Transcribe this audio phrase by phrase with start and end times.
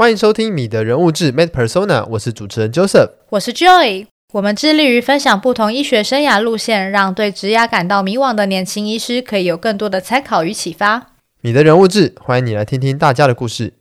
[0.00, 4.06] 欢迎收听米的人物志 Med Persona，我是主持人 Joseph，我是 Joy。
[4.32, 11.08] 我们致力于分享不同医学生涯路线，让对职涯感到迷惘的年轻医师可以有更多的参考与启发。
[11.42, 13.74] 米的人物志，欢迎你来听听大家的故事。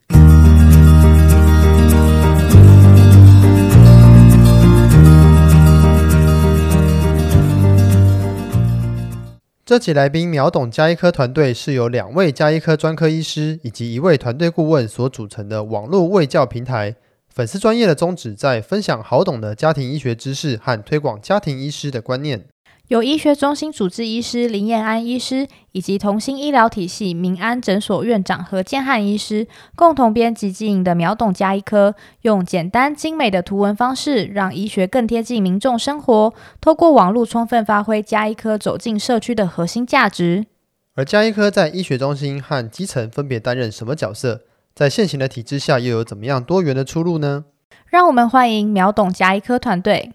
[9.69, 16.95] 这期来宾秒懂加医科团队是由两位加医科专科医师以及一位团队顾问所组成的网络卫教平台。
[17.27, 22.47] 粉丝专业的宗旨在分享好懂的家庭医学知识和推广家庭医师的观念。
[22.89, 31.93] 由医学中心主治医师林彦安医师以及同心医疗体系民安诊所院长何建汉医师共同编辑经营的秒懂加医科，
[32.23, 36.33] 用简单精美的图文方式，让医学更贴近民众生活。
[36.59, 40.47] 透过网络充分发挥加医科走进社区的核心价值。
[40.95, 44.41] 而加医科在医学中心和基层分别担任什么角色？
[44.73, 47.45] 在现行的体制下，又有怎么样多元的出路呢？
[47.85, 50.13] 让我们欢迎秒懂加医科团队。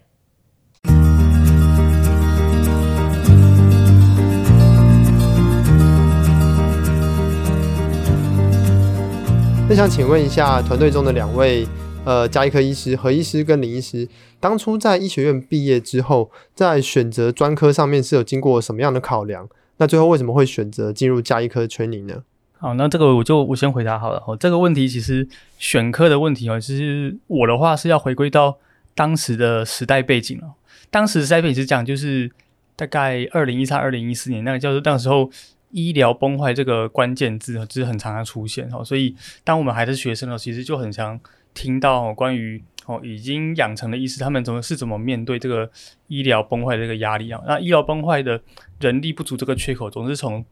[9.67, 11.67] 那想请问一下，团队中的两位
[12.05, 14.07] 呃加医科医师何医师跟林医师，
[14.39, 19.49] 当初在医学院毕业之后，在选择专科上面是有经过什么样的考量？
[19.77, 22.21] 那最后为什么会选择进入加医科 training 呢？
[22.59, 24.23] 好，那这个我就我先回答好了。
[24.27, 28.59] 哦，这个问题其实选科的问题哦，其实我的话是要回归到
[28.93, 30.53] 当时的时代背景了。
[30.91, 32.29] 当时时代背景是讲，就是
[32.75, 35.31] 大概二零一三、二零一四年那个叫做那时候。
[35.75, 41.19] 医疗崩坏这个关键字就是很常常出现哦，所以当我们还是学生的时候，其实就很常
[41.53, 45.69] 听到关于哦已经养成的医师他们怎么是怎么面对这个
[46.07, 47.41] 医疗崩坏这个压力啊？
[47.45, 48.41] 那医疗崩坏的
[48.79, 50.45] 人力不足这个缺口总是从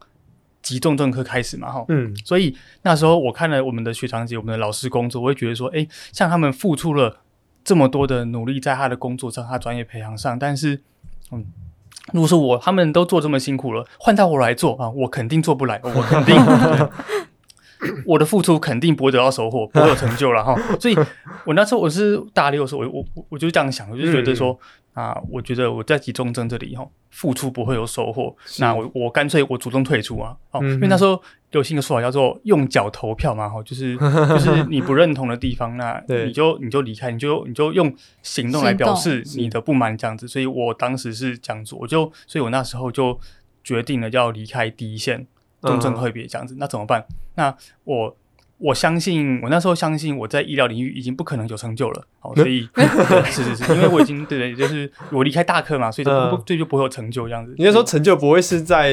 [0.62, 7.22] 急重症科开始嘛，哈，嗯，所以那时候我看了我们的学长姐、我们的老师工作，我会觉得说，诶，像他们付出了
[7.64, 10.82] 这么多的努力在他的工作上、他专业培养上，但是，
[11.32, 11.46] 嗯。
[12.12, 16.36] 如果说我他们都做这么辛苦了，换到我来做啊，我肯定做不来， 我肯定，
[18.05, 20.55] 我的付出肯定不会得到收获，不会有成就了哈。
[20.80, 20.98] 所以，
[21.45, 24.60] 我那时候我是大六的时候，我我我就这样想，我就觉得说。
[24.93, 28.36] 啊，我觉得我在集中症这里哈，付出不会有收获。
[28.59, 31.21] 那我我干脆我主动退出啊，哦，嗯、因为那时候
[31.52, 40.27] 流行的说法叫做用脚投票嘛，哈，就是 就是你不认同的地方，那你就你就离开，你就你就用行动来表示你的不满这样子。
[40.27, 43.20] 所以我当时是这样做，我就所以我那时候就
[43.64, 45.26] 决定了要离开第一线
[45.61, 46.53] 重症会别这样子。
[46.53, 47.05] 嗯、那怎么办？
[47.36, 48.15] 那我。
[48.64, 52.68] 我相信，我那时候相信我在医疗领域已经不可能有成就了，好，所以
[53.30, 57.54] 是是是，因为我已经对对，就是我离开大课嘛，所以就不这、嗯、就不会有成就这样子。
[57.58, 58.92] 应该说成就不会是在。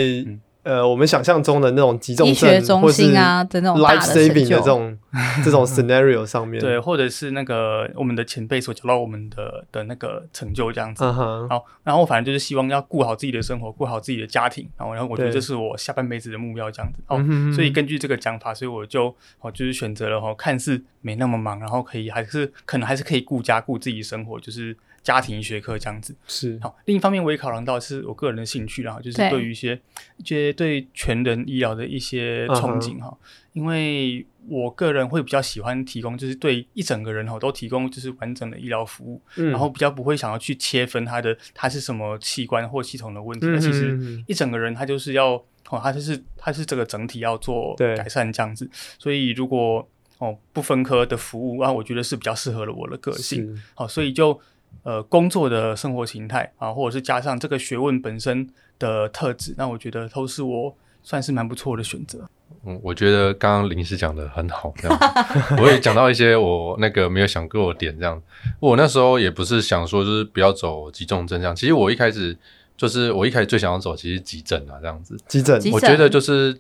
[0.63, 4.99] 嗯呃，我们想象中的那种急重症医学中心啊的那种 life saving 的这种
[5.43, 11.03] 这种 scenario 上面，对，或者是那个我们的前辈所讲到我们的的那个成就这样子。
[11.03, 11.49] Uh huh.
[11.49, 16.99] 好，然后我反正就是希望要顾好自己的生活，顾好自己的家庭，然后然后我觉得这是我下半辈子的目标这样子。
[17.07, 24.77] 好对，所以根据这个讲法，所以我就哦就是选择了哦，看似没那么忙，然后可以还是可能还是可以顾家顾自己生活，就是。
[25.03, 26.15] 家庭学科这样子。
[26.29, 26.59] 是。
[26.63, 29.41] 好，另一方面我也考量到是我个人的兴趣，然后就是对。
[29.41, 29.81] 于一些
[30.19, 33.17] 一些对全人医疗的一些憧憬哈，uh.
[33.55, 45.33] 因为我个人会比较喜欢提供，就是对一整个人哈都提供就是完整的医疗服务，嗯、然后比较不会想要去切分他的他是什么器官或系统的问题，嗯、其实一整个人他就是要
[45.71, 48.69] 哦，他就是他是这个整体要做改善这样子，
[48.99, 54.39] 所以如果哦不分科的服务啊，我觉得是比较适合了我的个性，好是，所以就。
[54.83, 58.49] 呃，工作的生活形态啊，或者是加上这个学问本身
[58.79, 62.27] 的特质，那我觉得都是我算是蛮不错的选择。
[62.65, 64.99] 嗯，我觉得刚刚林医师讲的很好，这样
[65.63, 68.21] 我也讲到一些我那个没有想过的点，这样。
[68.59, 72.35] 我那时候也不是想说就是不要走急重症这样，其实我一开始
[72.75, 75.15] 就是我一开始最想要走其实急诊啊这样子。
[75.29, 76.59] 急诊，我觉得就是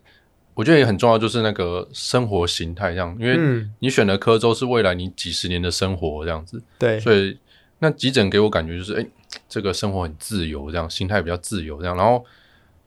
[0.52, 6.62] 我觉得也很重要，就是那个生活形态这样，因为你选的科州是未来你几十年的生活这样子。
[6.78, 7.38] 对，所以。
[7.80, 9.08] 那急诊给我感觉就是，哎、欸，
[9.48, 12.24] 这个生活很自由，这样心态比较自由，这样，然后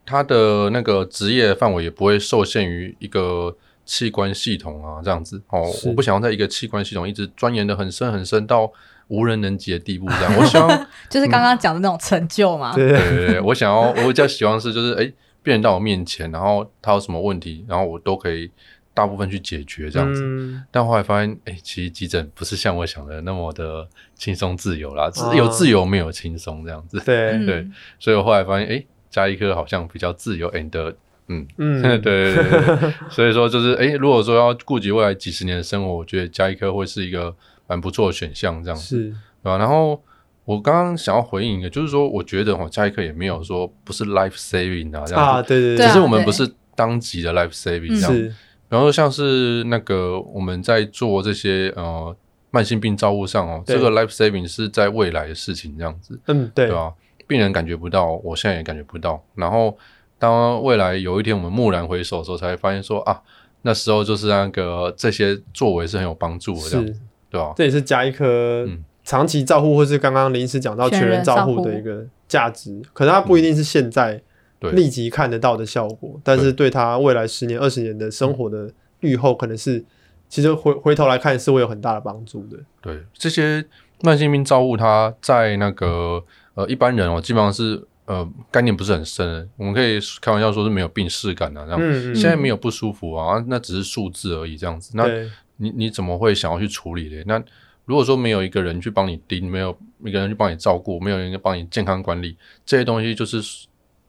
[0.06, 3.56] 他的那个职业范围也不会受限于一个
[3.86, 5.64] 器官系统啊，这样子哦。
[5.86, 8.72] 我不想要在一个器官系统一直钻研的很深很深到
[9.08, 10.36] 无人能及的地步，这样。
[10.38, 12.76] 我希望 就是刚刚讲的那种成就嘛。
[12.76, 18.52] 对对对，我想要，我比较希望是就是，哎、欸，病人到我面前，然后他有什么问题，然后我都可以。
[18.94, 27.02] 大部分去解决这样子，嗯、但后来发现，哎、欸，其实急诊不是像我想的那么的轻松自由啦，只有自由没有轻松这样子。
[27.04, 27.68] 对、哦、 对，
[28.00, 30.94] 所以我后来发现，哎、欸，家医科好像比较自由，，and
[31.28, 31.48] 嗯。
[31.58, 32.44] 嗯，对对对
[32.76, 37.34] 对， 所以说就是哎，如果说要顾及未来几十年的生活，我觉得加医科会是一个
[37.66, 38.84] 蛮不错的选项，这样子。
[38.84, 39.58] 是，对吧？
[39.58, 40.00] 然后
[40.46, 45.32] 我刚刚想要回应一个，就是说我觉得哈，加医科也没有说不是 life saving 啊，这样子。
[45.32, 48.12] 啊，对对对，只是我们不是当级的 life saving 这样。
[48.14, 48.36] 子。
[48.74, 52.16] 然后像是那个我们在做这些呃
[52.50, 56.92] 慢性病照护上哦，这个 life saving 是在未来的事情，这样子，嗯，对，对吧？
[57.28, 59.78] 病人感觉不到，我现在也感觉不到，然后。
[60.20, 63.22] 当未来有一天我们蓦然回首的时候，才会发现说啊，
[63.64, 67.00] 那时候就是那个这些作为是很有帮助的，这样子，
[67.30, 67.54] 对吧？
[67.58, 68.66] 这也是加一颗
[69.04, 72.82] 长期照护，或是刚刚林医师讲到全人照护的一个价值。
[72.94, 74.22] 可是它不一定是现在
[74.72, 78.72] 立即看得到的效果，嗯、但是对他未来十年、二十年的生活的
[79.02, 79.84] 预后，可能是
[80.30, 82.58] 其实回回头来看是会有很大的帮助的。
[82.82, 83.64] 对，这些
[84.02, 86.24] 慢性病照顾，他在那个
[86.56, 87.86] 呃一般人哦，基本上是。
[88.06, 92.14] 呃，概念不是很深，我们可以开玩笑说是没有病视感啊，这样。
[92.14, 94.92] 现在没有不舒服啊，那只是数字而已，这样子。
[94.94, 95.08] 那
[95.56, 97.24] 你你怎么会想要去处理嘞？
[97.26, 97.42] 那
[97.86, 99.74] 如果说没有一个人去帮你盯，没有
[100.04, 102.36] 一个人去帮你照顾，没有人去帮你健康管理，
[102.66, 103.42] 这些东西就是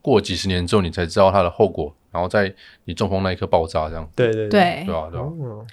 [0.04, 2.54] 过几十年之后你才知道它的后果，然后在
[2.84, 4.06] 你中风那一刻爆炸，这样。
[4.14, 5.08] 对对对，对吧？
[5.10, 5.64] 对吧？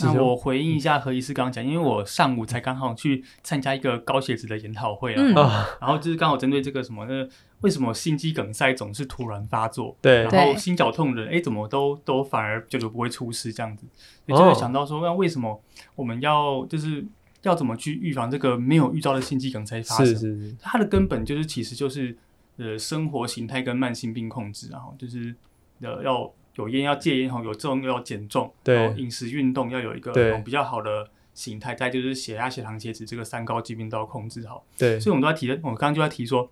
[0.00, 5.34] 那我回应一下何医师刚刚讲，因为我上午才刚好去参加一个高血脂的研讨会啊，嗯、
[5.80, 7.28] 然后就是刚好针对这个什么呢？
[7.60, 9.94] 为什么心肌梗塞总是突然发作？
[10.00, 13.86] 对，然后心绞痛的人，哎，怎么都都反而就是不会出事这样子？
[14.26, 15.62] 就会想到说，那为什么
[15.94, 17.04] 我们要就是
[17.42, 20.06] 要怎么去预防这个没有预兆的心肌梗塞发生？
[20.06, 22.14] 是是是，它的根本就是其实就是
[22.56, 25.34] 呃生活形态跟慢性病控制，然后就是
[25.80, 26.32] 呃要。
[26.56, 34.64] 有烟要戒烟后，有重要减重，对，饮食运动要有一个比较好的形态，再就是血压、血糖、血脂这个三高疾病都要控制好。
[34.78, 36.50] 对，所以我们都在提的，我刚刚就在提说，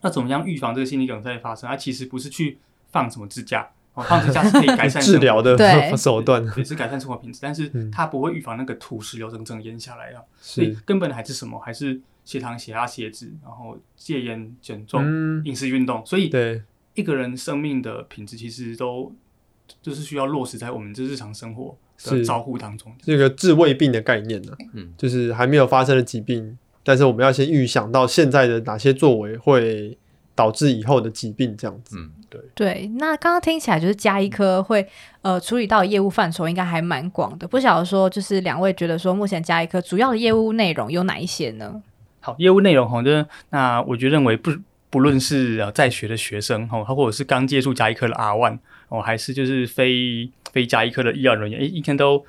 [0.00, 1.68] 那怎么样预防这个心肌梗塞发生？
[1.68, 5.54] 它其实不是去放什么支架，哦，放支架是可以改 善治疗的
[5.98, 10.22] 手段，也是改善生活品质，但是它不会预防那个土石流整整淹下来啊。
[10.40, 11.60] 所以根本还是什么？
[11.60, 15.02] 还是血糖、血压、血脂，然后戒烟、减重、
[15.44, 16.04] 饮食运动。
[16.04, 16.62] 所以对。
[16.94, 19.14] 一个人生命的品质其实都
[19.80, 21.74] 就是需要落实在我们这日常生活
[22.04, 29.96] 的照护当中，这个治未病的概念呢、啊，嗯，就是还没有发生的疾病，但是我们要先预想到现在的哪些作为会
[30.34, 32.90] 导致以后的疾病，这样子，嗯，对对。
[32.98, 34.86] 那刚刚听起来就是加医科会
[35.22, 41.80] 呃处理到的业务范畴应该还蛮广的，不晓得说就是两位觉得说目前加医科主要的业务内容有哪一些呢？
[42.20, 44.50] 好，业务内容哈，就是那我就认为不。
[44.92, 48.58] 不论是呃在学的学生哈，或者是刚接触加医科的 R1
[48.88, 52.24] 哦，还是就是非非加医科的医疗人员，诶，一天都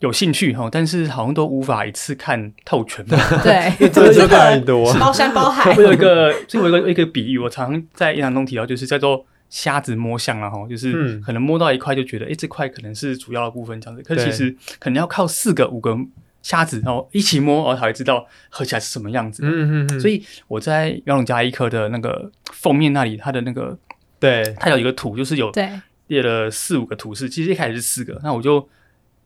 [0.00, 3.16] 有兴趣哈，但是好像都无法一次看透全部。
[3.42, 5.74] 对， 真的太多， 包山包海。
[5.74, 15.96] 我有一个，就我有一个一个比喻，我常常在演讲中提到，就是叫做瞎子摸象了哈，就是可能摸到一块就觉得，诶，这块可能是主要的部分这样子，可是其实可能要靠四个五个。
[16.46, 19.42] 瞎子，然后一起摸，我才会知道合起来是什么样子。
[19.44, 20.00] 嗯嗯嗯。
[20.00, 23.76] 所以我在苗董家医科的那个封面那里，它的那个，
[24.20, 25.50] 对，它有一个图，就是有
[26.06, 27.28] 列了四五个图示。
[27.28, 28.68] 其实一开始是四个，那我就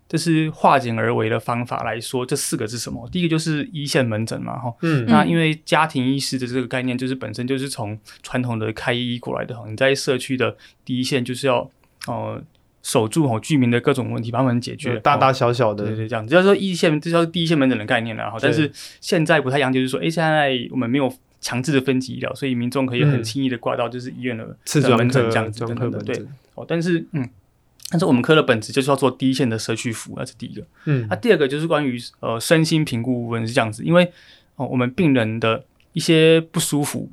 [0.08, 3.06] 就是化简而为的方法来说，这四个是什么？
[3.12, 4.74] 第一个就是一线门诊嘛，哈。
[4.80, 5.04] 嗯。
[5.04, 9.68] 那因为家庭医师的这个概念，就是本身就是从传统的开医过来的哈。
[9.68, 10.56] 你在社区的
[10.86, 11.70] 第一线，就是要
[12.06, 12.42] 呃。
[12.82, 16.26] 守住吼居民的各种问题，帮他们解决大大小小的，对对，这样。
[16.26, 18.38] 只要说一线，这叫第一线门诊的概念了哈。
[18.40, 18.70] 但是
[19.00, 24.44] 现在不太一样，就是说，哎，现在我们没有强制的分级医疗，所以民众可以很轻易的挂到就是医院的
[24.96, 25.98] 门诊这样子，等等的。
[26.00, 27.28] 对，哦，但是嗯，
[27.90, 30.62] 但是我们科的本质就是要做第一线的社区服务，那是第一个。
[30.86, 34.10] 嗯，那第二个就是关于呃身心评估部分是这样子，因为
[34.56, 37.10] 哦我们病人的一些不舒服。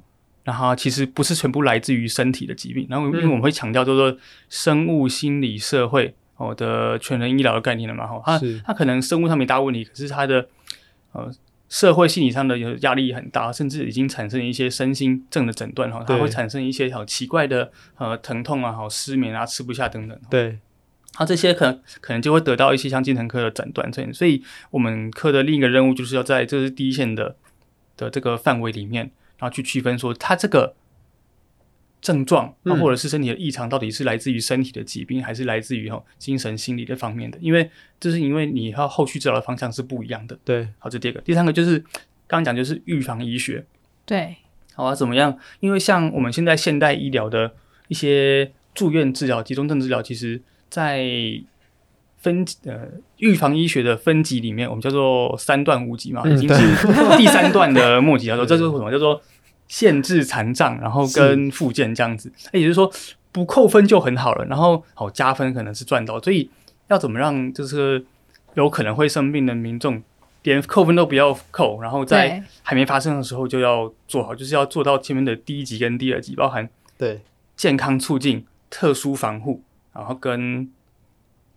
[0.47, 10.47] 然后其实不是全部来自于身体的疾病，然后因为我们会强调叫做生物、心理、社会哦的全人医疗的概念了嘛，哈，他他可能生物上没大问题，可是他的
[11.11, 11.29] 呃
[11.67, 20.17] 社会心理上的压力很大，甚至已经产生一些身心症的诊断哈，它会产生一些好奇怪的呃疼痛啊，好失眠啊，吃不下等等。
[20.29, 20.59] 对，
[21.11, 27.35] 他这些可能可能就会得到一些像精神科的诊断，所以所以我们科的另一个任务就是要在这是第一线的
[27.97, 29.11] 的这个范围里面。
[29.37, 30.75] 然后去区分说，他这个
[31.99, 37.37] 症状，或者是身体的异常，到底是来自于身体的疾病，还是来自于哈精神心理的方面的？
[37.41, 40.37] 因为这是因为你要后续治疗的方向是不一样的。
[40.45, 41.79] 对，好，这第二个，第三个就是
[42.27, 43.65] 刚刚讲就是预防医学。
[44.05, 44.37] 对，
[44.73, 45.37] 好啊，怎么样？
[45.59, 47.55] 因为像我们现在现代医疗的
[47.87, 51.03] 一些住院治疗、集中症治疗，其实在
[52.17, 52.87] 分呃
[53.17, 58.27] 预防医学的分级里面，我们叫做三段五级嘛，已经是第三段的末级。
[58.27, 58.91] 叫做这是什么？
[58.91, 59.21] 叫做
[59.67, 62.31] 限制残障，然后跟附件这样子。
[62.53, 62.91] 也就是说，
[63.31, 66.49] 不扣分就很好了，然后好加分可能是赚到，所以
[66.87, 68.05] 要怎么让就是
[68.53, 70.01] 有可能会生病的民众
[70.43, 77.19] 连扣分都不要扣，然后在还没发生的时候就要做好，就是要做到前面的第一级跟第二级，包含对
[77.55, 79.61] 健康促进、特殊防护，
[79.93, 80.69] 然后跟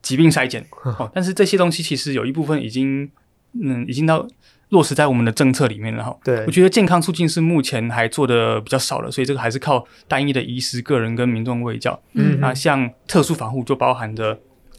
[0.02, 0.66] 疾病筛检。
[0.98, 3.10] 哦，但是这些东西其实有一部分已经
[3.52, 4.26] 嗯已经到。
[4.70, 6.16] 落实在我们的政策里面了哈。
[6.22, 12.00] 对，我觉得健康促进是目前还做的比较少的，所以这个还是靠单一的医师个人跟民众卫教。
[12.12, 14.38] 嗯，那像特殊防护就包含着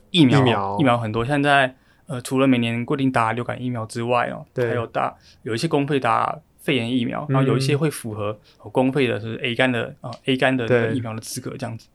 [0.10, 1.26] 疫苗，疫苗，疫苗很多。
[1.26, 1.76] 现在
[2.08, 5.14] 呃，除了每年固定打流感疫苗之外哦，对，还有打
[5.44, 8.40] 有一些公费打肺炎疫苗，然后有一些会符合
[8.72, 11.88] 公费的是 A 肝的啊 A 肝的疫苗的资格这样子。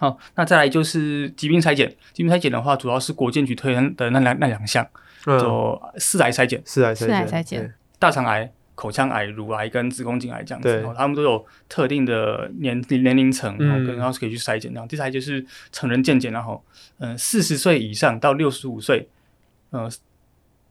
[0.00, 4.84] 好，那再来就是疾病筛检，疾病筛检的话，主要是国健局推的那两那两项。
[5.22, 14.72] 就四癌筛检，四癌筛检，四癌筛检，大肠癌、口腔癌、乳癌跟子宫颈癌这样子，然后他们都有特定的年年龄层，然后跟然后是可以去筛检。
[14.72, 16.64] 然后第三就是成人健检，然后
[17.00, 19.10] 嗯，四十岁以上到六十五岁，
[19.68, 19.86] 呃，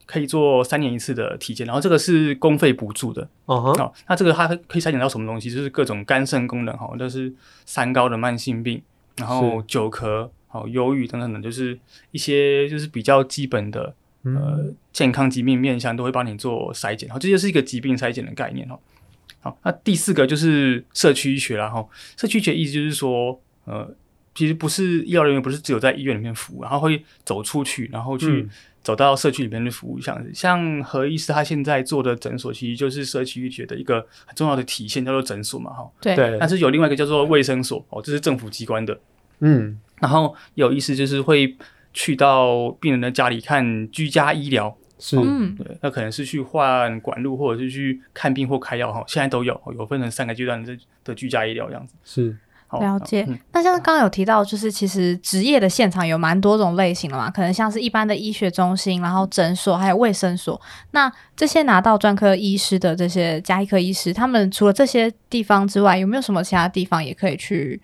[0.07, 3.29] 可以做三年一次的体检，然后这个是公费补助的。
[3.45, 5.51] 哦，好，那这个它可以筛检到什么东西？
[5.51, 7.31] 就是各种肝肾功能，哈，就是
[7.67, 8.81] 三高的慢性病，
[9.17, 11.77] 然后久咳、好忧郁等等等，就是
[12.11, 13.95] 一些就是比较基本的。
[14.23, 18.77] 呃，健康疾病面向都会帮你做筛检，好，这就是一个疾病筛检的概念哦。
[19.39, 21.87] 好，那第四个就是社区医学啦，哈，
[22.17, 23.89] 社区医学意思就是说，呃，
[24.35, 28.47] 其实不是医疗人员不是只有在医院里面服务，然后会走出去，然后去
[28.81, 36.37] 走到社区里面去服务，像像何医师他现在做的诊所，其实就是社区医学的一个很重要的体现，叫做诊所嘛，哈，对。
[36.39, 38.99] 但是有另外一个叫做卫生所，哦，这是政府机关的，
[39.39, 41.55] 嗯，然后有意思就是会。
[41.91, 51.95] 去到病人的家里看居家医疗，是，嗯，对，那可能是去换管路，或者是去看病或开药哈，现在都有，有分成三个阶段的的居家医疗这样子。
[52.03, 53.25] 是，好了解。
[53.27, 60.59] 嗯、那像刚刚有提到，就是其实职业的现场有蛮多种类型的嘛，可能像是一般的医学中心，然后诊所，还有卫生所。
[60.91, 67.81] 那这些拿到专科医师的这些加医科医师，他们除了这些地方之外，有没有什么其他地方也可以去？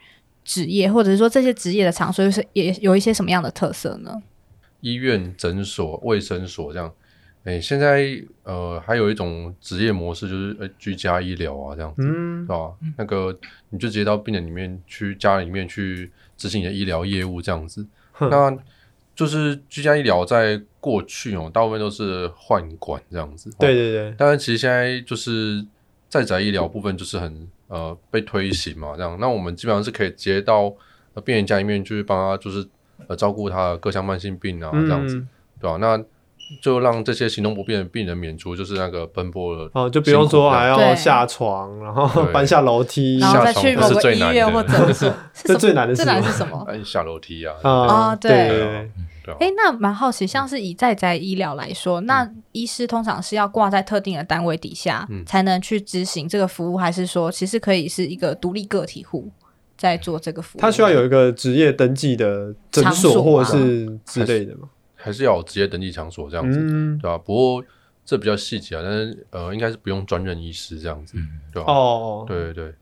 [0.48, 4.22] 职业，或者是说这些职业的场所，就是也有一些什么样的特色呢？
[4.82, 6.94] 医院、诊所、卫生所这样，
[7.46, 12.74] 哎、欸，现在呃还有一种职业模式，就是呃居家医疗啊这样子，嗯，是吧？
[12.98, 13.38] 那个
[13.70, 17.88] 你就直接到病人里面去，家里面去执行你的医疗业务这样子。
[18.20, 18.54] 那
[19.16, 23.50] 就是居家医疗在过去哦，大部分都是换管这样子。
[23.58, 24.12] 对对对。
[24.18, 25.66] 当然，其实现在就是
[26.10, 27.48] 在宅医疗部分就是很。
[27.68, 30.72] 呃，被推行嘛，这样，那我们基本上是可以直接到
[31.24, 32.64] 病人家里面去帮他，就是
[33.08, 35.28] 呃照顾他的各项慢性病啊，这样子，嗯、
[35.60, 35.78] 对吧？
[35.78, 35.98] 那
[36.62, 45.12] 就让这些行动不便的病人免除就是那个奔波的哦，就不用说还要下床，然后搬下楼梯，然后再去某个医院或者是
[45.44, 46.66] 这最难的是什么？
[46.84, 47.56] 下楼梯啊！
[47.64, 48.90] 啊，对。
[49.24, 59.28] 对哎，那蛮好奇，像是以在宅医疗来说，嗯、那医师通常是要挂在特定的单位底下，嗯、才能去执行这个服务，还是说其实可以是一个独立个体户
[59.76, 60.62] 在做这个服务？
[60.62, 64.70] 他需要有一个职业登记的诊所或者是之类的吗？
[65.06, 67.16] 还是要有职业登记场所这样子，嗯、对吧？
[67.16, 67.64] 不过
[68.04, 71.72] 这比较细节啊，但是呃，应该是不用专任医师这样子，嗯、对吧？
[71.72, 72.74] 哦，对对对。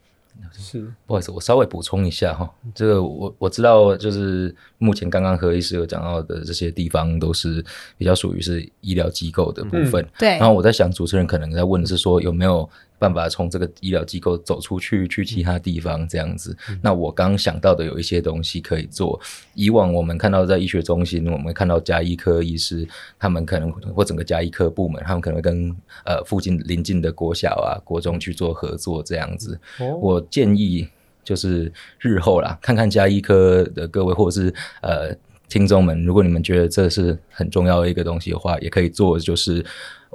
[0.52, 7.64] 是，不好意思，我稍微补充一下哈，这个我我知道，就是目前刚刚何医师有讲到的这些地方，都是
[7.98, 10.02] 比较属于是医疗机构的部分。
[10.02, 10.30] 嗯、对。
[10.30, 12.68] 然后我在想，主持人可能在问的是说，有没有
[13.04, 16.56] 办法从这个医疗机构走出去，去其他地方这样子？
[16.70, 19.20] 嗯、那我刚想到的有一些东西可以做。
[19.56, 22.88] 以往我们看到在医学中心，我们看到加医科医师，
[23.20, 25.70] 他们可能或整个加医科部门，他们可能跟
[26.06, 29.60] 呃附近邻近的国小啊、国中去做合作这样子。
[29.80, 30.88] 哦、我建议
[31.26, 31.70] 就是
[32.00, 35.14] 日后啦，看看加医科的各位或者是呃
[35.54, 39.64] 听众们，如果你们觉得这是很重要的一个东西的话，也可以做就是。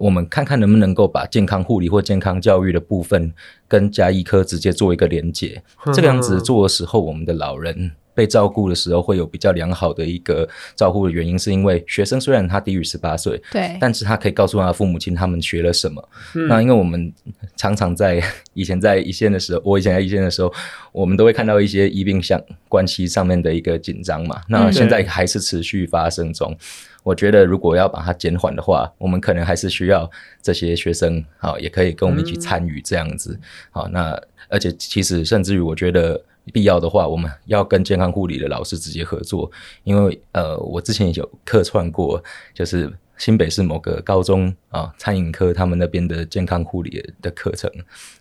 [0.01, 3.35] 我们看看能不能够把健康护理或健康教育的部分
[3.67, 5.61] 跟家医科直接做一个连接，
[5.93, 16.09] 这个样子做的时候，我们的老人被照顾的时候会有比较良好的一个照顾的原因，是因为学生虽然他低于十八岁，对，但是他可以告诉他的父母亲他们学了什么。
[16.49, 17.15] 那因为我们
[17.57, 18.21] 常常在
[18.55, 20.53] 以前在一线的时候，我以前在一线的时候，
[20.91, 26.53] 我们都会看到一些医病相关系上面的一个紧张嘛，那现在还是持续发生中。
[27.05, 30.11] 我觉得，如果要把它减缓的话，我们可能还是需要
[30.43, 33.39] 这些学生，好，也可以跟我们一起参与这样子，
[33.71, 39.51] 好，那而且其实甚至于，我觉得必要的话，我们要跟健康护理的老师直接合作，
[39.85, 42.23] 因为呃，我之前有客串过，
[42.55, 47.69] 就是新北市某个高中啊，餐饮科他们那边的健康护理的课程，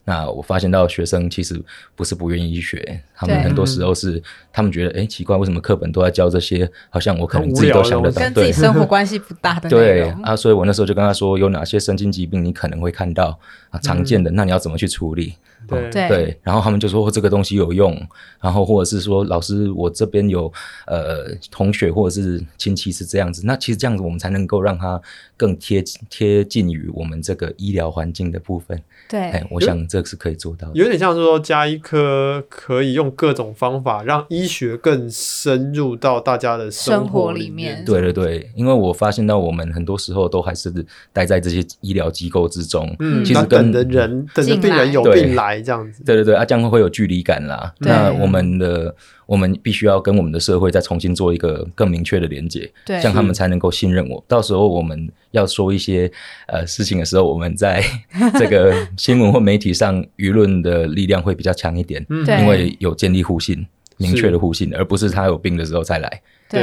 [0.06, 1.62] 那我发现到学生其实
[1.96, 6.68] 不是不愿意学，他们很多时候是他们觉得，哎、欸，奇怪，为什么课本都在教这些？
[6.90, 15.36] 好像我可能自己都想得到，跟自己生活关系不大的对啊，所以我那时候就跟他说，有哪些神经疾病你可能会看到啊，常见的，那你要怎么去处理？
[15.68, 17.96] 对、哦、对，然后他们就说这个东西有用，
[18.40, 20.52] 然后或者是说老师，我这边有
[20.86, 25.02] 呃同学或者是亲戚是这样子，那其实这样子我们才能够让他
[25.36, 28.82] 更贴贴近于我们这个医疗环境的部分。
[29.10, 30.74] 对，哎，我想这是可以做到的。
[30.76, 37.50] 有点像是说加一科可以用各种方法让医学更深入到大家的生活里面。
[37.50, 37.86] 里面。
[37.86, 40.72] 对对对，因为我发现到我们很多时候都还是
[41.14, 46.04] 待在这些医疗机构之中，嗯，其实跟等的人等着病人有病来这样子。
[46.04, 47.74] 对对对，啊，这样会有距离感啦。
[47.80, 48.96] 那我们的
[49.26, 54.24] 我们必须要跟我们的社会再重新做一个更明确的连接，对，这样他们才能够信任我。
[54.28, 56.12] 到时候我们要说一些
[56.48, 57.84] 呃事情的时候，我们在
[58.40, 63.66] 这个新闻或媒体上舆论的力量会比较强一点，因为有建立互信，
[63.98, 66.22] 明确的互信，而不是他有病的时候再来。
[66.50, 66.62] 对，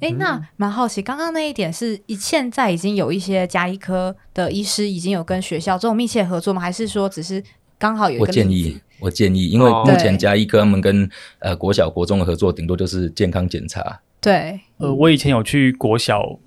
[0.00, 6.60] 哎、欸，那蛮好奇，刚刚那一点是现在已经有一些家医科的医师已经有跟学校这种密切合作吗？
[6.60, 7.42] 还是说只是？
[7.80, 11.08] 刚好有一个，我建议，我建议，因为目前家医科他们跟
[11.38, 14.00] 呃国小、国中的合作，顶多就是健康检查。
[14.20, 16.38] 对，呃，我以前有去国小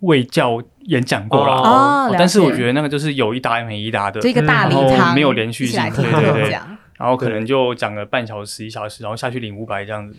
[0.00, 10.18] 卫教演讲过啦，哦，但是我觉得那个就是有一搭没一搭的，这个大礼堂没有连续性，对对对，然后可能就讲了半小时、一小时，然后下去领五百这样子，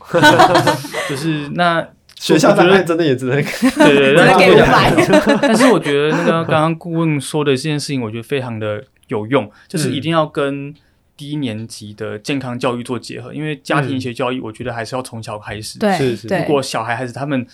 [1.09, 1.85] 就是那
[2.15, 5.37] 学校觉得真的也只能对 对对，给五百。
[5.41, 8.85] 但是我觉得那个刚刚顾问说的这件事情，我觉得非常的。
[9.07, 10.73] 有用，就是一定要跟
[11.15, 15.79] 低年级的健康教育做结合，嗯、因为家庭医学教育，我觉得还是要从小开始。
[15.79, 17.45] 对，如果小孩孩子他们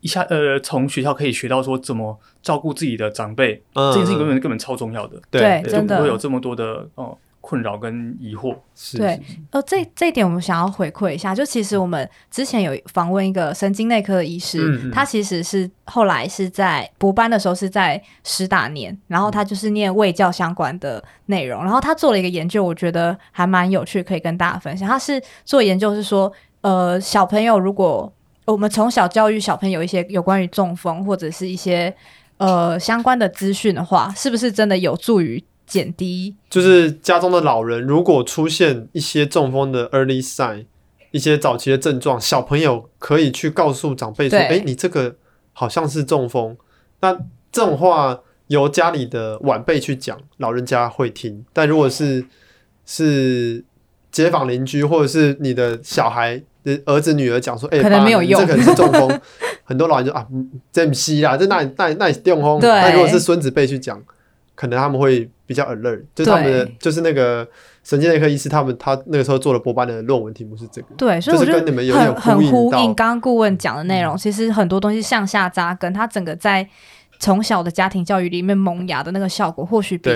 [0.00, 5.20] 一下呃从学校可以学到说怎么照顾自己的长辈，嗯、这件事情根本根本超重要的。
[5.30, 7.16] 对，对，就不会有这么多的哦。
[7.50, 24.88] 困扰跟疑惑，是对，呃，这这一点我们想要回馈一下，就其实我们之前有访问一个神经内科的医师，他其实是后来是在博班的时候是在师大念，然后他就是念卫教相关的内容，然后他做了一个研究，我觉得还蛮有趣，可以跟大家分享。
[24.88, 28.12] 他是做研究是说，呃，小朋友如果
[28.44, 31.92] 我们从小教育小朋友一些有关于中风或者是一些
[32.36, 35.42] 呃相关的资讯的话，是不是真的有助于？
[35.70, 40.66] 减低，就是家中的老人如果出现一些中风的 early sign，
[41.12, 45.14] 一些早期的症状，小朋友可以去告诉长辈说：“哎、欸，你这个
[45.52, 46.56] 好像是中风。”
[47.00, 47.14] 那
[47.52, 51.46] 这种话由家里的晚辈去讲，老人家会听。
[51.52, 52.26] 但如果是
[52.84, 53.64] 是
[54.10, 59.20] 街坊邻居或者是你的小孩的儿子女儿讲说：“哎、欸，可能没有用，这可能是中风。”
[59.62, 60.26] 很多老人就啊，
[60.72, 62.58] 这不是啦，这那那那是中风。
[62.60, 64.02] 那如果是孙子辈去讲。
[64.60, 67.48] 可能他们会比较 alert，就是他们的就是那个
[67.82, 74.14] 神经内科医师，他们他那个时候做了博班的论文题目是这个，对，所以我觉得很很呼应刚刚顾问讲的内容。
[74.14, 76.68] 嗯、其实很多东西向下扎根，他整个在
[77.18, 80.10] 从小的家庭教育里面萌芽的那个效果，或许比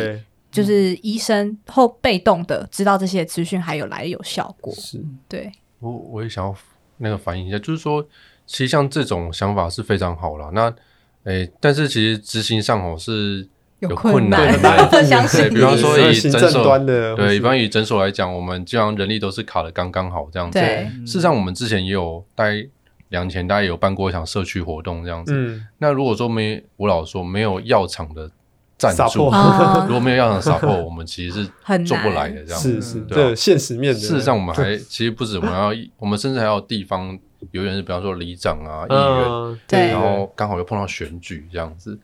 [0.50, 4.74] 就是医生后被动的知道这些资讯还有来有效果。
[4.74, 5.50] 是，对。
[5.80, 6.54] 我我也想要
[6.98, 8.06] 那个反映一下，就是说，
[8.44, 10.50] 其实像这种想法是非常好了。
[10.52, 10.64] 那
[11.22, 13.48] 诶、欸，但是其实执行上哦是。
[13.88, 14.52] 有困难，
[14.90, 20.58] 对，比方说以诊所端的，对，比方以诊所来讲，我们基本上人力都是卡的刚刚好这样子。
[20.58, 22.66] 事实上我们之前也有大概
[23.10, 25.32] 两年前，大概有办过一场社区活动这样子。
[25.34, 28.30] 嗯，那如果说没，我老说没有药厂的
[28.76, 29.24] 赞助，
[29.86, 32.80] 如果没有药厂 support，我们其实是 做不来的这样子。
[32.80, 34.00] 是是，对，现实面的。
[34.00, 37.18] 事实上，我们还其实不止，我们要，我们甚至还有地方。
[37.52, 41.98] 有点是比方说里长啊、议员，对，然后刚好又碰到选举这样子，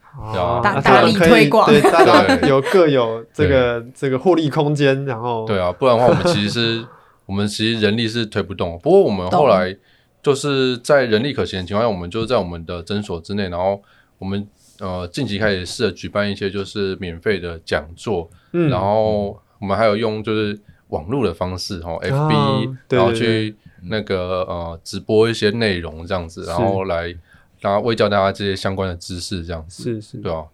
[0.62, 6.84] 大大力推广，对，大家有各有这个这个获利空间，然后对啊，不然的话，我们其实是
[7.26, 8.78] 我们其实人力是推不动。
[8.82, 9.76] 不过我们后来
[10.22, 13.82] 就是在人力可行的情况下，我们就在我们的诊所之内，然后
[14.18, 14.46] 我们
[14.78, 23.56] 呃近期开始试着举办一些就是免费的讲座，然后我们还有用就是网络的方式哈，FB，然后去。
[23.84, 27.12] 那个呃，直播一些内容这样子，然后来
[27.60, 30.44] 大家卫教大家这些相关的知识这样子，是是，对啊，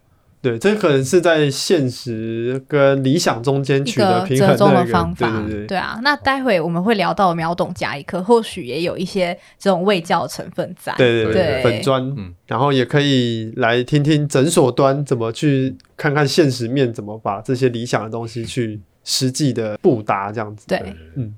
[0.42, 5.98] 对，这可能是在现实跟理想中间取得平衡的方法，对对对，对啊。
[6.02, 21.34] 那待会我们会聊到秒懂家医科，或许也有一些这种卫教成分在，对对对，粉砖，嗯，然后也可以来听听诊所端怎么去看看现实面，怎么把这些理想的东西去实际的布达这样子，对，嗯。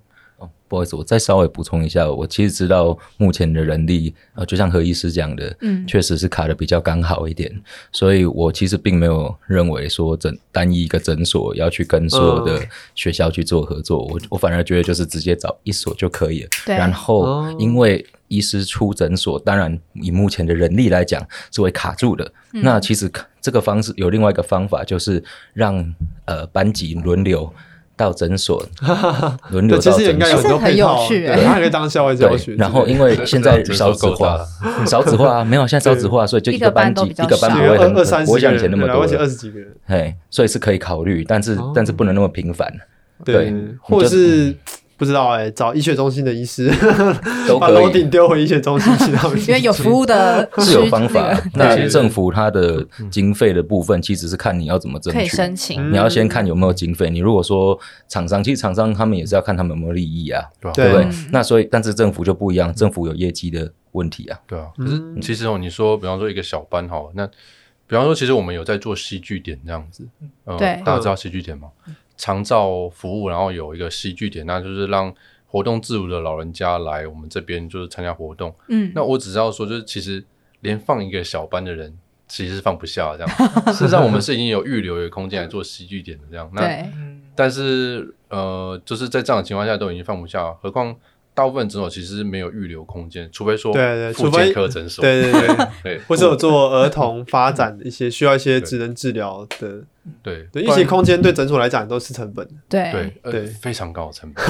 [0.69, 7.51] 不好意思，我再稍微补充一下，我其实知道目前的人力，呃，就像何医师讲的，嗯，确实是卡的比较刚好一点，
[7.91, 12.63] 所以我其实并没有认为说诊单一一个诊所要去跟所有的
[12.95, 16.49] 学校去做合作，我我反而觉得就是直接找一所就可以了。
[16.67, 16.77] 对。
[16.77, 22.31] 然后因为医师出诊所，当然以目前的人力来讲是会卡住的。
[22.51, 25.23] 那其实这个方式有另外一个方法，就是
[25.55, 25.95] 让
[26.27, 27.51] 呃班级轮流。
[27.99, 28.65] 到诊所
[29.51, 32.55] 轮流到诊所， 其实应该有很多配套，对，他可以当校外教学。
[32.55, 34.39] 然后因为现在少子化，
[34.87, 42.73] 少子化没有，现在少子化，所以就一个班级一个班不会很不会像以前那么多，二十几个人，嘿，所以是可以考虑，但是但是不能那么频繁，
[43.25, 44.55] 对，或者是。
[44.99, 46.69] 不知道哎、欸，找医学中心的医师，
[47.61, 49.13] 把楼顶丢回医学中心去，
[49.47, 51.41] 因为有服务的 是有方法。
[51.55, 55.19] 那其实政府它的经费的部分，其实是看你要怎么争取。
[55.21, 57.09] 可以申请，你要先看有没有经费。
[57.09, 60.93] 你如果说厂商，其实厂商他们也是要看他们有没有利益啊，对不对？
[60.93, 64.37] 对那所以，但是政府就不一样，政府有业绩的问题啊。
[64.49, 67.25] 对啊，可是其实哦，你说，比方说一个小班哈，那
[67.87, 70.07] 比方说，其实我们有在做戏剧点这样子，
[70.45, 71.69] 呃、对，大家知道戏剧点吗？
[72.19, 75.11] 长照服务，然后有一个戏剧点，那就是让
[75.47, 78.55] 活动自如的老人家来我们这边，就是参加活动。
[78.69, 80.23] 嗯，那我只知道说，就是其实
[80.61, 83.31] 连放一个小班的人，其实是放不下这样。
[83.73, 86.51] 事实上，我们是已经有预留一个空间来做戏剧点的这样。
[86.53, 86.87] 那对
[87.35, 90.95] 但是呃，就是在这样的情况下都已经放不下，何况。
[91.35, 99.85] 大部分诊所其实没有预留空间，除非说对对，除非科诊所，对对对 对，或者有做儿童发展一些需要一些职能治疗的，
[100.23, 102.91] 对对，一些空间对诊所来讲都是成本，对。
[102.93, 104.45] 对对，非常高的成本，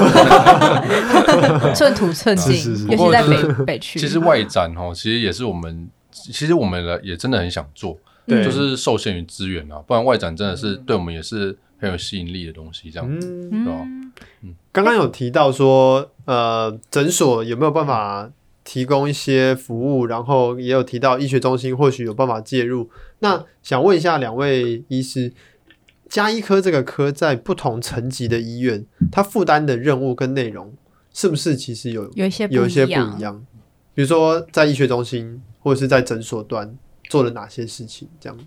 [1.75, 3.99] 寸土寸金，尤其在北北区。
[3.99, 13.19] 其实外展哦，其实也是我们，其实我们来也真的很想做，对，就是受限于资源啊，不然外展真的是对我们也是很有吸引力的东西，这样。
[13.19, 13.71] 子，是吧？
[14.41, 18.29] 嗯，刚刚有提到说，呃，诊所有没有办法
[18.69, 20.05] 提供一些服务？
[20.05, 22.87] 然后也有提到医学中心或许有办法介入。
[23.17, 25.33] 那想问一下两位医师，
[26.07, 30.71] 加医科这个科在不同层级的医院，它负担的任务跟内容
[31.11, 33.43] 是不是其实有有一些有一些不一样？
[33.95, 36.77] 比如说在医学中心或者是在诊所端
[37.09, 38.07] 做了哪些事情？
[38.19, 38.37] 这样。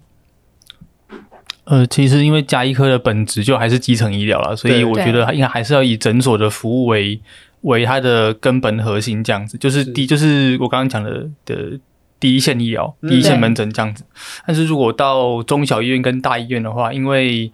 [1.64, 7.20] 呃，其实因为加医科的本质就还是基层医疗了，所以我觉得应该还是要以诊所的服务为
[7.62, 11.78] 为它的根本核心，这样子就是第就是我刚刚讲的的
[12.20, 14.04] 第一线医疗、第一线门诊这样子。
[14.46, 17.50] 但是如果到中小医院跟大医院的话，因为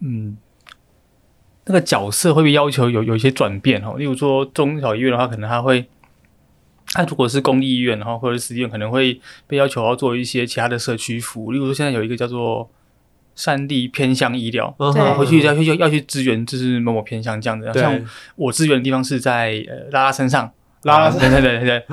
[0.00, 0.36] 嗯，
[1.66, 3.94] 那个角色会被要求有有一些转变哦。
[3.96, 5.86] 例如说中小医院的话，可能他会，
[6.92, 11.52] 他如果是公立医院的话，或者是私立医院，可能会被要求要做一些其他的社区服务。
[11.52, 12.70] 例如说现在有一个叫做。
[13.34, 17.70] 山地偏向医疗，对，回去要去要要去支援，就是某某偏向这样子。
[17.74, 17.98] 像
[18.36, 20.50] 我支援的地方是在呃拉拉山上，
[20.82, 21.84] 拉拉山，对对对对，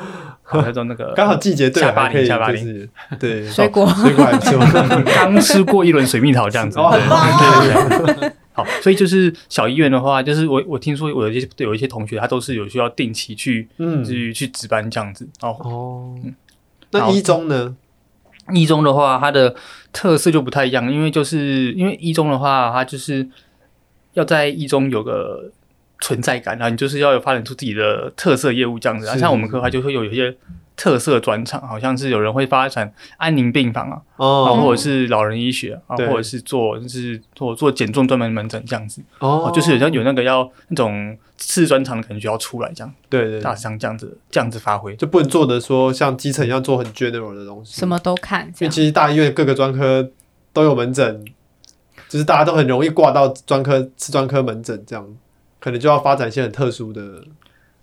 [0.51, 3.87] 那种那个刚好季节对，下巴林下巴林，对，水果。
[3.87, 4.59] 水果还不错，
[5.15, 8.31] 刚吃过一轮水蜜桃这样子，对对对。
[8.51, 13.67] 好，所以就是小医院的话，就是我我听说我有一些有一些同学他都是有需要定期去
[14.05, 15.27] 去去值班这样子。
[15.41, 15.55] 哦。
[15.63, 16.15] 哦。
[16.91, 17.75] 那一中呢？
[18.53, 19.55] 一中的话，它的
[19.91, 23.27] 特色就不太一样，因为就是因为一中的话，它就是
[24.13, 25.51] 要在一中有个
[26.01, 29.07] 存在感，然后你就是要有发展出自己的特色业务这样子。
[29.07, 30.35] 啊，像我们科的话，就会有一些
[30.79, 39.03] 特色专场，好像是有人会发展安宁病房啊，哦，或者是老人医学啊，或者是做就是做做减重专门门诊这样子。
[39.19, 41.17] 哦，就是好像有那个要那种。
[41.41, 48.45] 次专长的感觉要出来，这样对对，大像这样子这样子发挥，就不能做的说像基层一样做很 general 的东西，什么都看。
[48.59, 50.11] 因为其实大医院各个专科
[50.51, 51.23] 都有门诊，
[52.09, 55.07] 就是大家都很容易挂到专科次专科门诊，这样
[55.61, 57.23] 可能就要发展一些很特殊的。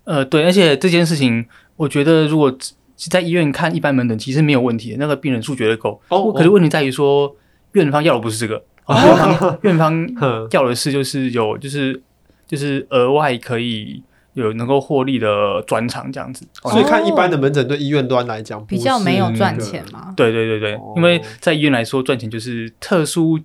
[0.03, 1.43] 呃，对，而且这件事情，
[1.77, 6.01] 我觉得如果是在医院看一般门诊，其实没有问题，那个病人数绝对够。
[6.09, 7.35] 哦，可是问题在于说，
[7.73, 12.01] 院方要的不是这个，院方 院方要的是就是有就是。
[12.47, 20.13] 就是额外可以有能够获利的专长这样子，所以看一般的门诊对医院端来讲比较没有赚钱嘛？
[20.15, 23.37] 对对对对，因为在医院来说赚钱就是特殊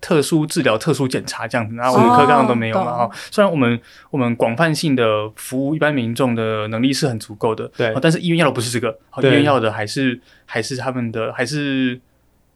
[0.00, 3.06] 特殊治疗、特殊检查这样子，然后我们科刚刚都没有嘛。
[3.06, 3.80] 哈，虽然我们
[4.10, 12.00] 我们广泛性的服务一般民众的能力是很足够的，对，但是医院要的不是这个，好，医院要的还是还是他们的还是。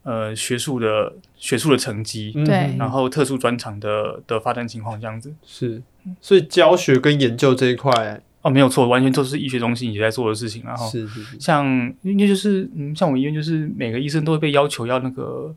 [0.05, 5.33] 呃，学术的学术的成绩，对，然后特殊专长的的发展情况这样子。
[5.45, 5.81] 是，
[6.19, 10.61] 所以教学跟研究这一块哦，没有错，完全都是医学中心也在做的事情。
[10.65, 11.65] 然后是是是，像
[12.01, 15.55] 因为就是嗯，像我们医院就是每个医生都会被要求要那个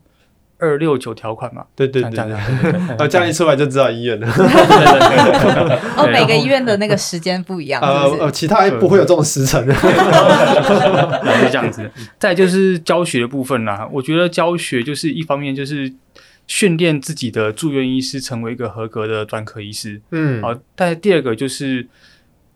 [0.59, 4.27] 二六九条款嘛，对对对，啊， 这样一出来就知道医院了。
[5.95, 9.63] 哦，每个医院的那个时间不一样，呃呃，其他不会有这种时辰。
[9.71, 9.81] 是
[11.51, 11.87] 这样子。
[12.17, 15.93] 再就是教学的部分啦，我觉得教学就是一方面就是
[16.47, 20.55] 训练自己的住院医师成为一个合格的专科医师，嗯，好。
[20.75, 21.87] 但第二个就是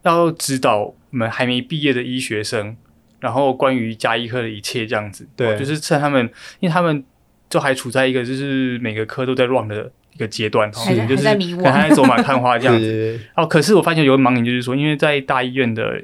[0.02, 2.76] 要指导我们还没毕业的医学生，
[3.20, 6.28] 然后关于加医科的一切这样子，对，就是趁他们，
[6.60, 7.04] 因为他们。
[7.52, 13.20] 就还处在一个就是每个科都在 run 的一个阶段，还在就是还在走马看花这样子。
[13.36, 16.02] 哦，可是我发现有个盲点，就是说，因为在大医院的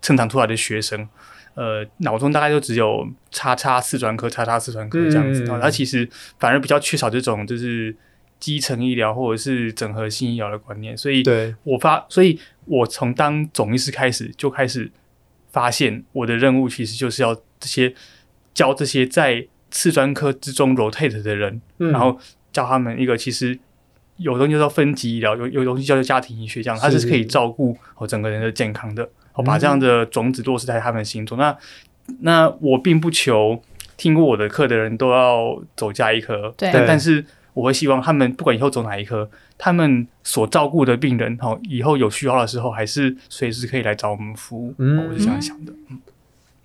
[0.00, 1.06] 成长出来的学生，
[1.54, 7.94] 呃，脑中大概就只有叉叉四专科、叉叉四专科这样子，然后他其实反而比较缺少这种就是
[8.38, 10.96] 基层医疗或者是整合性医疗的观念。
[10.96, 11.24] 所以，
[11.64, 14.88] 我发，所以我从当总医师开始就开始
[15.50, 17.92] 发现，我的任务其实就是要这些
[18.54, 19.46] 教这些在。
[19.74, 22.16] 次专科之中 rotate 的人，嗯、然后
[22.52, 23.58] 教他们一个，其实
[24.18, 29.06] 有东西叫做分级医疗，有有东西叫做家庭医学，这样它是可以照顾好整个人的健康的。
[29.32, 31.36] 好，把这样的种子落实在他们心中。
[31.36, 31.58] 嗯、那
[32.20, 33.60] 那我并不求
[33.96, 44.72] 听过我的课的人都要走加一科，对，但是我会希望他们不管以后走哪一科，他们所照顾的病人，好，以后有需要的时候，还是随时可以来找我们服务。
[44.78, 45.72] 嗯，我是这样想的。
[45.90, 46.00] 嗯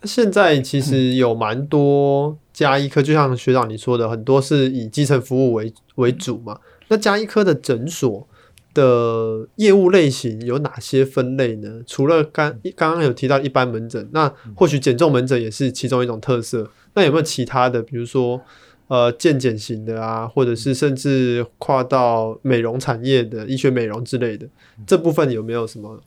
[0.03, 6.59] 现在其实有蛮多家医科，就像学长你说的，很多是以基层服务为为主嘛。
[6.87, 8.27] 那加医科的诊所
[8.73, 11.81] 的业务类型有哪些分类呢？
[11.85, 16.69] 除了刚刚刚有提到一般门诊，那或许减重门诊也是其中一种特色。
[16.93, 18.41] 那有没有其他的，比如说
[18.87, 24.47] 呃健检型的啊，或者是甚至跨到美容产业的医学美容之类的
[24.87, 26.01] 这部分有没有什么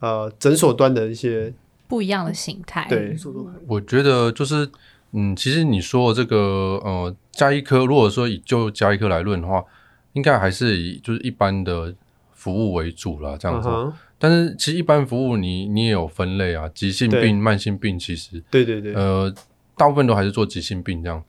[0.00, 1.52] 呃诊所端的一些？
[1.88, 2.86] 不一样的形态。
[2.90, 3.16] 对，
[3.66, 4.68] 我觉得就是，
[5.12, 6.36] 嗯，其实你说的这个，
[6.84, 9.64] 呃，加医科，如果说以就加医科来论的话，
[10.12, 11.94] 应该还是以就是一般的
[12.32, 13.68] 服务为主啦，这样子。
[13.68, 13.92] Uh.
[14.18, 19.32] 但是其实一般服务你你也有分类啊，急性病、慢性病，其实对对对，呃，
[19.76, 21.22] 大部分都还是做急性病这样。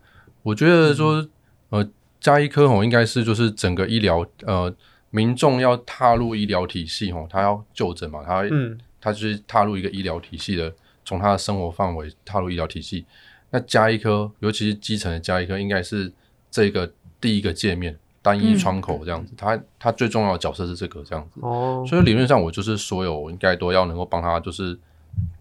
[0.44, 1.26] 我觉得说，
[1.70, 1.88] 呃，
[2.20, 4.74] 加医科吼应该是就是整个医疗，呃，
[5.12, 8.78] 民众要踏入医疗体系吼，他要就诊嘛，他嗯。
[9.02, 10.70] 他就是踏入一个医疗体系的，
[11.06, 13.06] 从他的生活范围踏入医疗体系。
[13.52, 16.12] 那加一颗，尤其是基层的加一颗，应该是
[16.50, 19.34] 这个第一个界面，单一窗口这样子。
[19.38, 21.40] 他他、嗯、最重要的角色是这个这样子。
[21.42, 21.86] 哦。
[21.88, 24.78] 所以理论上，我就是所有应该都要能够帮他，就是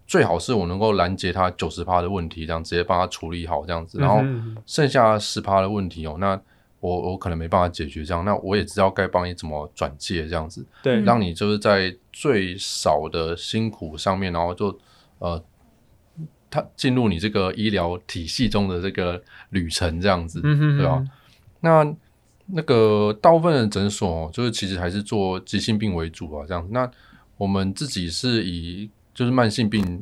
[0.07, 3.99] 最好是我能够拦截他九十趴的问题，这样直接帮他处理好这样子。
[3.99, 4.21] 然后
[4.65, 6.39] 剩下十趴的问题哦，那。
[6.81, 14.79] 我我可能没办法解决这样，那我也知道该帮你怎么转介这样子，对，让你就是在最少的辛苦上面，然后就
[15.17, 15.43] 呃，
[16.49, 21.05] 他进入你这个医疗体系中的这个旅程这样子，嗯、哼哼对吧？
[21.61, 21.95] 那
[22.47, 26.67] 那个大部分的诊所就是其实还是做急性病为主啊，这样。
[26.71, 26.89] 那
[27.37, 30.01] 我们自己是以就是慢性病。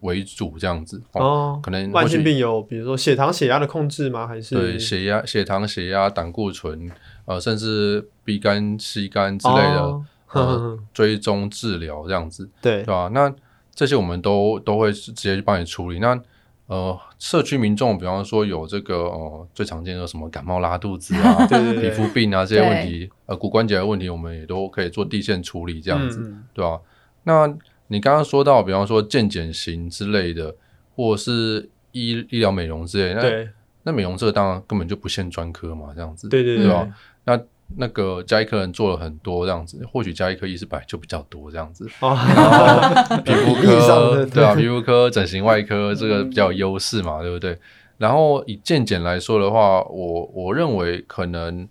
[0.00, 4.26] 为主这样子哦，可能慢性病有，比如说血糖、血压的控制吗？
[4.26, 6.90] 还是对血压、血糖、血压、胆固醇，
[7.26, 13.08] 呃，甚至 B 肝、C 肝之类的，哦、呃， 追踪治疗这样子，对对吧？
[13.14, 13.32] 那
[13.74, 15.98] 这些我们都都会直接去帮你处理。
[15.98, 16.18] 那
[16.66, 26.80] 呃，社区民众，比方说有这个呃最常见的什么感冒、拉肚子啊， 对对对皮肤病啊这些问题，呃，骨关节的问题，我们也都可以做地线处理这样子，嗯、对吧？
[27.24, 27.46] 那
[27.88, 30.54] 你刚刚说到，比方说健检型之类的，
[30.96, 33.50] 或者是医医疗美容之类的，那
[33.82, 36.82] 那美容这个当然根本就不限专科嘛，这样子，对对对，对吧？
[36.86, 37.44] 嗯、那
[37.76, 47.58] 那个加医科人做了很多这样子，或许加医科医师本来就比较多这样子，哦、然后皮肤科对，啊，皮肤科、整形外科这个比较有优势嘛，对不对？
[47.98, 51.68] 然后以健检来说的话，我我认为可能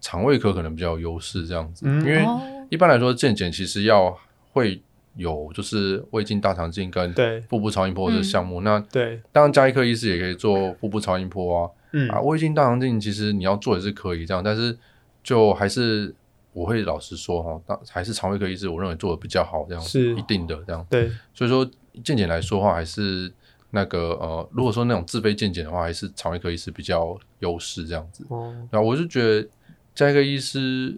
[0.00, 2.26] 肠胃科可能比较有优势这样子，嗯、因为
[2.70, 4.16] 一般来说健检其实要
[4.52, 4.82] 会。
[5.14, 7.14] 有就是胃镜、大肠镜跟
[7.46, 12.08] 腹部超音波的项目，嗯、那对，当然加医科医师也可以做腹部超音波啊，嗯。
[12.08, 14.74] 啊，胃镜、大肠镜其实你要做也是可以这样，但是
[15.22, 16.14] 就还是
[16.52, 20.14] 我会老实说哈，当还是肠胃科医师，我认为做的比较好，这样是。
[20.16, 21.68] 一定的这样，对，所以说
[22.04, 23.32] 健检来说的话，还是
[23.70, 29.48] 那个呃，如果说那种自费健检的话，还是肠胃科医师比较优势这样子，哦，那我就觉得
[29.94, 30.96] 加一个医师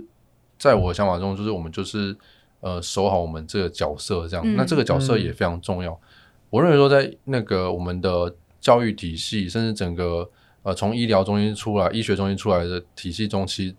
[0.58, 2.16] 在我的想法中，就是我们就是。
[2.60, 5.92] 呃，守好我们这个角色，这样，嗯、那这个角色也非常重要。
[5.92, 6.00] 嗯、
[6.48, 10.26] 我认为说，在那个我们的教育体系，甚至整个
[10.62, 13.74] 呃从医疗中心出来、医学中心出来的体系中，其实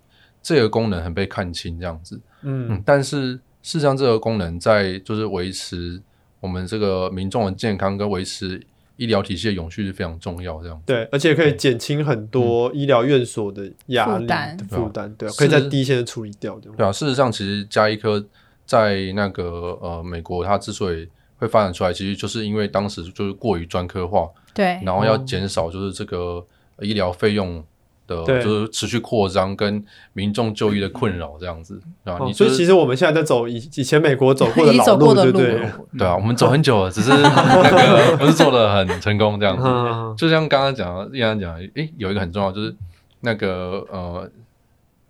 [0.45, 2.21] 这个功能很被看清，这样子。
[2.43, 5.99] 嗯，嗯，但是事实上，这个功能在就是维持
[6.39, 8.61] 我们这个民众的健康跟维持
[8.97, 14.57] 医疗体系的永续是非常重要，这样对，而且可以减轻很多医疗院所的压力负担。
[14.69, 16.77] 负担，对可以在第一线处理掉这样。
[16.77, 18.23] 对啊，事实上，其实加医科
[18.67, 26.45] 在那个呃美国，它之所以会发展出来，其实就是因为当时就是过于专科化，对，然后要减少就是这个
[26.81, 27.65] 医疗费用
[28.07, 32.17] 的，就是持续扩张跟民众就医的困扰这样子啊。
[32.19, 35.71] 哦你就是所以其实我们现在在走以以前美国走过的老路， 走过的路对不对？
[35.99, 39.63] 对啊，我们走很久了，只是 那个不是做的很成功这样子。
[39.65, 42.73] 嗯就像刚刚讲的，依然讲，诶，有一个很重要，就是
[43.21, 44.29] 那个呃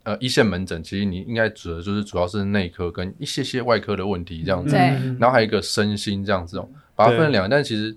[0.04, 4.76] 呃一线门诊，其实你应该指的就是主要是内科跟一些些外科的问题这样子，
[5.20, 7.50] 然后还有一个身心这样子哦，把它分成两个。
[7.50, 7.96] 但其实，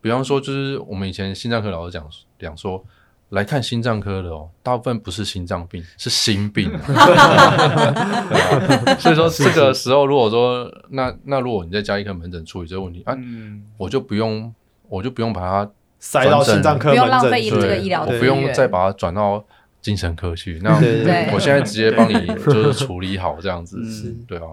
[0.00, 2.06] 比方说，就是我们以前心脏科老师讲
[2.38, 2.82] 讲说，
[3.30, 8.94] 来看心脏科的哦，大部分不是心脏病， 是心病、啊对啊。
[9.00, 14.54] 所以说，这个时候如果说，那那如果你在加医科门诊处理这个问题啊，嗯，我就不用，
[14.88, 15.70] 我就不用把它。
[16.02, 19.44] 塞到心脏科门诊，不用浪费这个医疗资源我不用再把它转到
[19.82, 20.58] 精神科去。
[20.62, 20.74] 那
[21.34, 24.46] 我现在直接帮你就是处理好这样子是，对啊，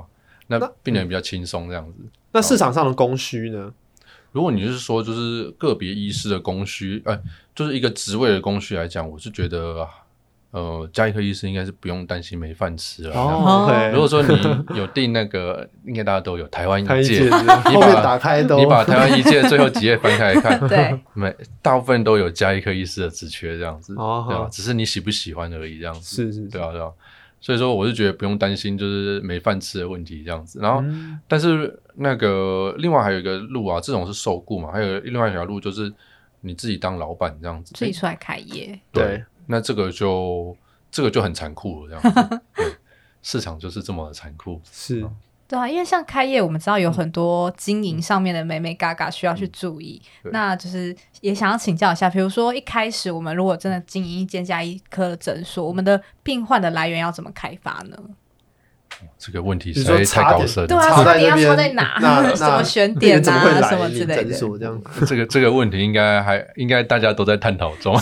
[0.48, 2.00] 那病人比较轻松这样子。
[2.34, 3.72] 那市场上的供需呢？
[4.32, 7.20] 如果你就是说就是个别医师的供需，呃，
[7.56, 9.88] 就是一个职位的供需来讲，我是觉得，
[10.52, 13.92] 呃，加一科医师应该是不用担心没饭吃了。
[13.94, 17.30] 如果说你有订那个，应该大家都有台湾开医界，界，
[17.66, 26.16] 后面打开都你把台湾医界最后几页翻开来看， 对，每大部分都有加一科医师的职缺这样子，哦对吧、好只是你喜不喜欢而已，这样子。
[26.16, 26.90] 是是是对啊，对啊。
[27.48, 30.60] 所以说，我是觉得不用担心就是没饭吃的问题这样子。
[30.60, 35.90] 然后，嗯但是那个另外还有一个路啊，这种是受雇嘛，还有另外一条路就是
[36.42, 37.74] 你自己当老板这样子。
[37.74, 40.58] 自己出来开业，对，那这个就
[40.92, 42.42] 这个就很残酷了，这样子。
[42.54, 42.66] 对，
[43.22, 44.60] 市场就是这么的残酷。
[44.70, 45.02] 是
[45.48, 50.02] 对啊，因为像开业，我们知道有很多经营上面的美眉嘎嘎需要去注意。
[50.22, 57.98] 对那就是也想要请教一下，比如说一开始我们如果真的经营一间加一科的诊所，我们的病患的来源要怎么开发呢？
[59.18, 60.68] 这个问题你说实在太高深了。
[60.68, 61.98] 对啊，插在那边你要插在哪？
[62.02, 64.34] 那什么选点啊，怎么会来什么之类的。
[64.34, 64.82] 所这样？
[65.06, 67.94] 这个这个问题应该还应该大家都在探讨中，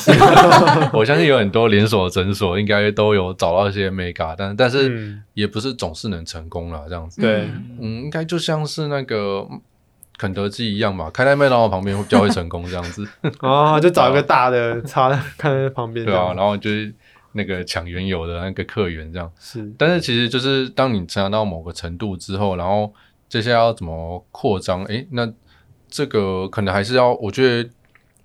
[0.93, 7.21] 我相信有很多连锁诊所应该都有找到一些 mega，但但是嗯也不是总是能成功了，这样子。
[7.21, 9.45] 对，嗯，应该就像是那个
[10.17, 13.05] 肯德基一样吧，开在麦当劳旁边会比较会成功这样子，
[13.41, 16.93] 哦，就找一个大的插看在旁边，对啊，然后就是
[17.35, 19.29] 那个抢原油的那个客源这样。
[19.39, 22.91] 是但是其实就是当你成长到某个程度之后，然后
[23.27, 24.83] 接下来要怎么扩张？
[24.85, 25.31] 诶，那
[25.89, 27.69] 这个可能还是要，我觉得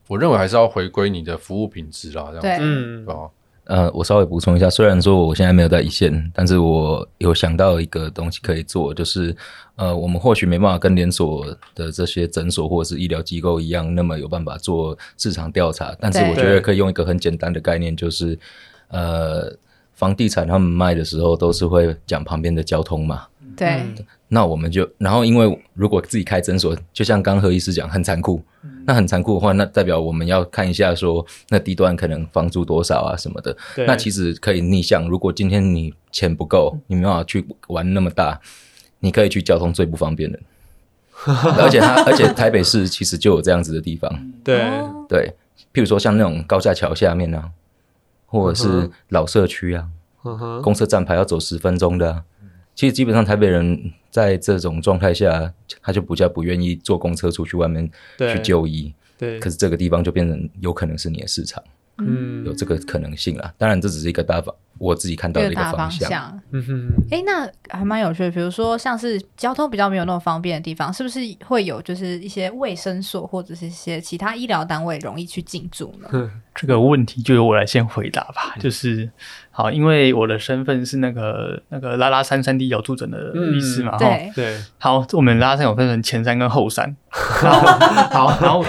[0.07, 3.31] 我认为还是要回归你的服务品质啦，这样对子，嗯对吧？
[3.65, 9.37] 呃，我稍微补充一下，虽然说我现在没有在一线，但是我有想到一个东西可以做，就是
[9.77, 11.47] 呃，我们或许没办法跟连锁
[11.77, 18.37] 的这些诊所或者是医疗机构一样，那么有办法做市场调查，但是我觉得可以用一个很简单的概念，就是
[18.91, 19.57] 呃，
[19.95, 23.27] 房地产他们卖的时候都是会讲旁边的交通嘛，
[23.57, 23.95] 对嗯
[24.33, 28.41] 那我们就，然后因为如果自己开诊所，就像刚何医师讲，很残酷。
[28.87, 33.57] 那很残酷的话，那代表我们要看一下说，那低端可能房租多少啊什么的。
[33.75, 38.41] 对那其实可以逆向，如果今天你钱不够，你没办法去玩那么大，
[39.01, 40.39] 你可以去交通最不方便的。
[41.59, 44.33] 而且它，而且台北市其实就有这样子的地方。
[44.45, 45.35] 对，哦对，
[45.75, 47.51] 譬如说像那种高架桥下面啊，
[48.31, 49.89] 或者是老社区啊，
[50.25, 52.25] 嗯，公车站牌要走十分钟的、啊。
[52.75, 58.95] 其实基本上台北人在这种状态下，他就不叫不愿意坐公车出去外面去就医。
[59.19, 61.63] 对，可是这个地方就变成有可能是你的市场，
[61.99, 63.53] 嗯有这个可能性啦。
[63.59, 66.41] 当然，这只是一个大方，我自己看到的一个大方方向。
[66.53, 68.31] 嗯哼，哎，那还蛮有趣的。
[68.31, 76.09] 比如说，像是交通比较没有那么方便的地方，是不是会有就是一些卫生所或者是一些其他医疗单位容易去进驻呢？
[76.55, 78.57] 这个问题就由我来先回答吧。
[78.59, 79.09] 就是
[79.51, 88.65] 好，因为我的身份是那个那个拉拉山山地医疗助诊的医师嘛，哈、对，对，好，我们拉山有分成前山跟后山， 好，然后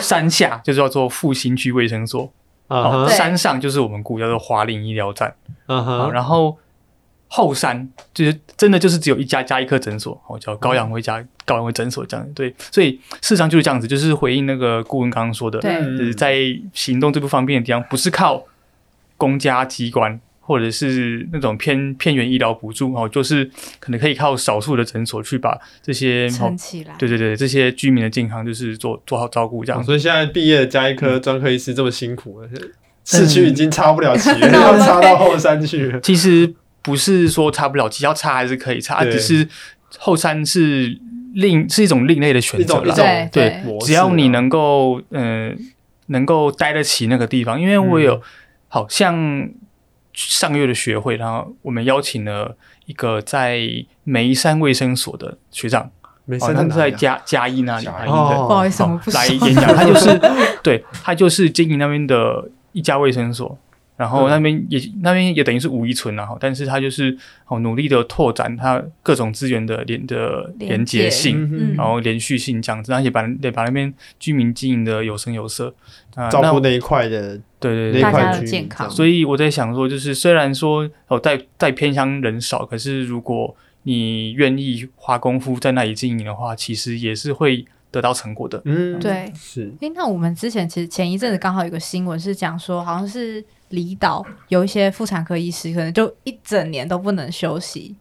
[0.00, 2.32] 山下就是要做复兴区卫生所，好，
[2.68, 5.34] 啊哈，对山上就是我们古叫做华林医疗站，
[5.66, 6.56] 啊好，哈，然后
[7.26, 15.80] 后山就是真的就是只有一家加医科诊所，哦，叫高阳辉家高阳辉诊所这样，对，所以事实上就是这样子，就是回应那个顾问刚刚说的，对。
[15.96, 16.36] 就是在
[16.72, 18.44] 行动最不方便的地方，不是靠
[19.16, 23.44] 公家机关或者是那种偏偏远医疗补助哦，就是
[23.78, 26.94] 可能可以靠少数的诊所去把这些哦撑起来。
[26.98, 29.78] 对对对，这些居民的健康就是做做好照顾这样。
[29.78, 32.48] 哦所以现在毕业的加一科专科医师这么辛苦了，
[33.04, 36.00] 市区已经插不了旗了， 嗯要插到后 山去了。
[36.00, 39.46] 其实不是说插不了，旗要插还是可以插，对只是
[39.98, 40.98] 后山是
[41.34, 42.94] 另是一种另类的选择啦。
[42.94, 45.56] 对对，只要你能够嗯、呃、
[46.06, 48.22] 能够待得起那个地方，因为我有、嗯
[48.70, 49.48] 好像
[50.26, 52.56] 上个月的学会，然后我们邀请了
[52.86, 53.60] 一个在
[54.02, 55.88] 眉山卫生所的学长，
[56.24, 57.90] 没好像是在嘉嘉义那里，不
[58.48, 60.20] 好意思，我不来演讲，他就是
[60.60, 63.56] 对他就是经营那边的一家卫生所，
[63.98, 71.10] 然后那边也、那边也等于是五一村然后但是他就是好努力的拓展他各种资源的连的连接。
[71.10, 75.74] 性，嗯然后连续性这样子，而且把得把那边居民经营的有声有色。
[76.14, 78.00] 啊，照顾那一块的对对对。
[78.02, 78.88] 那一块的健康。
[78.88, 88.60] 所以我在想说，就是虽然说哦，在在偏乡人少，可是如果你愿意花功夫在那里经营的话，其实也是会得到成果的。
[88.64, 89.32] 嗯，对。
[89.34, 89.72] 是。
[89.80, 97.94] 诶，那我们之前其实前一阵子刚好有个新闻是讲说，好像是离岛有一些妇产科医师可能就一整年都不能休息，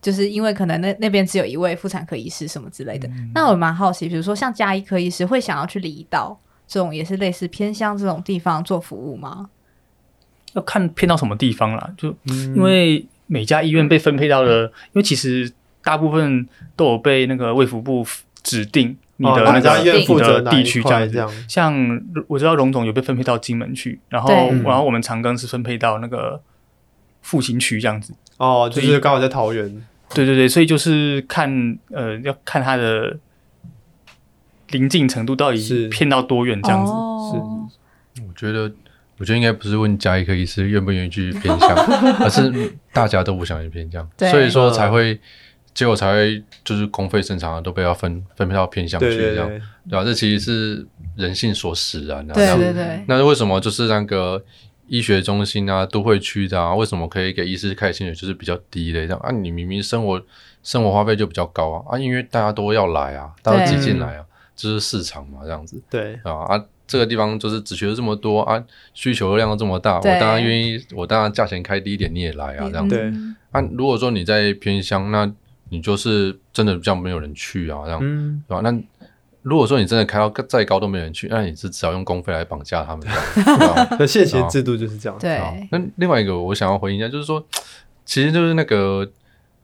[0.00, 3.08] 就是因为可能那那边只有一位妇产科医师什么之类的。
[3.34, 9.50] 那我蛮好奇，比如说像加医科医师会想要去离岛这种也是类似偏乡这种地方做服务吗？
[10.54, 15.52] 要看偏到什么地方啦，就嗯因为每家医院被分配到的，因为其实
[15.82, 18.04] 大部分都有被那个卫福部
[18.42, 21.44] 指定你的哦那个、哪家医院你的地负责地区这样子。
[21.46, 24.30] 像我知道荣总有被分配到金门去，然后
[24.64, 26.40] 然后我们长庚是分配到那个
[27.20, 28.14] 复兴区这样子。
[28.38, 33.18] 哦，就是刚好在桃园，对对对，所以就是看呃，要看它的
[34.70, 36.90] 临近程度到底是底偏到多远这样子。
[36.92, 38.72] 是，我觉得，
[39.18, 41.76] 我觉得应该不是问加一科医师愿不愿意去偏向，
[42.24, 45.20] 而是大家都不想去偏向，所以说才会，
[45.72, 50.04] 结果才会就是公费正常的都被要分分配到偏乡对去这样，对对，对吧？
[50.04, 52.34] 这其实是人性所使然的。
[52.34, 54.42] 对那为什么就是那个
[54.88, 59.06] 医学中心啊、都会区的啊，为什么可以给医师开薪水就是比较低的？
[59.06, 60.20] 这样啊，你明明生活
[60.62, 64.24] 生活花费就比较高啊啊，因为大家都要来啊，大家都挤进来啊，
[64.56, 68.60] 这、就是市场嘛，这样子对，啊啊，这个地方就是只学了这么多啊，
[68.92, 72.96] 需求量都这么大，我对当然愿意，我当然价钱开低一点你也来啊，这样子。
[72.96, 75.32] 对嗯啊，如果说你在偏乡，那
[75.70, 78.60] 你就是真的比较没有人去啊，这样，嗯，对吧？
[78.60, 78.78] 那
[79.42, 83.06] 如果说你真的开到再高都没人去，那你是只要用公费来绑架他们？
[83.98, 85.40] 那现行制度就是这样，对，
[85.70, 87.42] 那另外一个我想要回应一下，就是说，
[88.04, 89.08] 其实就是那个，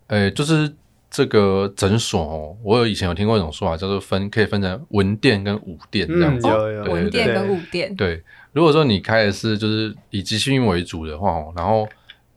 [0.07, 0.73] 呃，就是
[1.11, 6.49] 这个诊所哦，我有以前有听过一种说法，叫做分可以分成文店跟武店这样嗯，子。
[6.49, 11.87] 有有，文店跟武店，对，如果说你开的是就是以集训为主的话哦，然后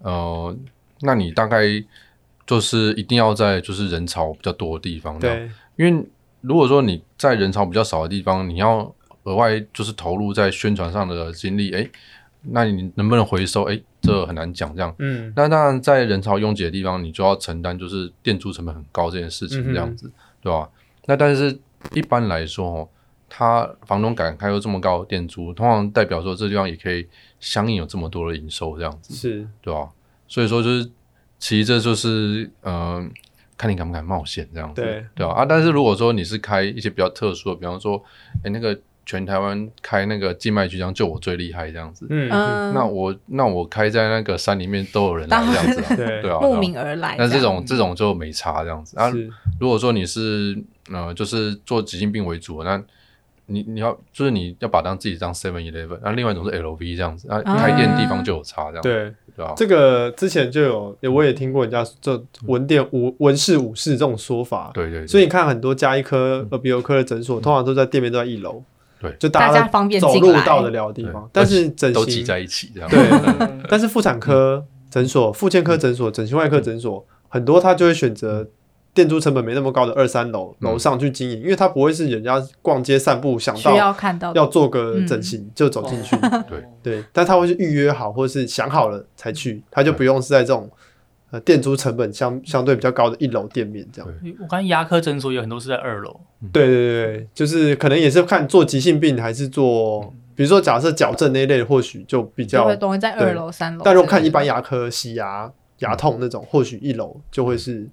[0.01, 0.53] 呃，
[1.01, 1.63] 那你大概
[2.50, 6.04] 就是一定要在就是人潮比较多的地方，对，因为
[6.41, 8.91] 如果说你在人潮比较少的地方，你要
[9.26, 11.88] 额外就是投入在宣传上的精力，诶，
[12.41, 13.66] 那你能不能回收？
[13.66, 14.76] 诶，这很难讲。
[14.76, 20.68] 这样，嗯，那当然在人潮拥挤的地方，你就要承担就是店租成本很高这件事情，这样子，对吧？
[21.06, 21.56] 那但是
[21.93, 22.89] 一般来说，哦，
[23.30, 27.08] 他房东敢开出这么高的店租，通常代表说这地方也可以
[27.39, 29.88] 相应有这么多的营收，这样子，是，对吧？
[30.28, 30.89] 所以说就是，
[31.40, 32.74] 其实这就是嗯。
[32.74, 33.10] 呃
[33.60, 35.34] 看你敢不敢冒险这样子，对对吧？
[35.34, 38.02] 啊，但是如果说你是开一些比较特殊的，比方说，
[38.42, 49.12] 哎，那个全台湾开那个静脉曲张就我最厉害这样子，嗯，嗯，那我那我开在那个山里面都有人来这样子啊， 对对啊，慕名而来，那这种这种就没差这样子啊。
[49.60, 50.58] 如果说你是
[50.90, 52.82] 呃，就是做急性病为主，那
[53.50, 59.54] 你你要就是你要把当自己当 Seven Eleven，那另外一种是 LV 这样子啊，啊开店地方就有差这样，对，对吧？
[59.58, 60.62] 这个之前就
[61.02, 68.64] 有，我也听过人家这文店武文氏武士这种说法，对对，对所以你看很多加医科、耳鼻喉科的诊所，通常都在店面都在一楼，
[69.02, 73.00] 对就大家方便走进来路到得了的地方，但是整都挤形在一起这样，对
[73.39, 78.47] 嗯但是妇产科诊所、妇健科诊所、整形外科诊所，很多他就会选择
[78.94, 84.40] 店租成本没那么高的二三楼楼上去经营，因为他不会是人家逛街散步想需到要看到的。
[84.40, 86.16] 要做个整形就走进去，
[86.50, 86.64] 对。
[86.82, 90.70] 对，但他会是预约好或者是想好了才去，他就不用是在这种
[91.30, 94.12] 呃店租成本相相对比较高的一楼店面这样。
[94.40, 96.20] 我看牙科诊所有很多是在二楼，
[96.52, 103.82] 对对对对，就是可能也是看做急性病还是做，比如说假设矫正那一类，或许就比就较会容易在二楼、三楼。
[103.84, 107.88] 但如果看一般牙科洗牙、牙痛那种，或许一楼就会是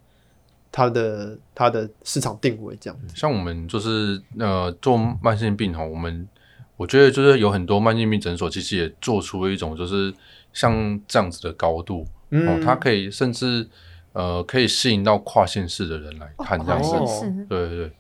[0.76, 3.16] 它的它的市场定位这样子。
[3.16, 6.28] 像我们就是呃做慢性病哈，我们
[6.76, 10.12] 我觉得就是有很多慢性病诊所其实也做出了一种就是
[10.52, 13.66] 像这样子的高度哦嗯，，它可以甚至
[14.12, 17.90] 呃可以吸引到跨县市的人来看这样子，哦对对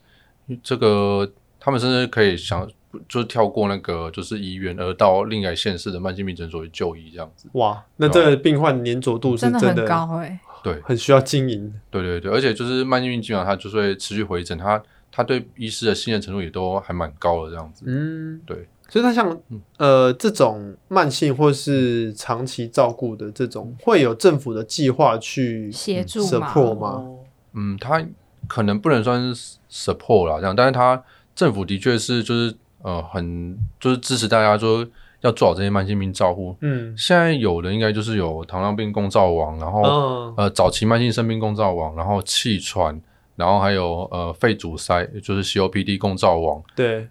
[0.46, 2.68] 对，这个他们甚至可以想，
[3.08, 7.48] 就是跳过那个就是医院，而到另外县市的慢性病诊所去就医这样子。
[7.54, 11.72] 哇，那这个病患粘着度是真的，真的很高哎、欸，对，很需要经营。
[11.90, 17.84] 对对对，而且就是慢性病基本上它就是会持续回诊，他他对医师的信任程度也都还蛮高的这样子。
[17.86, 18.68] 嗯，对。
[18.88, 19.36] 所以它像
[19.78, 27.04] 呃这种慢性或是长期照顾的这种，会有政府的计划去协助 support 吗？
[27.52, 28.04] 嗯，它
[28.46, 31.02] 可能不能算是 support 啦，这样，但是它
[31.34, 34.86] 政府的确是就是呃很就是支持大家说
[35.20, 36.56] 要做好这些慢性病照护。
[36.60, 43.00] 嗯，现在有的应该就是有糖尿病共照网，然后、哦、呃早期慢性肾病共照网，然后气喘，
[43.34, 46.62] 然后还有呃肺阻塞，就是 COPD 共照网。
[46.74, 47.08] 对，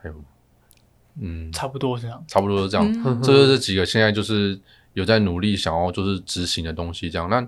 [0.00, 0.14] 还有。
[1.20, 2.86] 嗯，差不多这样，差不多是这样。
[3.04, 4.56] 嗯、这就是这几个现在就是
[4.92, 7.28] 有在努力想要就是执行的东西，这样。
[7.28, 7.44] 那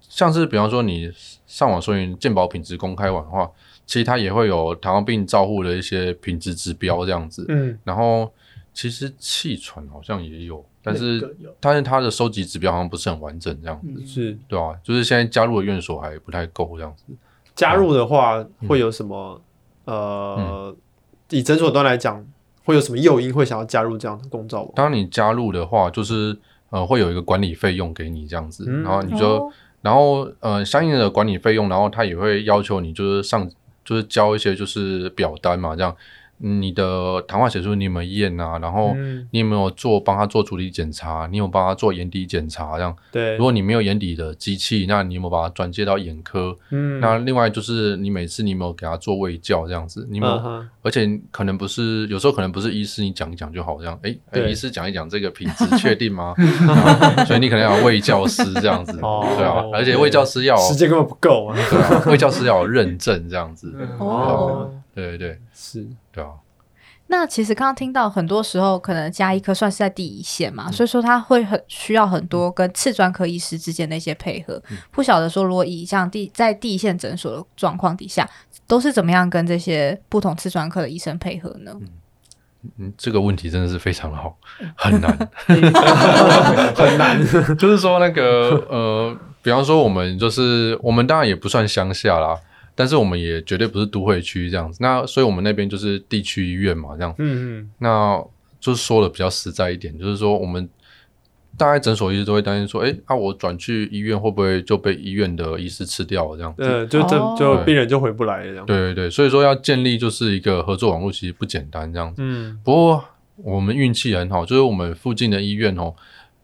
[0.00, 1.10] 像是比方说你
[1.44, 3.50] 上网搜寻健保品质公开网的话，
[3.84, 7.44] 其实它也会有糖尿病照护的一些品质指标这样子。
[7.48, 8.32] 嗯，然后
[8.80, 14.74] 其实气喘好像也有，但是但是它的收集指标好像不是很完整这样子，是对啊？
[14.82, 17.04] 就是现在加入的院所还不太够这样子。
[17.54, 19.38] 加入的话会有什么？
[19.84, 20.76] 嗯、呃，
[21.28, 22.24] 以诊所端来讲。
[22.62, 24.70] 会有什么诱因会想要加入这样的共照网？
[24.76, 26.36] 当你加入的话，就是
[26.68, 33.50] 呃会有一个管理费用给你这样子，嗯、然后你就、哦、然后呃相应的管理费用，然后他也会要求你就是上
[33.84, 35.96] 就是交一些就是表单嘛这样。
[36.42, 38.58] 你的糖化血素你有没有验啊？
[38.58, 38.94] 然后
[39.30, 41.28] 你有没有做帮他做足底检查？
[41.30, 42.76] 你有帮他做眼底检查？
[42.76, 43.36] 这样对。
[43.36, 46.56] 如果你没有眼底的机器，那你有没有把它转接到眼科？
[46.70, 46.98] 嗯。
[47.00, 50.06] 那另外就是你每次你有没有给他做胃教这样子？
[50.10, 50.36] 你有沒有？
[50.38, 53.98] 嗯、而且可能不是，有时候可能不是医师你讲一讲就好这样。
[54.02, 56.34] 哎哎，医师讲一讲这个品质确定吗？
[57.26, 59.62] 所以你可能要卫教师这样子，哦、对啊。
[59.74, 61.56] 而且卫教师要时间根本不够啊。
[61.68, 63.74] 对啊，卫教师要有认证这样子。
[63.98, 64.72] 哦。
[65.00, 66.30] 对对对，是，对啊。
[67.12, 74.62] 那其实刚刚听到很多时候，可能加医科算是在第一线嘛，嗯、所以说他会很需要很多跟次专科医师之间的一些配合。
[74.70, 78.28] 嗯、不晓得说，如果以像第在第一线诊所的状况底下，
[78.68, 81.74] 都是怎么样跟这些不同次专科的医生配合呢？
[82.78, 84.36] 嗯，这个问题真的是非常好，
[84.76, 85.10] 很难，
[86.76, 87.18] 很难。
[87.58, 92.38] 就是说那个呃，比方说我们就是我们当然也不算乡下啦。
[92.80, 97.14] 但是我们也绝对不是都会区这样子，那所以我们那边就是地区医院嘛，这样。
[97.18, 97.70] 嗯嗯。
[97.76, 98.18] 那
[98.58, 100.66] 就是说的比较实在一点，就是说我们
[101.58, 106.62] 大概诊所医师都会担心说，哎、欸，啊我转去医院会不会就被医院的医师吃掉了这样子？
[106.62, 108.64] 呃，就就就病人就回不来了这样。
[108.64, 112.22] 对对对，所以说要建立就是一个合作网络，其实不简单这样子。
[112.24, 112.58] 嗯。
[112.64, 113.04] 不过
[113.36, 115.94] 我们运气很好，就是我们附近的医院哦，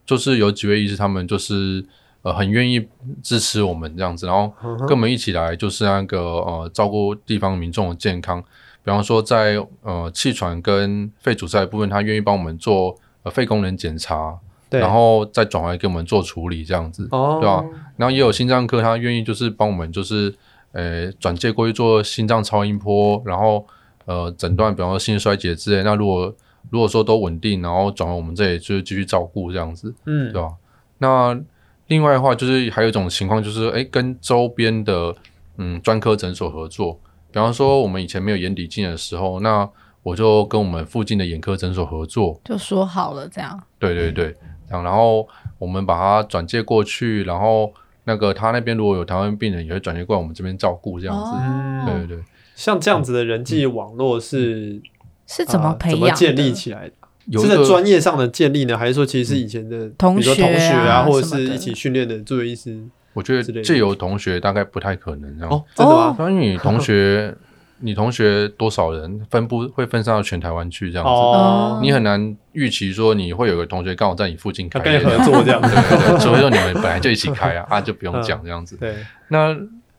[0.05, 1.83] 就是有几位医师，他们就是。
[2.27, 2.85] 呃，很愿意
[3.23, 8.43] 支持我们这样子，然后跟我们一起来，就是那个呃，照顾地方民众的健康。
[8.83, 14.37] 比方说在，呃气喘跟肺阻塞的部分，他愿意帮我们做呃肺功能检查，
[14.69, 17.65] 对，然后再转来给我们做处理这样子，哦、对吧？
[17.97, 20.35] 然后也有心脏科，他愿意就是帮我们就是
[20.73, 23.65] 呃转介过去做心脏超音波，然后
[24.05, 25.85] 呃诊断，比方说心衰竭之类。
[25.85, 26.35] 那如果
[26.71, 30.53] 如果说都稳定，然后转回我们这里就是继续照顾这样子，嗯，对吧？
[30.99, 31.41] 那
[31.89, 35.15] 另外的话，就是还有一种情况，就是诶跟周边的
[35.57, 36.99] 嗯专科诊所合作。
[37.31, 39.69] 比方说，我们以前没有眼底镜的时候，那
[40.03, 43.63] 我就跟我们附近的眼科诊所合作，就说好了这样。
[43.79, 44.35] 对对对，
[44.69, 45.29] 这样，然后
[45.59, 47.73] 我们把它转介过去，然后
[48.05, 51.31] 那个他那边如果有台湾病人，也会转介过来我们这边照顾这样子。
[51.33, 52.25] 哦、对对对，
[52.55, 54.83] 像这样子的人际网络是、嗯、
[55.27, 56.95] 是怎么培养、呃、怎么建立起来的？
[57.33, 62.81] 是在专业上的建立呢，还是说其实是以前的同学同学啊，或者是一起训练的住院医师？
[63.13, 66.13] 我觉得借由同学大概不太可能，这样哦，真的吗？
[66.19, 67.35] 关于你同学，
[67.81, 78.77] 你同学多少人分布会分散到全台湾去这样子，你很难预期说你会有个同学刚好在你附近开，跟你合作这样子，对 对对，除非说你们本来就一起开啊，啊就不用讲这样子。
[78.77, 78.95] 对，
[79.29, 79.57] 那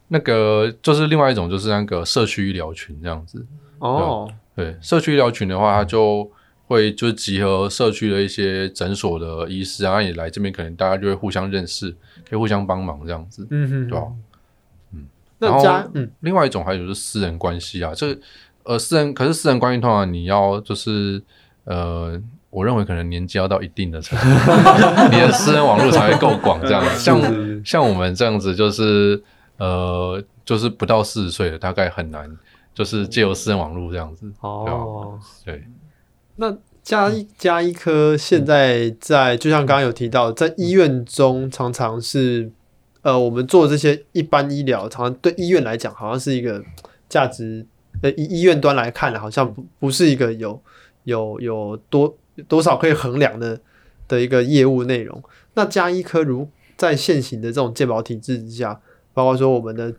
[0.09, 3.45] 那个就是另外一种，就是那个社区医疗群这样子。
[3.79, 6.31] 哦，对，社区医疗群的话，它就。
[6.67, 11.89] 会就集合社区的一些诊所的医师，然后也来这边，可能大家就会互相认识，
[12.29, 14.07] 可以互相帮忙这样子，嗯哼，对吧？
[14.93, 15.05] 嗯，
[15.39, 18.21] 那家嗯，另外一种还有就是私人关系啊，这个
[18.63, 21.21] 呃私人，可是私人关系通常你要就是
[21.63, 24.25] 呃，我认为可能年纪要到一定的程度，
[25.09, 26.99] 你的私人网络才会够广，这样 子。
[26.99, 29.23] 像像我们这样子，就是
[29.57, 32.29] 呃，就是不到四十岁的，大概很难，
[32.73, 35.63] 就是借由私人网络这样子，哦，对。
[36.37, 42.49] 那加医加医科现在在，就像刚刚有提到，在医院中常常是，
[43.01, 46.63] 呃，我们做这些一般医疗，常常对医院来讲，好像是一个
[47.09, 47.65] 价值
[48.01, 50.61] 呃医医院端来看呢，好像不不是一个有
[51.03, 52.15] 有有多
[52.47, 53.59] 多少可以衡量的
[54.07, 55.21] 的一个业务内容。
[55.55, 58.79] 那加医科如在现行的这种健保体制之下，
[59.13, 59.93] 包括说我们的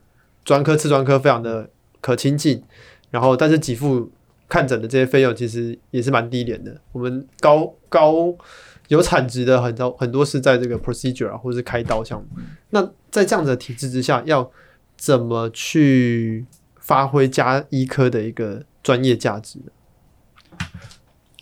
[0.45, 1.69] 专科、次专科非常的
[2.01, 2.63] 可亲近，
[3.11, 4.11] 然后但是给付
[4.49, 6.81] 看诊的这些费用其实也是蛮低廉的。
[6.93, 8.35] 我们高高
[8.89, 12.27] 有产值的很多很多是在这个 procedure 啊，或是开刀项目。
[12.71, 14.51] 那在这样的体制之下，要
[14.97, 16.47] 怎么去
[16.81, 20.59] 发挥加医科的一个专业价值呢？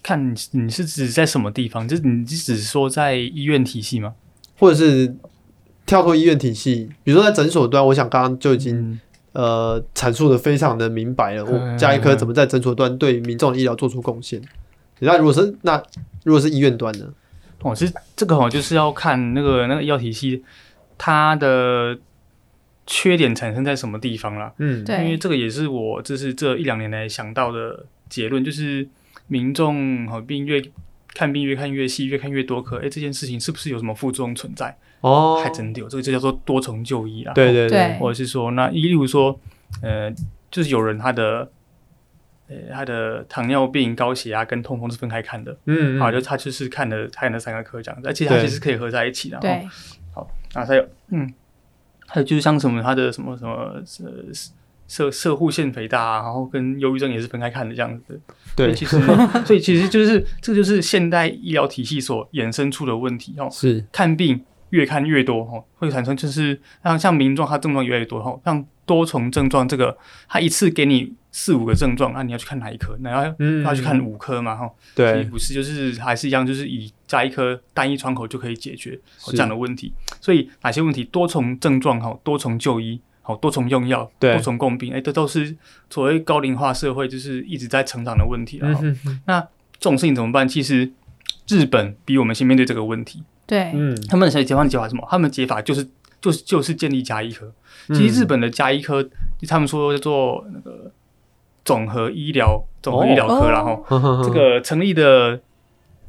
[0.02, 1.86] 看你是指在什么地方？
[1.88, 4.14] 就是你是指说在医院体系吗？
[4.58, 5.16] 或者是
[5.84, 6.90] 跳脱医院体系？
[7.02, 9.00] 比如说在诊所端，我想刚刚就已经、嗯、
[9.36, 11.44] 呃阐述的非常的明白了。
[11.44, 14.40] 我加一科怎么在诊所端对民众医疗做出贡献？
[15.00, 15.82] 那如果是那
[16.24, 17.12] 如果是医院端呢？
[17.60, 20.42] 哦，是这个哦，就是要看那个那个医疗体系
[20.96, 21.98] 它的
[22.86, 24.52] 缺点产生在什么地方啦。
[24.58, 28.88] 嗯，对，因为这个也是我就是这一两年来想到的结论，就是。
[29.28, 30.62] 民众和病越
[31.12, 34.78] 看病越看越细，越看越多科，哎，这件事情是不是有什么副作用存在？
[35.06, 37.32] 哦，还真的有，这个就叫做多重就医啊。
[37.34, 39.38] 对对对，或者是说，那例如说，
[39.82, 40.12] 呃，
[40.50, 41.50] 就是有人他的，
[42.48, 49.38] 呃，他的糖尿病、高血压跟痛风是分开看的，嗯，好，就他就是看了看那三个科这样子，而且他其实可以合在一起的。
[49.38, 49.68] 对，
[50.12, 51.32] 好，那还有，嗯，
[52.06, 54.32] 还有就是像什么他的什么什么呃。
[54.88, 58.20] 社社护腺肥大啊，然后跟忧郁症也是分开看的这样子。
[58.54, 58.96] 对，其实
[59.44, 63.48] 所以其实就是这就是现代医疗体系所衍生出的问题哦。
[63.50, 64.40] 是看病
[64.70, 69.96] 越看越多哈，会产生就是让像民众他症状越来越多哈，像多重症状这个，
[70.28, 72.96] 他一次给你四五个症状，那你要去看哪一科？
[73.00, 73.24] 那要
[73.64, 74.54] 要去看五科嘛？
[74.56, 79.92] 哈，对，不是就是还是一样，就是以加一颗单一窗口就可以解决这样的问题。
[80.20, 83.00] 所以哪些问题多重症状哈，多重就医。
[83.22, 85.56] 好，多重用药，多重共病，哎，这都是
[85.90, 88.58] 所谓高龄化社会就是一直在成长的问题。
[88.58, 90.46] 然后，嗯、哼哼那这种事情怎么办？
[90.46, 90.92] 其实
[91.48, 93.24] 日本比我们先面对这个问题。
[93.46, 95.06] 对，嗯，他们的解法的解法是什么？
[95.10, 95.86] 他们的解法就是
[96.20, 97.52] 就是就是建立家医科。
[97.88, 99.10] 其实日本的家医科，嗯、
[99.48, 100.90] 他们说叫做那个
[101.64, 105.40] 总和医疗总和医疗科，然后、哦、 这个成立的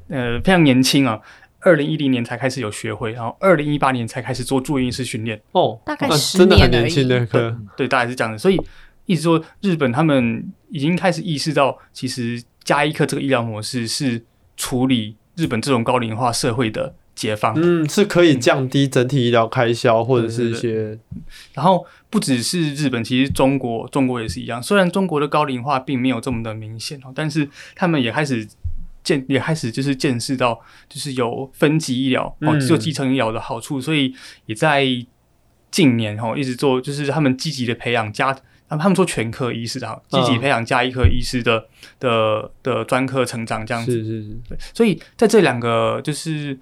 [0.10, 1.22] 呃非常年轻啊。
[1.60, 5.42] 二零一零年才开始有学会，然后二零一八年才开始做住院医师训练。
[5.52, 6.08] 哦，大概。
[6.34, 8.38] 真的很年轻的科，对，大概是这样的。
[8.38, 8.62] 所以，
[9.06, 14.24] 一直说，日本他们已经开始意识到，其实加医科这个医疗模式是
[14.56, 17.54] 处理日本这种高龄化社会的解放。
[17.58, 20.98] 嗯，是可以降低整体医疗开销，或者是一些。
[21.54, 24.64] 然后，不只是日本，其实中国，中国也是一样。
[24.64, 28.48] 虽然中国的高龄化并没有这么的明显哦，但是他们也开始。
[29.04, 30.60] 见也开始就是见识到，
[30.90, 34.14] 就是有分级医疗哦，就基层医疗的好处，嗯、所以
[34.48, 34.86] 也在
[35.72, 38.34] 近年哦一直做，就是他们积极的培养家，
[38.68, 43.94] 他们他们做全科医师啊，积极培养加医科医师的、嗯、的的专科成长这样子。
[43.94, 46.60] 是是是，所以在这两个就是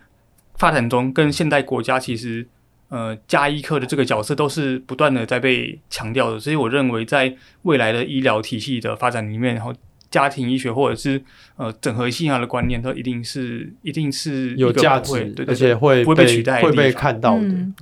[0.58, 2.48] 发展中，跟现代国家其实
[2.90, 9.74] 呃加医科的这个角色都是不断的在被强调的，所以我认为在未来的医疗体系的发展里面，然后。
[10.12, 11.22] 家庭医学或者是
[11.58, 17.42] 呃整合性啊的观念，都一定是一定是有价值，对对对，而且会不会被取代，会被看到的。
[17.42, 17.76] 嗯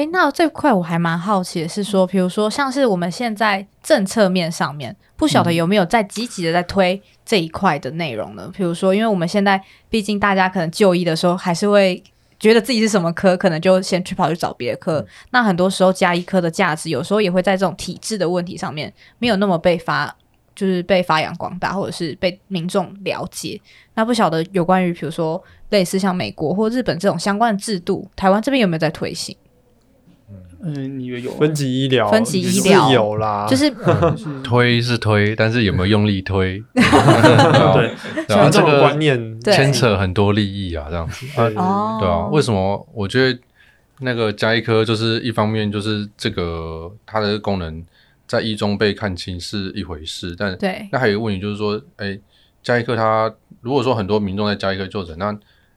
[0.00, 8.44] 欸，那这块我还蛮好奇的是说，比如说像是我们现在政策面上面，不晓得有没有在积极的在推这一块的内容呢？
[8.46, 12.02] 嗯、比如说，因为我们现在毕竟大家可能就医的时候，还是会
[12.38, 15.00] 觉得自己是什么科，可能就先去跑去找别的科。
[15.00, 20.16] 嗯、那很多时候加医科的价值，有时候也会在这种体制的问题上面，没有那么被发。
[20.52, 23.58] 就是被发扬光大，或者是被民众了解。
[23.94, 29.34] 那不晓得有关于，比如说类似像美国或日本这种相关的制度，台湾这边有没有在推行？
[30.62, 33.70] 嗯，你以为有分级医疗，分级医疗有啦，就是
[34.42, 36.62] 推是推，但是有没有用力推？
[36.74, 37.94] 对，
[38.28, 41.26] 然后这个观念牵扯很多利益啊，这样子。
[41.34, 42.88] 对啊，为什么？
[42.94, 43.38] 我觉得
[44.00, 47.84] 那个加医科就是一方面，就是这个它的功能。
[48.30, 52.20] 在一中被看清是一回事，但对，那还有一个问题就是说，哎、欸，
[52.62, 53.28] 家医科他
[53.60, 55.32] 如果说很多民众在加医科就诊，那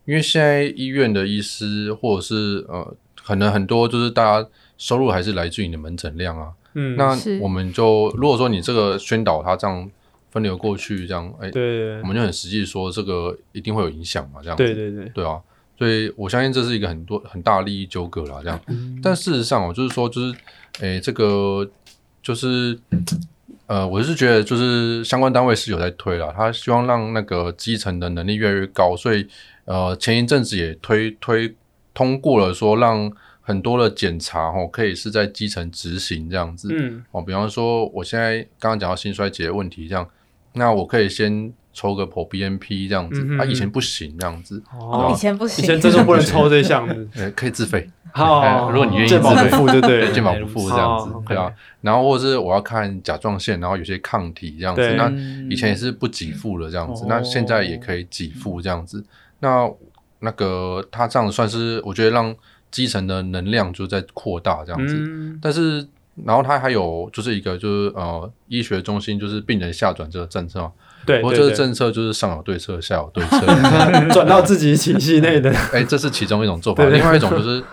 [0.06, 4.48] 因为现在医院的医师或者是呃，可能很多就是大家
[4.84, 9.90] 收入还是来自于你的门诊量啊，嗯，那我们就如果说你这个宣导它这样
[10.30, 15.40] 分流过去，这样，哎、欸，对，我们就很实际说这个一定会有影响嘛，这样子，对对对，对啊，
[15.78, 20.34] 所以我相信这是一个很多很大的利益纠葛啦，这样，嗯、但事实上哦，就是说就是，
[20.82, 21.68] 哎、欸，这个。
[22.26, 22.80] 就是，
[23.68, 29.28] 呃，我是觉得，就是相关单位是有在推了，他希望让那个基层的能力越来越高，所以，
[29.66, 31.54] 呃，前一阵子也推推
[31.94, 33.12] 通过了，说让
[33.46, 36.70] 很多的检查哦，可以是在基层执行这样子。
[36.72, 40.10] 嗯，哦，比方说我现在刚刚讲到心衰竭的问题，这样，
[40.54, 44.64] 那我可以先抽个 proBNP 这样子，嗯、啊，以前不行这样子。
[44.72, 47.90] 哦，以前不行，以前真的不能抽这项子，呃， 可以自费。
[48.14, 51.52] 好、哦，如果你愿意自费，健保不付就对， 健保不付这样子，哦、对啊。
[51.82, 55.12] 然后或者是我要看甲状腺，然后有些抗体这样子，那
[55.50, 59.00] 以前也是不给付的这样子，嗯、那现在也可以给付这样子。
[59.00, 59.04] 哦、
[59.40, 59.72] 那
[60.20, 62.34] 那个他这样算是我觉得让
[62.74, 65.88] 基层的能量就在扩大这样子，嗯、但是
[66.26, 70.62] 然后他还有就是一个就是呃医学中心就是病人下转这个政策。
[70.62, 70.72] 嘛，
[71.06, 73.40] 对，不过这个政策就是上有对策下有对策，
[74.12, 77.64] 转到自己体系内的， 哎、欸，这是其中一种做法，另外一种就是。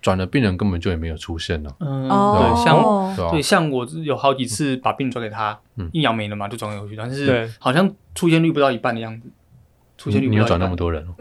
[0.00, 1.74] 转了病人根本就也没有出现了。
[1.80, 2.80] 嗯，哦、对，像
[3.16, 9.28] 对，对，像我有好几次把病转给他，嗯，一阳没了嘛，就转回去，但是好像出现率不到一半的样子。
[9.98, 11.04] 出现率你有转那么多人？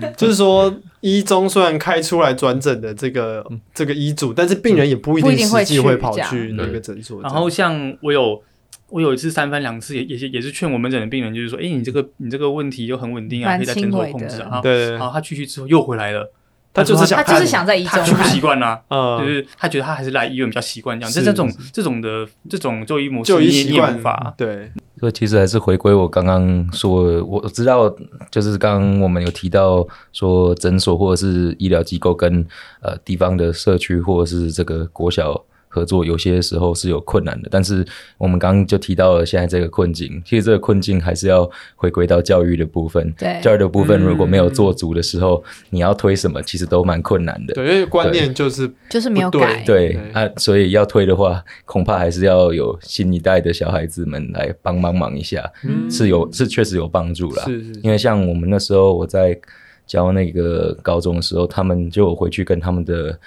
[0.16, 7.20] 就是说，一中虽然开出来转诊的这个、嗯、这个医嘱，但是病人也不一定实际会跑去那个诊所。
[7.22, 8.42] 然后像我有。
[8.90, 14.62] 我有一次三番两次也也是也是劝我门诊的病人，就是说，哎、欸，你这个你这个问题就很稳定啊，可以在诊所控制啊。
[14.62, 16.32] 对，然后他去去之后又回来了，
[16.72, 21.12] 他就是想他就是想在医中，他不习惯啦，嗯，就是他觉得他还是来医院比较习惯这样。
[21.12, 24.70] 这这种这种的这种就医模式，就医习惯法，对。
[25.00, 27.94] 所以其实还是回归我刚刚说，我知道
[28.30, 32.44] 就是刚刚我们有提到说诊所或者是医疗机构跟
[32.80, 35.44] 呃地方的社区或者是这个国小。
[35.68, 43.12] 合作有些时候是有困难的，但是我们刚刚就提到了现在这个困境，其实这个困境还是要回归到教育的部分。
[43.18, 47.54] 对，教育的部分如果没有做足的时候，嗯、你要推什么，其实都蛮困难的。
[47.54, 49.62] 对，因为观念就是就是没有改。
[49.64, 57.44] 对，啊，所以要推的话，恐怕还是要有新一代的小孩子们来帮帮忙一下，嗯、是有是确实有帮助啦。
[57.44, 59.38] 是，是是，因为像我们那时候我在
[59.86, 63.18] 教那个高中的时候，他们就回去跟他们的。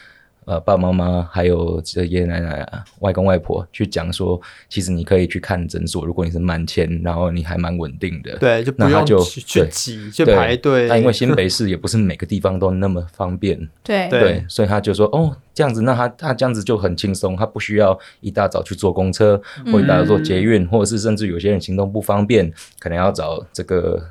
[0.46, 10.88] 呃，爸爸妈妈还有这爷爷奶奶啊、外公外婆去讲说，其实你可以去看诊所，如果你是满签，然后你还蛮稳定的，对，就不用就去去挤去排队。
[10.88, 24.02] 那因为新北市也不是每个地方都那么方便， 对对，所以他就说，哦，这样子，那他他这样子就很轻松，他不需要一大早去坐公车，或者一大早坐捷运，嗯，或者是甚至有些人行动不方便，可能要找这个。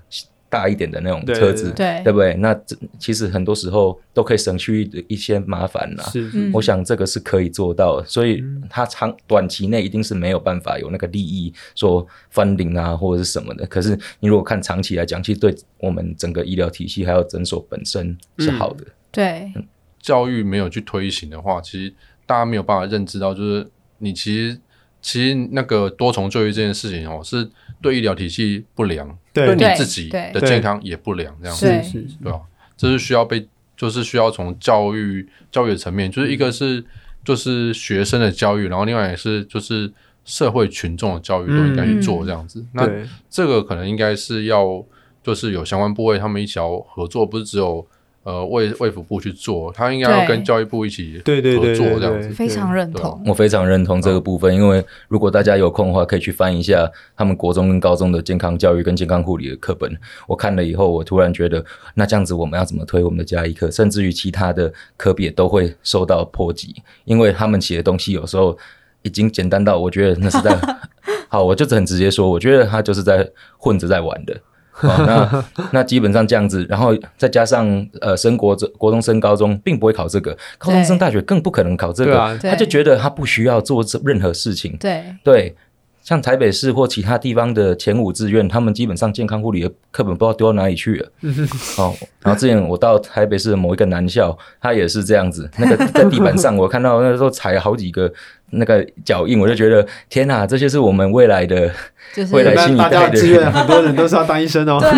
[0.50, 2.34] 大一点的那种车子，对，对不对？
[2.34, 6.02] 那这其实很多时候都可以省去一些麻烦啦。
[6.10, 8.04] 是，是，我想这个是可以做到的。
[8.04, 13.64] 所以它长短期内一定是没有办法有那个利益说翻领啊或者是什么的。
[13.66, 18.84] 可是你如果看长期来讲，其实对我们整个医疗体系还有诊所本身是好的。
[18.84, 19.64] 嗯、对、嗯，
[20.00, 21.94] 教育没有去推行的话，其实
[22.26, 24.58] 大家没有办法认知到，就是你其实
[25.00, 27.48] 其实那个多重就医这件事情哦是。
[27.80, 32.40] 对医疗体系不良，对你自己的健康也不良，这样子，是是，对吧？
[32.76, 36.84] 这是需要被，就是需要从教育教育的层面，就是一个是
[37.24, 39.92] 就是学生的教育，然后另外也是就是
[40.24, 42.64] 社会群众的教育都应该去做这样子。
[42.72, 42.88] 那
[43.28, 44.84] 这个可能应该是要
[45.22, 47.86] 就是有相关部位他们一起要合作，不是只有。
[48.30, 53.20] 呃，卫卫福部去做，他应该要跟教育部一起合作，对对对，这样子，非常认同。
[53.26, 59.90] 我非常认同这个部分，因为如果大家有空的话，可以去翻一下他们国中跟高中的健康教育跟健康护理的课本。
[60.28, 61.64] 我看了以后，我突然觉得，
[61.94, 68.56] 那这样子我们要怎么推我们的家医课，甚至于其他的科别都会受到波及，因为他们写的东西有时候
[69.02, 70.56] 已经简单到，我觉得那是在
[71.28, 73.28] 好，我就很直接说，我觉得他就是在
[73.58, 74.40] 混着在玩的。
[74.82, 84.76] 哦、那那基本上这样子，然后再加上呃，升国中、国中升高中，并不会考这个，高中升大学更不可能考这个，他就觉得他不需要做任何事情。
[84.80, 85.04] 对。
[85.22, 85.54] 对，
[86.02, 91.12] 像台北市或其他地方的前五志愿，他们基本上健康护理的课本不知道丢到哪里去了。
[91.76, 98.10] 哦，然后之前我到台北市的某一个男校，他也是这样子，那个在地板上我看到那时候踩了好几个
[98.50, 101.70] 那个脚印，我就觉得天哪，这些是我们未来的。
[102.12, 104.78] 就是 未来新一代的人，大家志愿很多人都是要当医生哦。
[104.80, 104.90] 对，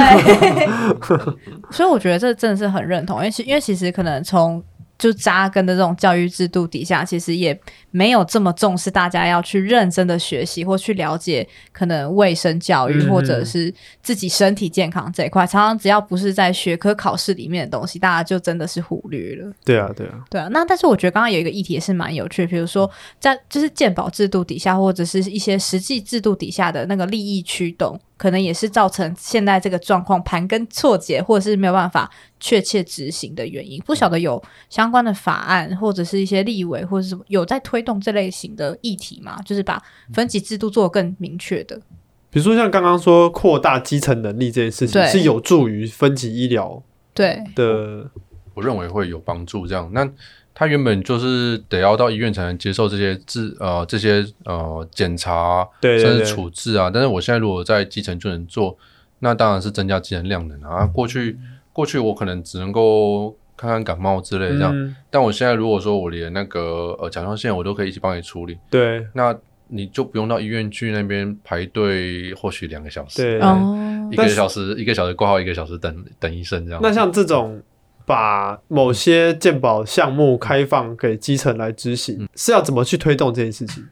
[1.70, 4.62] 所以我觉得这真的是很认同，因为其因为其实可能从
[5.02, 7.58] 就扎根的这种教育制度底下，其实也。
[7.94, 13.70] 没有这么重视，大家要去认真的学习或去了解可能卫生教育，或者是
[14.02, 15.44] 自己身体健康这一块。
[15.44, 19.52] 嗯、常常只要不是在学科考试里面的东西，大家就真的是忽略了。
[19.62, 20.48] 对啊，对啊，对啊。
[20.50, 22.90] 那但是我觉得刚刚有一个议题也是蛮有趣，比如说
[23.20, 32.10] 在就是鉴保制度底下，或者是一些实际制度底下的那个利益驱动，可能也是造成现在这个状况盘根错节，或者是没有办法
[32.42, 33.80] 确切执行的原因。
[33.86, 37.80] 不晓得有相关的法案，或者是一些立委，或者是什么有在推。
[37.82, 39.82] 动这类型的议题吗，就是把
[40.14, 41.76] 分级制度做得更明确的。
[42.30, 46.80] 比如说像刚刚说扩大基层能力这件事情，是有助于分级医疗
[47.12, 48.08] 对的
[48.54, 49.66] 我认为会有帮助。
[49.66, 50.08] 这样，那
[50.54, 56.88] 他原本就是得要到医院才能接受这些治呃这些呃检查，对对对甚至处置啊。
[56.88, 58.78] 但是我现在如果在基层就能做，
[59.18, 60.86] 那当然是增加基层量能啊。
[60.86, 61.36] 过去
[61.72, 69.36] 过去我可能只能够看看感冒之类这样，嗯、但我现在如果说我连那个呃甲状腺我都可以一起帮你处理，对，那。
[69.74, 73.40] 你就不用到医院去那边排队，或许两个小时，对，
[74.10, 76.80] 一个小时一个小时挂号，一个小时等等医生这样。
[76.82, 77.62] 那像这种
[78.04, 83.82] 把某些健保项目开放给基层来执行，嗯、是要怎么去推动这件事情？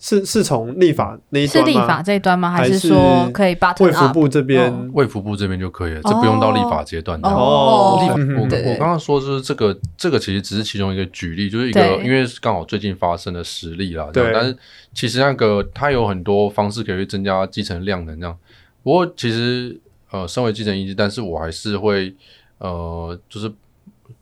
[0.00, 1.66] 是是从立法那一端吗？
[1.66, 2.50] 是立法这一端吗？
[2.52, 4.90] 还是说可以把卫福部这边？
[4.92, 7.18] 卫福部这边就可以了，这不用到立法阶段。
[7.22, 14.08] 哦，立法，我我刚刚说就是这个，这个其实只是其中一个举例，就是一个因为刚好最近发生的实例啦。
[14.12, 14.30] 对。
[14.32, 14.56] 但是
[14.94, 18.38] 其实那个它有很多方式可以去增加基层量能，这样。
[18.84, 19.76] 不过其实
[20.12, 22.14] 呃，身为基层医师，但是我还是会
[22.58, 23.50] 呃，就是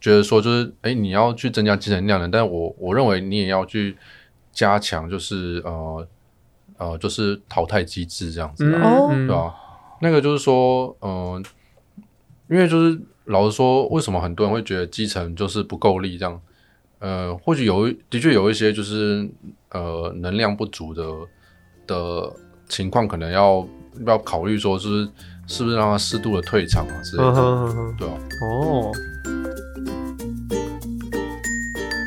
[0.01, 3.95] 觉得说，就是哎，你要去增加基层量能，但是我我认为你也要去。
[4.57, 6.09] 加强就是呃
[6.78, 9.54] 呃，就是淘汰机制这样子，对吧？
[10.00, 11.42] 那个就是说，嗯、呃，
[12.48, 16.40] 因为就是老实说，为什么很多人会觉得基层就是不够力这样？
[16.98, 19.28] 呃，或许有的确有一些就是
[19.72, 21.04] 呃能量不足的
[21.86, 22.32] 的
[22.66, 23.66] 情况，可能要
[24.07, 25.11] 要考虑说，是是
[25.46, 28.14] 是不是让他适度的退场啊之类的，嗯、哼对吧？
[28.42, 28.90] 哦。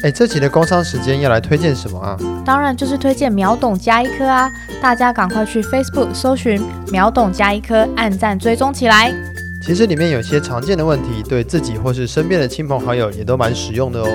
[0.02, 2.18] 哎，这期的工商时间要来推荐什么啊？
[2.46, 4.50] 当然就是推荐秒懂加一科啊！
[4.82, 9.14] 大家赶快去 Facebook 搜寻秒懂加一科，按赞追踪起来。
[9.62, 14.08] 其实里面有些常见的问题，对自己或是身边的亲朋好友也都蛮实用的哦。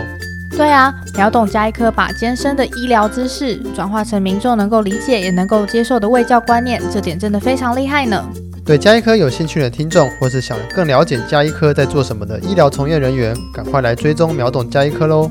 [0.57, 8.25] 对啊，秒懂加一科把艰深的医疗知识转化成民众能够理解也能够接受的卫教观念，这点真的非常厉害呢。
[8.65, 15.31] 对加医科有兴趣的听众，或是想更了解加医科在做什么的医疗从业人员，赶快来追踪秒懂加医科喽！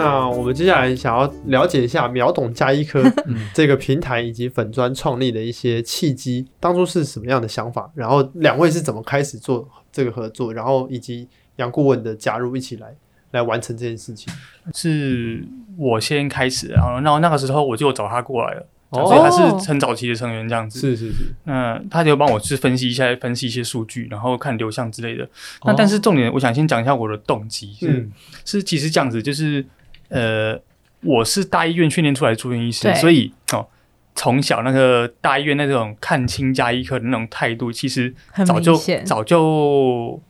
[0.00, 3.02] 那我们接下来想要了解一下秒懂加一科
[3.52, 7.90] 这个平台以及粉砖创立的一些契机，当初是什么样的想法？
[7.94, 10.52] 然后两位是怎么开始做这个合作？
[10.52, 12.94] 然后以及杨顾问的加入，一起来
[13.32, 14.32] 来完成这件事情。
[14.72, 15.44] 是
[15.76, 20.80] 我先开始，然后那那个时候我就找他过来了，哦、所以他是很早期的成员这样子。
[20.80, 25.28] 是是是，那他就帮我去分析一下，分析一些数据，然后看流向之类的。
[25.64, 28.12] 那但是重点，我想先讲一下我的动机，是、嗯、
[28.44, 29.64] 是其实这样子，就是。
[30.10, 30.60] 呃，
[31.02, 33.66] 我是大医院训练出来的住院医师，所以哦，
[34.14, 40.20] 从小那个大医院那种看清加医科的那种态度，其实早就早就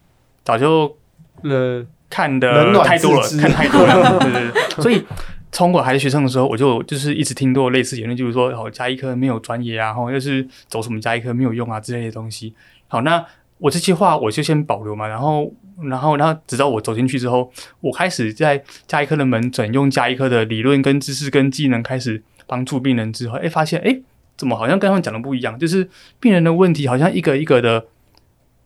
[0.45, 0.97] 早就
[1.43, 4.83] 呃看的太多了，看太多了， 对对对。
[4.83, 5.05] 所以
[5.51, 12.55] 从我还是学生的时候，我就就是一直听多类似言论，就是说哦，加医科没有专业啊，然后又是走什么加医科没有用啊之类的东西。
[12.87, 13.25] 好，那
[13.61, 15.53] 我这些话我就先保留嘛，然后。
[15.83, 17.51] 然后，然后直到我走进去之后，
[17.81, 23.99] 我开始在加医科的门诊用加医科的理论、跟知识、跟技能开始帮助病人之后，哎，发现哎，
[24.37, 25.59] 怎么好像跟他们讲的不一样？
[25.59, 25.89] 就是
[26.21, 27.87] 病人的问题好像一个一个的，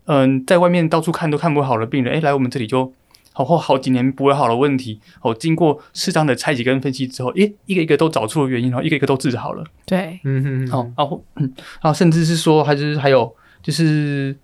[0.07, 2.92] 嗯，在外面到处看都看不好的病人，哎，来我们这里就
[3.32, 9.64] 好后好几年不会好的问题，哦，经过适当的拆解跟分析之后，哎，一个一个都找出了原因，然后一个一个都治好了。
[9.86, 13.32] 对，嗯嗯嗯，好，然后，然后甚至是说，还是还有
[13.62, 14.36] 就是。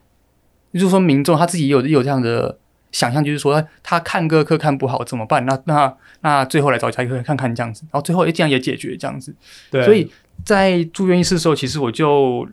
[0.72, 2.58] 就是说，民众他自己也有也有这样的
[2.92, 5.44] 想象，就是说，他看个科看不好怎么办？
[5.46, 9.34] 那那那最后来找家医科看看这样子，然后最后诶这样也解决这样子。
[9.70, 10.10] 对，所以
[10.44, 12.48] 在住院医师的时候，其实我就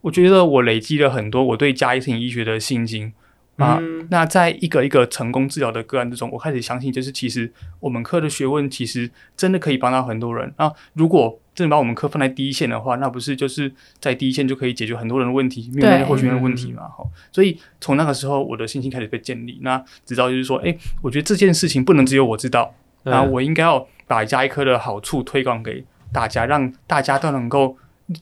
[0.00, 3.12] 我觉得我累积了很多我对家庭医学的信心。
[3.58, 3.78] 啊，
[4.08, 10.72] 那在一个一个成功治疗的个案之中，我开始相信，就是其实我们科的学问其实真的可以帮到很多人啊。
[10.94, 16.84] 如果真的把我们科放在第一线的话，那不是就是在第一线就可以解决很多人的问题，面对那些候选人的问题嘛？
[16.84, 19.58] 好，所以从那个时候，我的信心开始被建立。
[19.62, 27.76] 那直到就是说，哎、欸，我觉得这件事情不能只有我知道，那我应该要把牙医科的好处推广给大家，让大家都能够，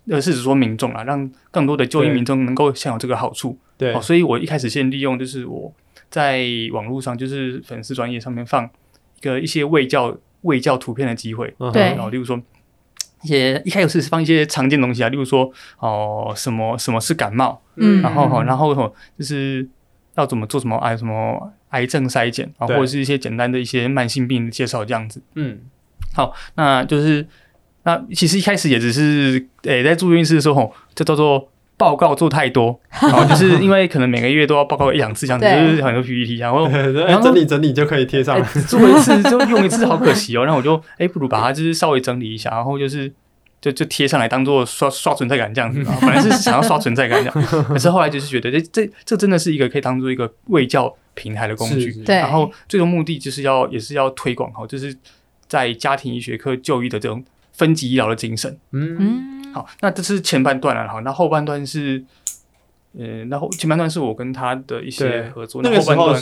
[0.09, 3.59] 呃，是指说民众啊，让更多的就医民众能够享有这个好处。
[3.79, 5.73] 对，哦，所以我一开始先利用就是我
[6.09, 12.41] 在网络上，就是粉丝专业上面放一个一些卫教卫教图片的机会，对，然后例如说
[13.23, 18.75] 一些一开始是放一些常见东西啊，例如说哦什么什么是感冒，嗯，然后然后
[19.19, 19.69] 就是
[20.15, 25.61] 要怎么做什么癌什么癌症筛检啊，或者是一些简单的一些慢性病的介绍这样子，嗯，
[26.15, 27.27] 好，那就是
[27.83, 31.51] 那其实一开始也只是诶、欸、在住院医师的时候，就叫做。
[31.79, 38.39] 报告做太多，然 后就是因为可能每个月都要报告一两次这样子，就是很多 PPT，然后 然后整理整理就可以贴上。
[38.39, 40.45] 了，做一次就用一次，好可惜哦。
[40.47, 43.13] 然后我就哎，不如把它就是稍微整理一下，然后就是
[43.61, 52.17] 就就贴上来当做刷刷存在感这样子啊，本来是想要刷存在感这样，可是后来就是觉得这这这真的是一个可以当做一个卫教平台的工具，对。
[52.17, 54.97] 然后最终目的就是要也是要推广好，就是
[55.47, 57.23] 在家庭医学科就医的这种
[57.57, 58.57] 分级医疗的精神。
[58.71, 62.05] 嗯，嗯，好，那这是前半段了，好，那后半段是。
[62.99, 66.15] 呃，那后前半段是我跟他的一些合作，那个时候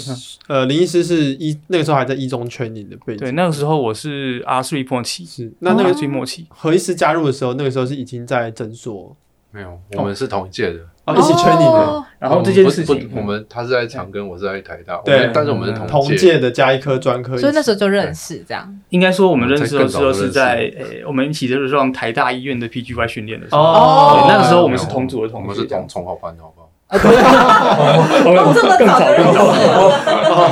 [0.48, 9.16] 呃，林医师是一那个时候还在一中圈里的背景，对，那个时候我是 R three 末期，是那那个个最末期，何医师加入的时候，那个时候是已经在诊所
[9.54, 10.80] 没有，我们是同一届的。
[11.04, 12.04] 哦，一起圈里的哦。
[12.18, 15.30] 然后这件事情，我们他是在长庚，我是在台大，对。
[15.32, 16.38] 但是我们是同同届。
[16.38, 18.80] 的加一科专科，所以那时候就认识这样。
[18.88, 24.18] 应该说我们认识的时候是在诶，我们一起就是上台大医院的 PGY 训练的时候，哦。
[24.18, 26.70] 对那个时候我们是同组的同学，我们是同同好班，好不好？
[26.90, 29.40] 我们这么更早早就更早，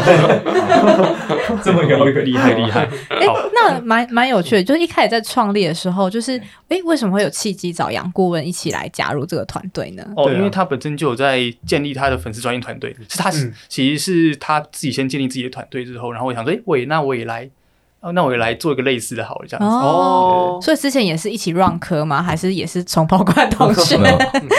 [0.04, 0.24] 认识
[1.62, 2.88] 这么高一个厉害厉害。
[3.10, 10.02] 哎、那蛮蛮有趣的，就是一开始在创立的时候，就是哎、为什么会有契机找杨顾问一起来加入这个团队呢？
[10.16, 10.38] 哦，对啊。
[10.38, 13.54] 因为他本身就有在建立他的粉丝专业团队，是他是、嗯。
[13.68, 17.48] 其实是他自己先建立自己的团队之后，然后我想说，哎，我也那我也来，
[18.02, 19.76] 哦，那我也来做一个类似的好了，这样子。
[19.76, 22.20] 哦，所以之前也是一起 run 科吗？
[22.20, 23.96] 还是也是从包括同学？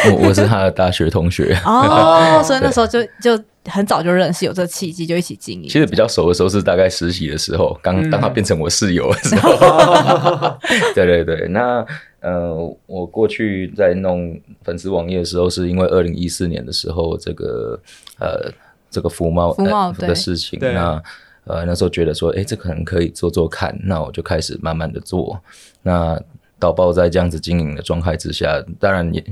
[0.10, 1.54] 我我是他的大学同学。
[1.68, 5.68] 哦，所以那时候就就很早就认识，有这个契机就一起经营。
[5.68, 9.52] 其实比较熟的时候是大概实习的时候，刚嗯当他变成我室友的时候。
[10.96, 11.86] 对对对，那
[12.22, 17.78] 呃，我过去在弄粉丝网页的时候，是因为二零一四年的时候，这个
[18.20, 18.50] 呃
[18.90, 21.04] 这个服贸服贸对呃的事情，那
[21.46, 25.40] 呃那时候觉得说，哎，这可能可以做做看，那我就开始慢慢的做。
[25.82, 26.22] 那
[26.60, 29.24] 导报在这样子经营的状态之下，当然也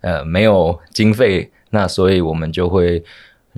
[0.00, 3.02] 呃没有经费，那所以我们就会。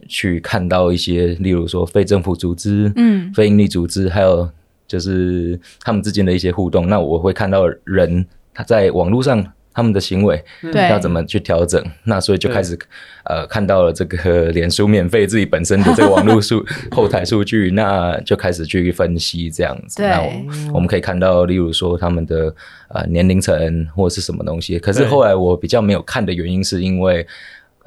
[0.07, 4.49] 去看到一些，例如说非政府组织、嗯非营利组织，还有
[4.87, 6.87] 就是他们之间的一些互动。
[6.89, 9.45] 那我会看到人他在网络上
[9.79, 11.81] 他们的行为对要怎么去调整。
[12.03, 12.77] 那所以就开始
[13.25, 20.03] 呃看到了这个脸书免费自己本身的这个网络数 后台数据，那就开始去分析这样子。
[20.03, 22.53] 那我我们可以看到，例如说他们的
[22.89, 24.81] 呃年龄层或者是什么东西。
[24.81, 27.25] 可是后来我比较没有看的原因是因为。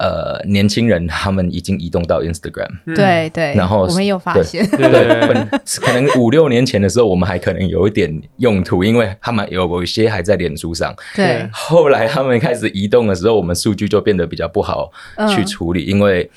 [0.02, 5.48] 呃，年轻人他们已经移动到 Instagram，对对，然后我们也有发现，对对对 本
[5.80, 10.92] 可能五六年前的时候，我们还可能有一点用途，因为他们有有一些还在脸书上。
[11.14, 14.90] 对，后来他们开始移动的时候，我们数据就变得比较不好
[15.28, 16.28] 去处理，嗯、因为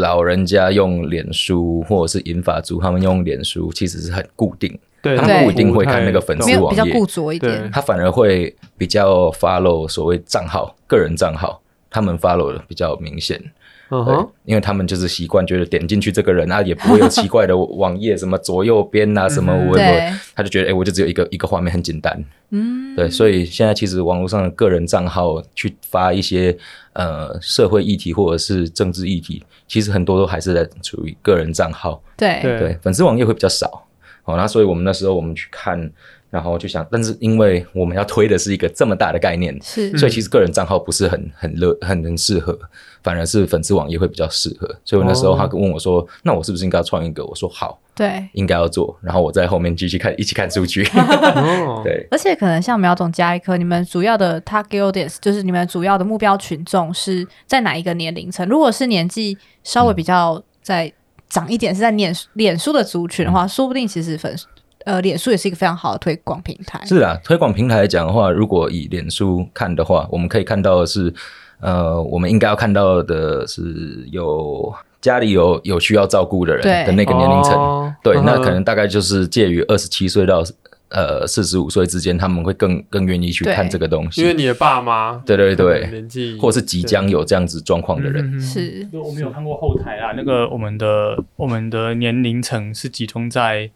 [0.00, 11.60] 老人家用脸书或者是银发族，他们用脸书其实是很固定，对，他们不一定会看那个粉丝网页，没有比较固着一点，他反而会比较 follow 所谓账号个人账号。
[11.90, 13.42] 他们 follow 的比较明显，
[13.90, 20.00] 嗯哼，因为他们就是习惯，觉得点进去这个人啊，也不会有奇怪的 网页，什么左右边啊，什么我我，
[20.34, 26.56] 他就觉得，哎、欸，我就只有一个一个画面，很简单，嗯，对，所以现在其实网络上的个人账号去发一些
[26.92, 32.40] 呃社会议题或者是政治议题，其实很多都还是在处于个人账号，对。
[32.42, 33.86] 对，粉丝网页会比较少，
[34.22, 35.90] 好，那所以我们那时候我们去看。
[36.30, 42.58] 然后就想，但是因为我们要推的是一个这么大的概念，是，所以其实个人账号不是很很热很能适合，
[43.02, 44.68] 反而是粉丝网页会比较适合。
[44.84, 50.84] 所以我那时候他问我说：“哦、那我是不是应该要创一个？”我说：“好，对，应该要做。”然后我在后面继续看， 一起看数据。
[51.82, 58.46] 对，而且可能像苗总加一颗，你们主要的 target audience 就是你们主要的目标群众是在哪一个年龄层？
[58.48, 60.92] 如果是年纪稍微比较在
[61.30, 64.46] 长一点，是在脸脸书的族群的话，说不定其实粉丝。
[64.88, 66.82] 呃，脸书也是一个非常好的推广平台。
[66.86, 71.12] 是啊，推广平台来讲的话，如果以脸书看的话，我们可以看到的是，
[71.60, 74.72] 呃，我们应该要看到的是有
[75.02, 77.52] 家里有有需要照顾的人的那个年龄层。
[77.52, 80.42] 哦、对，嗯、那可能大概就是介于二十七岁到
[80.88, 84.22] 呃四十五岁之间，他们会更更愿意去看这个东西。
[84.22, 88.88] 因为你的爸妈，对对对，年纪或是即将有这样子状况的人，是。
[88.94, 93.70] 我们有看过后台啊，那个我们的我们的年龄层是集中在。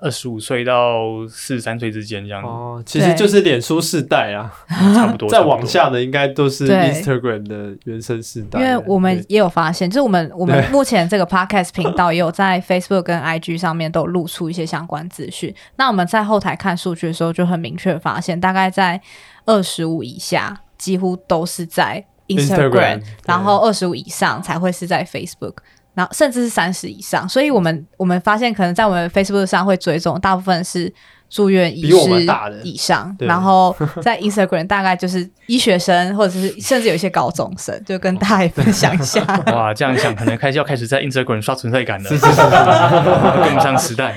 [0.00, 4.50] 二十五岁到四十三岁之间这样子哦，其实就是脸书世代啊，
[4.94, 5.28] 差不多。
[5.30, 8.60] 再往下的应该都是 Instagram 的原生世代。
[8.60, 15.54] 因为我们也有发现，就是我们 我们目前这个 Podcast 频道也有在 Facebook 跟 IG 上面都有露出一些相关资讯。
[15.76, 19.00] 那我们在后台看数据的时候，就很明确发现，大概在
[19.44, 25.54] 二十五以下，几乎都是在 Instagram，, Instagram 然后二十五以上才会是在 Facebook。
[26.00, 30.90] 然后甚至是三十以上，所以我们我们发现，可能在我们 Facebook 上会追踪大部分是
[31.28, 32.26] 住院医师
[32.62, 39.22] 以上，然后在 Instagram 大概就是医学生，或者是甚至有一些高中生，就跟大家分享一下。
[39.52, 44.16] 哇，这样想可能开始要开始在 Instagram 刷存在感了，是是是是跟不上时代。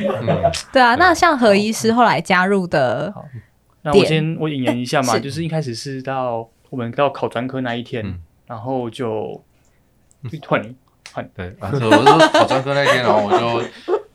[0.72, 3.14] 对啊，那像何医师后来加入的
[3.82, 9.44] 那我先我引言一下嘛，就是一开始是到我们到考专科那一天，嗯然后就
[10.48, 10.76] 换你
[11.14, 13.64] 换，对，然后我是说跑专科那天，然后我就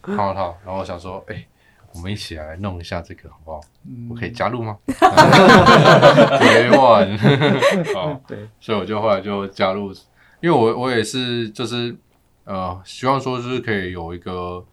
[0.03, 1.47] 看到他，然后我想说，哎，
[1.93, 3.61] 我们一起来弄一下这个好不好？
[4.11, 4.77] 我可以加入吗？
[4.87, 7.19] 别玩，
[7.95, 9.93] 好，对，所以我就后来就加入，
[10.41, 11.97] 因为我我也是就是
[12.45, 14.65] 呃，希望说就是可以有一个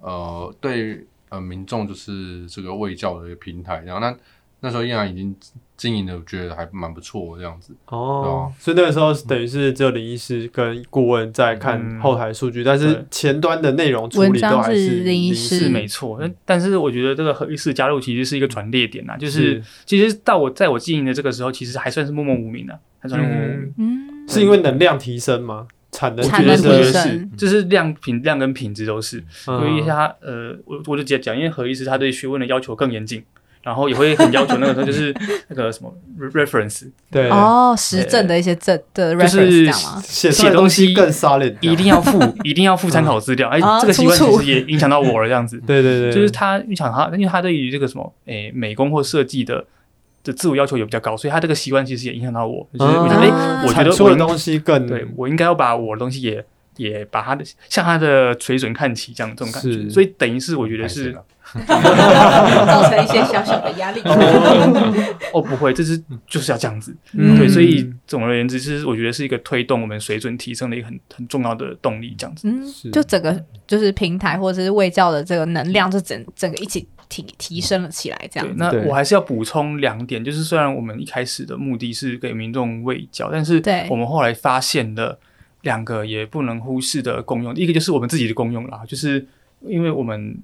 [0.00, 4.16] 呃对呃民众就是这个卫教的一个平台，然后那
[4.60, 5.36] 那时候依然已经
[5.76, 7.74] 经营的，我觉得还蛮不错这样子。
[7.86, 15.58] 哦，所以那个时候等于是只有林医师跟顾问在看后台数据，嗯、但是前端的内容处理都还是林医师。
[15.58, 16.16] 是没错。
[16.20, 19.62] 但但是我觉得这个何医师加入其实是一个转捩点呐，就是，是。
[19.84, 23.72] 其实到我在我经营的这个时候，其实还算是默默无名的，还算是默默无名。
[23.78, 25.66] 嗯，是因为能量提升吗？
[25.90, 29.22] 产能提升，是，就是量品量跟品质都是。
[29.46, 33.22] 嗯、因为他呃，我我就直接讲，因为何医师他对学问的要求更严谨。
[33.64, 35.12] 然后也会很要求那个时候就是
[35.48, 35.92] 那个什么
[36.32, 40.02] reference，对哦，实证的一些证的 reference 就是这样吗？
[40.04, 43.48] 写写东西更 solid，一定要附，一定要附 参考资料。
[43.48, 45.58] 哎，这个习惯其实也影响到我了，这样子。
[45.66, 49.64] 对对对，就是他影响他，因为他对于这个什么，哎，美工或设计的
[50.22, 52.66] 的自我要求也比较高，所以他这个习惯其实也影响到我。
[52.78, 56.44] 就是我觉得，哎，我觉得我的东西更，对我应该要把我的东西也
[56.76, 59.88] 也把他的向他的水准看齐，这样这种感觉。
[59.88, 61.16] 所以等于是我觉得是。
[61.54, 64.00] 造成一些小小的压力。
[65.32, 66.96] 哦，不会，这是就是要这样子。
[67.12, 72.48] 嗯、对，所以总而言之，是我觉得是一个推动我们水准提升的一个很很重要的动力，这样子。
[72.48, 78.54] 嗯，就整个就是平台或者是卫教的这个能量，就整整个一起提提升了起来，这样子。
[78.56, 85.16] 那我还是要补充两点，就是虽然我们一开始的目的是给民众卫教，但是我们后来发现了
[85.64, 87.52] 两个也不能忽视的功用。
[87.56, 89.26] 一个就是我们自己的功用啦，就是
[89.62, 90.38] 因为我们。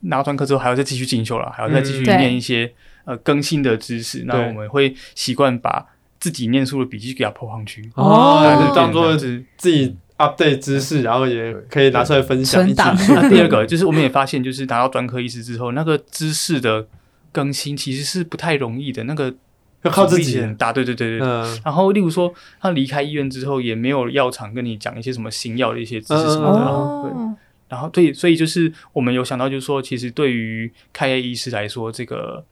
[0.00, 2.70] 拿到专科之后，还要再继续进修了，还要再继续念一些、
[3.06, 4.24] 嗯、呃更新的知识。
[4.26, 5.84] 那我们会习惯把
[6.20, 12.62] 自己念书的笔记给它 po 上去，哦，就当做是自己 update 知识，然后也可以拿出来分享。
[12.76, 16.86] 那第二个就是我们也发现，就是拿到专科医师之后，那个知识的
[17.32, 19.34] 更新其实是不太容易的，那个
[19.86, 20.72] 要靠自己很大。
[20.72, 21.26] 对对对对。
[21.26, 21.60] 嗯。
[21.64, 26.64] 然后，例如说，他离开医院之后，也没有药厂跟你讲一些什么新药的一些知识什么的。
[26.64, 27.02] 哦。
[27.04, 27.36] 对。
[27.68, 32.44] 然后对，所以就是我们有想到，就是说，其实对于开业医师来说，这个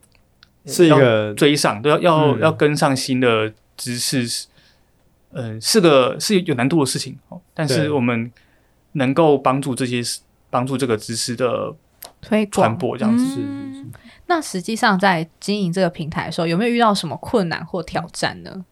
[0.66, 4.48] 是一个追上，都要要、嗯、要跟上新的知识，
[5.30, 7.16] 嗯、呃，是个是有难度的事情。
[7.54, 8.28] 但是我们
[8.94, 10.02] 能够帮助这些
[10.50, 11.72] 帮助这个知识的
[12.20, 13.24] 推传播，这样子。
[13.38, 13.92] 嗯、
[14.26, 18.64] 那实际上在经营这个平台的时候，有没有遇到什么困难或挑战呢？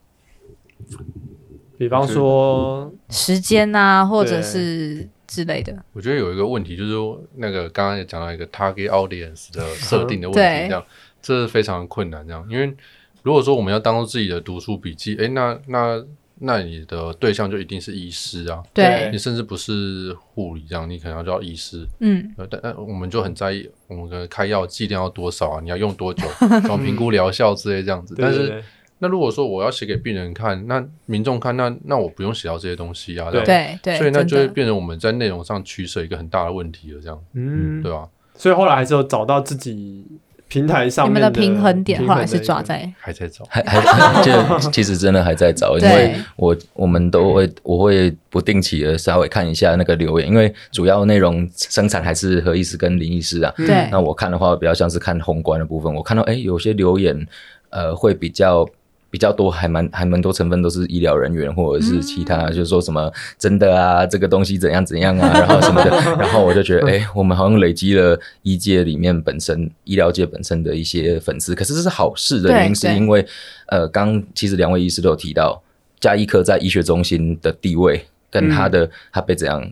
[1.78, 5.08] 比方说时间啊，或者是。
[5.24, 6.92] 之类的，我觉得有一个问题就是
[7.36, 10.84] 那个刚刚也讲到一个 target audience 的设定的问题，这样
[11.22, 12.22] 这是非常困难。
[12.28, 12.76] 这样，因为
[13.22, 16.04] 如果说我们要当做自己的读书笔记，诶，那那
[16.42, 26.24] 那你的对象就一定是医师啊，对，你甚至不是护理这样，你可能要叫医师，嗯，但但我们就很在意我们的开药剂量要多少啊，你要用多久，
[26.62, 28.62] 怎么评估疗效之类这样子，但是。
[29.04, 33.42] 那如果说我要写给病人看，那民众看，那那我不用写到这些东西啊，对。
[33.42, 38.08] 对，对，所以那就会变成我们在内容上取舍一个很大的问题了，这样，嗯，对吧？
[38.36, 40.06] 所以后来还是有找到自己
[40.52, 57.26] 平台上面的，你们的平衡点，后来是抓在还在找，还还 就其实真的还在找，因为我我们都会我会不定期的稍微看一下那个留言，因为主要内容生产还是何医师跟林医师啊，对，那我看的话比较像是看宏观的部分，我看到哎有些留言
[57.70, 58.68] 呃会比较。
[59.12, 73.24] 比较多，还蛮还蛮多成分都是医疗人员或者是其他，就是说什么真的啊，这个东西怎样怎样啊， 然后什么的，然后我就觉得，哎，我们好像累积了医界里面本身医疗界本身的一些粉丝，可是这是好事的原因，是因为
[73.66, 75.62] 呃，刚其实两位医师都有提到，
[76.00, 78.02] 加医科在医学中心的地位。
[78.32, 79.62] 跟他的、嗯、他被怎样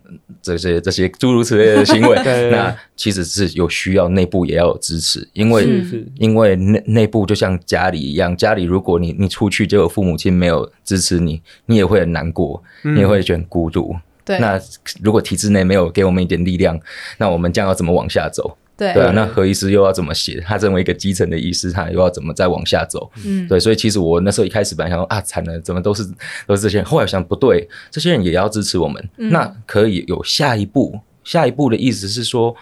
[0.43, 2.15] 这些这些诸如此类的行为，
[2.53, 5.83] 那其实是有需要内部也要有支持，因为
[6.17, 13.97] 因为内内部就像家里一样，家里如果你你出去就有父母亲没有支持你，你也会很难过，嗯、你也会觉得很孤独。
[14.23, 14.61] 对，那
[15.03, 16.79] 如果体制内没有给我们一点力量，
[17.17, 18.55] 那我们将要怎么往下走？
[18.81, 20.43] 对，对啊，那何医师又要怎么写？
[20.47, 23.11] 他认为一个基层的医师，他又要怎么再往下走？
[23.27, 26.03] 嗯，对，所以其实我那时候一开始本来想说啊，惨了，怎么都是
[26.47, 26.85] 都是这些人？
[26.87, 30.99] 后来想不对，这些人也要支持我们，嗯、那可以有下一步。
[31.23, 32.57] 下一步的意思是说，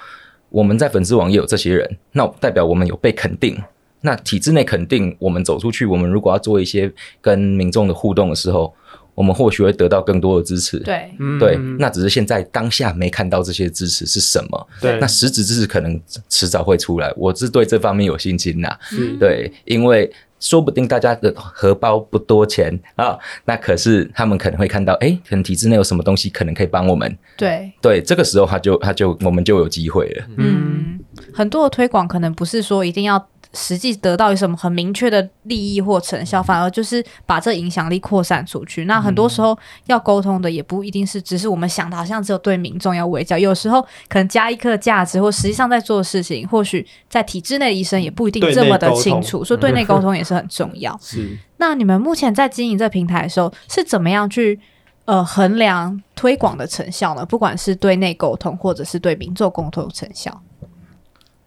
[0.49, 3.57] 我们在粉丝网也有这些人，那代表我们有被肯定。
[4.01, 8.75] 那体制内肯定我们走出去，我们如果要做一些跟民众的互动的时候。
[9.19, 10.79] 我们或许会得到更多的支持。
[10.79, 14.69] 对，嗯对，那只是现在当下没看到这些支持是什么。
[14.81, 18.69] 对那实质支持可能迟早会出来，我是对这方面有信心呐。
[18.81, 20.09] 是对，因为
[20.39, 27.19] 说不定大家的荷包不多钱啊，那可是他们可能会看到，哎，可能体制内有什么东西可能可以帮我们。
[27.37, 30.25] 对，对，这个时候他就他就我们就有机会了。
[30.37, 31.01] 嗯，
[31.35, 33.29] 很多的推广可能不是说一定要。
[33.55, 38.85] 实际得到什么很明确的利益或成效，反而就是把这影响力扩散出去。
[38.85, 43.39] 那很多时候要沟通的也不一定是只是我们想的，好像只有对民众要围剿。
[43.39, 50.99] 有时候可能加一颗价值，或实际上在做的事情，或许在体制内的医生也不一定这么的清楚，所以对内沟通也是很重要。
[51.03, 51.37] 是。
[51.57, 54.61] 那你们目前在经营这平台的时候，是怎么样去
[55.07, 57.25] 呃衡量推广的成效呢？
[57.27, 60.41] 不管是对内沟通，或者是对民众沟通成效。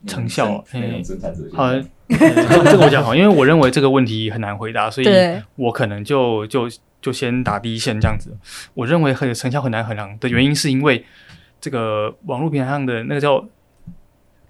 [0.08, 1.04] 成效，嗯，
[1.54, 1.84] 好，呃、
[2.66, 5.08] 这个我讲好，因为我认为这个问题很难回答，所以
[5.56, 6.68] 我可能就就
[7.02, 8.36] 就先打第一线这样子。
[8.74, 11.06] 我认为很成效很难衡量的原因，是因为
[11.60, 13.46] 这个网络平台上的那个叫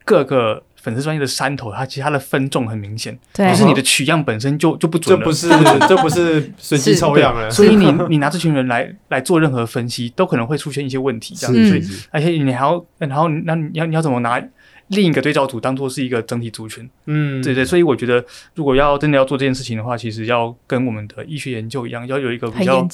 [0.06, 5.50] 各个粉丝专业的山头，它其实它的分众很明显，对，就是你的取样本身就就不准了，这不是
[5.88, 14.42] 这不是随机抽样了，所以你你拿这群人来来做任何分析，都可能会出现一些问题，这样子，所以而且你还要，然后那你要你要怎么拿？
[14.92, 18.24] 另一个对照组当做是一个整体族群，嗯，对对，所以我觉得
[18.56, 22.86] 如果要真的要做这件事情的话，其实要跟我们的医学研究一样，要有一个比较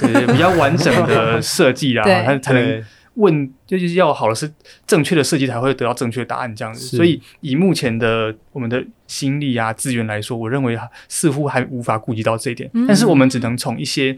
[0.00, 4.52] 对对比较完整的设计 啦，它才能问，就是要好的是
[4.86, 6.96] 正确的设计才会得到正确的答案这样子。
[6.96, 10.78] 所以以目前的我们的心力啊资源来说，我认为
[11.08, 14.16] 似乎还无法顾及到这一点，但是我们只能从一些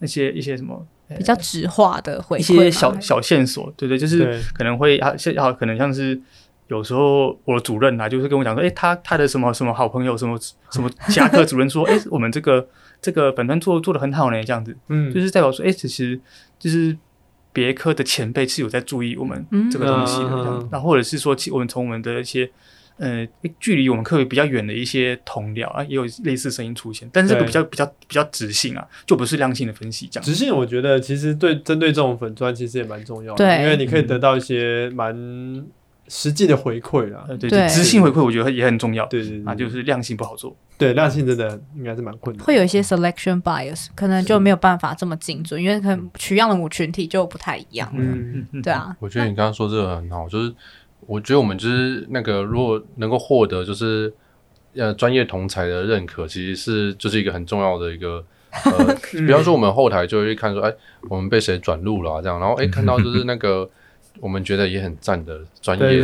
[0.00, 0.84] 那些一些什么
[1.16, 6.20] 比较直化的回馈，一些小小线索，对对，就是可能会啊，像啊，可能像是。
[6.68, 10.38] 有时候我的主任啊，就是跟我讲说，哎、欸，他他的什么什么好朋友，什么
[10.70, 12.66] 什么家科主任说，哎、 欸，我们这个
[13.02, 16.18] 这个本专做做的很好呢，这样子，嗯，就是代表说，哎、欸，其实
[16.58, 16.96] 就是
[17.52, 22.50] 别科的前辈是有在注意我们这个东西的，这样，那、嗯、或者是说，其我们从我们的一些
[22.96, 23.28] 呃
[23.60, 30.24] 距离我们课比较远的一些同僚啊，也有类似声音出现，但是这个比较比较比较直性啊，就不是量性的分析这样。
[30.24, 35.14] 直性，我觉得其实对针对这种粉砖，其实也蛮重要的，对，因为你可以得到一些蛮。
[36.08, 39.06] 实际的回馈啦，对对，质性回馈我觉得也很重要。
[39.06, 40.54] 对对啊，就是量性不好做。
[40.76, 42.44] 对，量性真的应该是蛮困难。
[42.44, 47.90] 会有一些 selection bias，可能就没有办法这么精准，因为可能取样的母群体就不太一样。
[47.94, 48.94] 嗯嗯，对啊。
[49.00, 50.52] 我觉得你刚刚说这个很好，就是
[51.06, 54.12] 我觉得我们就是那个如果能够获得就是
[54.74, 58.22] 呃专业同才的认可，其实是就是一个很重要的一个
[58.64, 60.74] 呃， 比方说我们后台就会看说，哎，
[61.08, 63.70] 我们被谁转录了这样，然后哎看到就是那个。
[64.20, 66.02] 我们觉得也很赞的专业，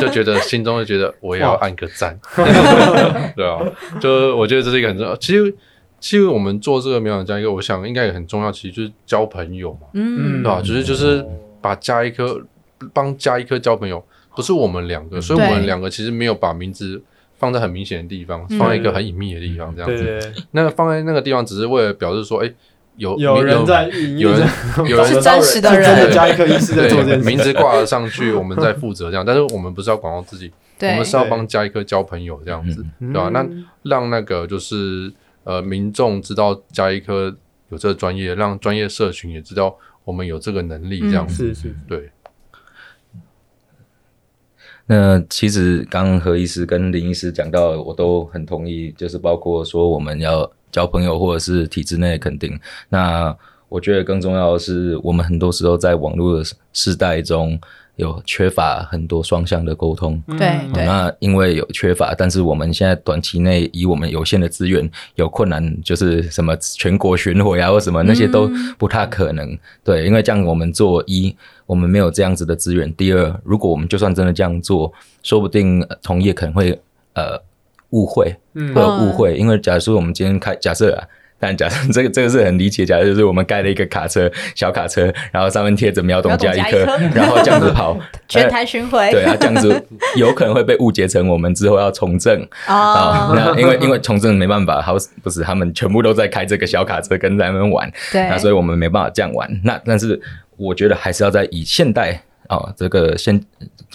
[0.00, 2.18] 就觉得 心中就觉得我也要按个赞，
[3.36, 3.60] 对啊，
[4.00, 5.16] 就我觉得这是一个很重要。
[5.16, 5.54] 其实，
[6.00, 10.60] 其实我们做这个秒懂加一颗，我想应该也很重要，其实就是交朋友嘛，嗯，对吧？
[10.60, 11.24] 就是就是
[11.60, 12.44] 把加一颗
[12.92, 14.04] 帮加一颗交朋友，
[14.34, 17.00] 不是我们两个，所以我们两个其实没有把名字
[17.38, 20.32] 放在很明显的地方，放在一个很隐秘的地方，这样子。
[20.50, 22.52] 那放在那个地方，只是为了表示说，哎。
[22.96, 24.46] 有有人在，有人
[24.86, 29.24] 有 人是真实的人，真的加一颗医师在做这件事，名字挂了上去，我们在负责这样。
[29.24, 33.30] 但是我们不是要广告自己， 我们是要帮加一颗交朋友这样子，对吧？
[33.30, 33.46] 那
[33.84, 35.10] 让那个就是
[35.44, 37.34] 呃民众知道加一颗
[37.70, 42.10] 有这个专业，让专业社群也知道我们有这个能力这样子，是是，对。
[44.86, 50.50] 那其实刚刚何医师跟林医师讲到，我都很同意，就是包括说我们要。
[50.70, 53.36] 交朋友或者是体制内的肯定，那
[53.68, 57.56] 我觉得更重要的是，我们很多时候在网络的时代中
[57.94, 60.20] 有缺乏很多双向的沟通。
[60.36, 69.48] 对、嗯、那因为有缺乏，但是我们现在短期内以我们有限的资源有困难，就是什么全国巡回啊或什么那些都不太可能。
[69.48, 72.92] 嗯、对，因为这样我们做一，我们没有这样子的资源。
[72.94, 74.92] 第二，如果我们就算真的这样做，
[75.22, 76.80] 说不定同业可能会
[77.14, 77.40] 呃。
[77.90, 81.02] 误会，会有误会，嗯、因为假如说我们今天开假设啊，
[81.40, 86.84] 但假设这个这个是很理解，假设就是我们盖了一个卡车，小卡车，然后上面贴着秒懂加一颗，
[87.14, 87.98] 然后这样子跑
[88.28, 89.82] 全台巡回，对啊，这样子
[90.16, 93.32] 有可能会被误解成我们之后要从政啊。
[93.34, 99.50] 那因为因为从政没办法，好不是他们全部都在开这个小卡车跟咱们玩，对，那所以我们没办法这样玩。
[99.64, 100.20] 那但是
[100.58, 103.42] 我觉得还是要在以现代啊这个现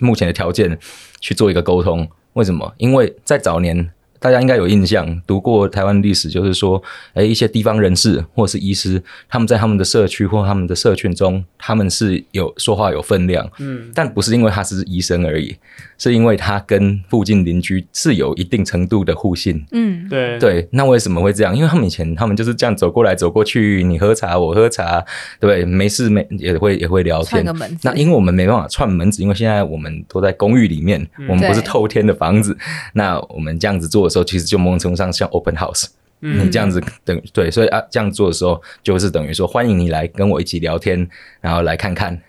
[0.01, 0.75] 目前的条件
[1.21, 2.07] 去做一个沟通。
[2.35, 2.73] 为什么？
[2.77, 3.89] 因为在早年，
[4.19, 6.81] 大家应该有印象，读过台湾历史，就是说，
[7.13, 15.55] 哎，一些地方人士或者是医师，他们在他们的社区或他们的社群中，他们是有说话有分量，嗯，但不是因为他是医生而已，
[15.97, 20.67] 是因为他跟附近邻居是有一定程度的互信，嗯，对对。
[20.71, 21.55] 那为什么会这样？
[21.55, 25.03] 因为他们以前他们就是这样走过来走过去，你喝茶我喝茶，
[25.39, 27.43] 对，没事没也会也会聊天。
[27.43, 27.79] 串个门子。
[27.83, 32.57] 那因为我们没办法串门子，因为现在我们都在公寓里面，嗯、我们不是透天的房子，
[32.93, 35.85] 那我们这样子做的时候，其实就某种程度上像 open house。
[36.21, 41.07] 嗯，你这样子等对，所以啊，这样做的时候，就是等于说欢迎你来跟我一起聊天，
[41.41, 42.19] 然后来看看。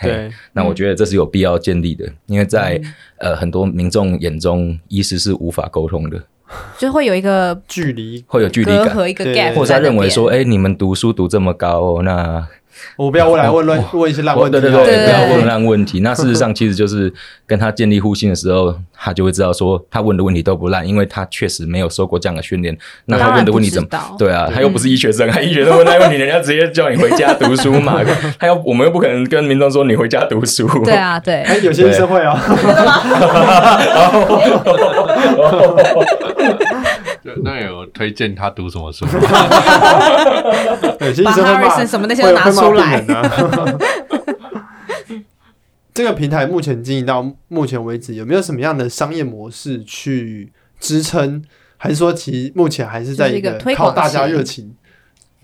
[0.00, 2.80] 对，那我觉得这是有必要建立的，嗯、因为在
[3.18, 6.22] 呃很多民众眼中，医师是无法沟通的，
[6.78, 12.46] 就会有一个距离，会有距离感和一个 gap，或者他认为说，哎，你们读书读这么高，那。
[12.96, 16.00] 我不要问来问乱问一些烂问题，对对对，不要问烂问题。
[16.00, 17.12] 那事实上， 其实就是
[17.46, 22.76] 跟他建立互信的时候，他就会知道说，他问的问题都不烂，因为他确实没有受过这样的训练。
[23.06, 23.88] 那他问的问题怎么？
[24.18, 28.00] 对啊，他又不是医学生，他医学生问那问题，人家直接叫你回家读书嘛。
[28.38, 30.66] 他又我们又不可能跟民众说你回家读书。
[30.84, 31.42] 对啊，对。
[31.42, 32.38] 哎，有些医生会啊。
[37.42, 39.04] 那有推荐他读什么书？
[41.24, 43.04] 把哈瑞森什么那些都拿出来。
[45.94, 51.42] 这个平台目前经营到目前为止，有没有什么样的商业模式去支撑？
[51.78, 54.76] 还是说，其实目前还是在一个靠大家热情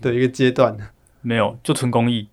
[0.01, 0.85] 的一个阶段呢？
[1.21, 2.27] 没有，就纯公益。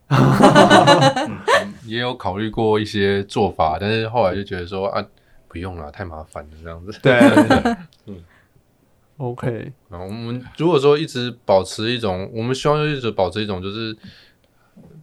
[1.86, 5.02] 也有考虑过一些做法，但是后来就觉得说啊，
[5.48, 6.98] 不用了，太麻烦了，这样子。
[7.02, 7.18] 对，
[8.06, 8.16] 嗯。
[9.20, 13.94] OK，我们如果说一直保持一种，我们希望一直保持一种，就是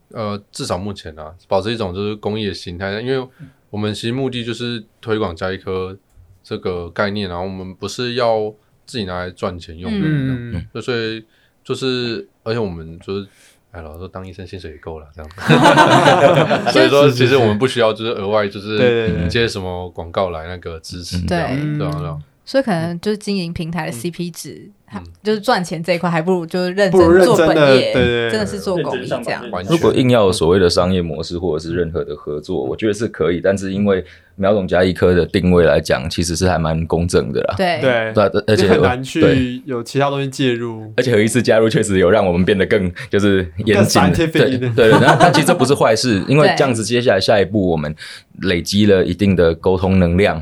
[0.09, 3.27] 呃，至少目前啊，保持一种就是公益的心态，因为
[3.69, 5.95] 我们其实目的就是推广加一颗
[6.41, 8.51] 这个概念，然后我们不是要
[8.87, 11.23] 自己拿来赚钱用的，嗯，就所以
[11.63, 13.27] 就是，而且我们就是，
[13.69, 15.29] 哎，老实说当医生薪水也够了，这样。
[15.29, 21.87] 子， 所以说其实我们不需要就是额外就是接什么广告来那个支持，这样，对。
[21.87, 22.17] 吧？
[22.47, 29.43] 所以可能就是经营平台的 CP 值，嗯、就是赚钱这一块，还不如就是认真做本业，对对，真的是做公益这样。
[29.69, 34.01] 如果硬要有所谓的商业模式或者是任何的合作，我觉得是可以，但是因为
[34.37, 37.55] 苗总加一科的定位来讲，其实是还蛮公正的啦。
[37.57, 40.89] 对对对，而且很难去有其他东西介入。
[40.95, 44.01] 而且何一次加入，确实有让我们变得更就是严谨。
[44.13, 47.93] 对对对，那 但其实这不是坏事，因为这样子接下来下一步我们
[48.43, 50.41] 累积了一定的沟通能量。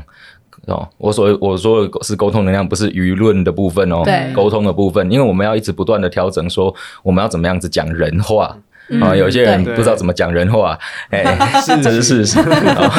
[0.66, 4.02] 哦，我所我说的是沟通能量，不是舆论的部分哦。
[4.04, 8.56] 对，沟通的部分，因为我们要一直不断的调整，说我们要怎么样子讲人话
[9.00, 9.16] 啊。
[9.16, 10.78] 有些人不知道怎么讲人话，
[11.10, 11.24] 哎，
[11.82, 12.38] 这是事实。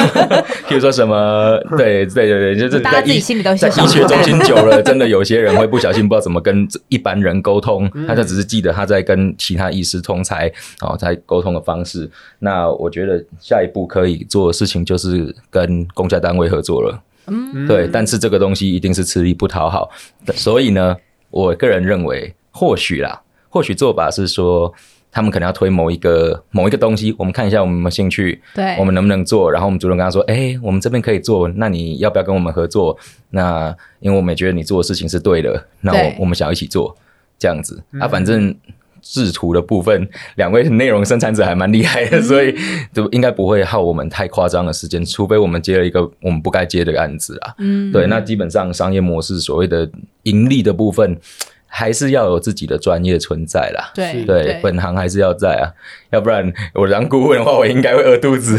[0.68, 10.50] 譬如说什么，对对对对，就是大家自己心里都在医学中心久了， 真的有些人会不小心不知道怎么跟一般人沟通，他就只是记得他在跟其他医师通才
[10.80, 12.10] 哦，在沟通的方式。
[12.38, 17.02] 那我觉得下一步可以做的事情就是跟公家单位合作了。
[17.30, 19.90] 嗯，对，但是这个东西一定是吃力不讨好，
[20.34, 20.96] 所以呢，
[21.30, 24.72] 我个人认为，或许啦，或许做法是说，
[25.10, 32.98] 他们可能要推某一个某一个东西，我们看一下我们有没有兴趣，对，我们能不能做，然后我们主动跟他说，哎，我们这边可以做，那你要不要跟我们合作？
[33.30, 36.96] 那因为我们也觉得你做的事情是对的，那我我们想要一起做，
[37.38, 37.82] 这样子。
[38.00, 38.54] 啊，反正。
[39.10, 40.06] 制图的部分，
[40.36, 42.54] 两位内容生产者还蛮厉害的，所以
[42.92, 47.54] 就应该不会耗我们太夸张的时间，除非我们接了一个我们不该接的案子啊。
[47.58, 49.88] 嗯，对，那基本上商业模式所谓的
[50.24, 51.18] 盈利的部分，
[51.68, 53.92] 还是要有自己的专业存在啦。
[53.94, 55.70] 对对，本行还是要在啊，
[56.10, 58.56] 要不然我当顾问的话，我应该会饿肚子。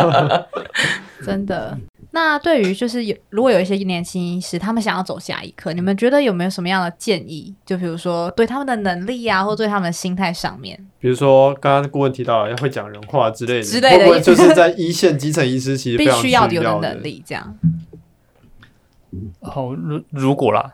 [1.24, 1.78] 真的。
[2.12, 7.54] 那对于就是有如果有一些年轻医师，他们想要走下一科，你们觉得有没有什么样的建议？
[7.66, 17.54] 就比如说对他们的能力啊，或对他们的心态上面，比如说刚刚顾问提到要会讲人话之类的，之类的，会不会就是在一线基层医师其实必须要有的能力这样。
[19.42, 20.72] 好，如如果啦，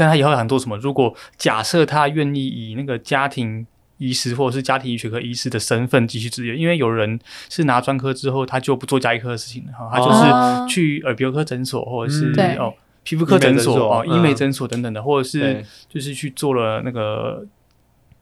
[0.00, 0.76] 看他以后想做什么。
[0.78, 3.66] 如果假设他愿意以那个家庭。
[4.02, 7.20] 医师或者是家庭医学科医师的身份继续执业，因为有人
[7.50, 12.72] 是拿专科之后他就不做家医科的事情了哈，他就是去耳鼻喉科诊所或者是、嗯、哦
[13.02, 17.44] 皮肤科诊所哦医美诊所等等的，或者是就是去做了那个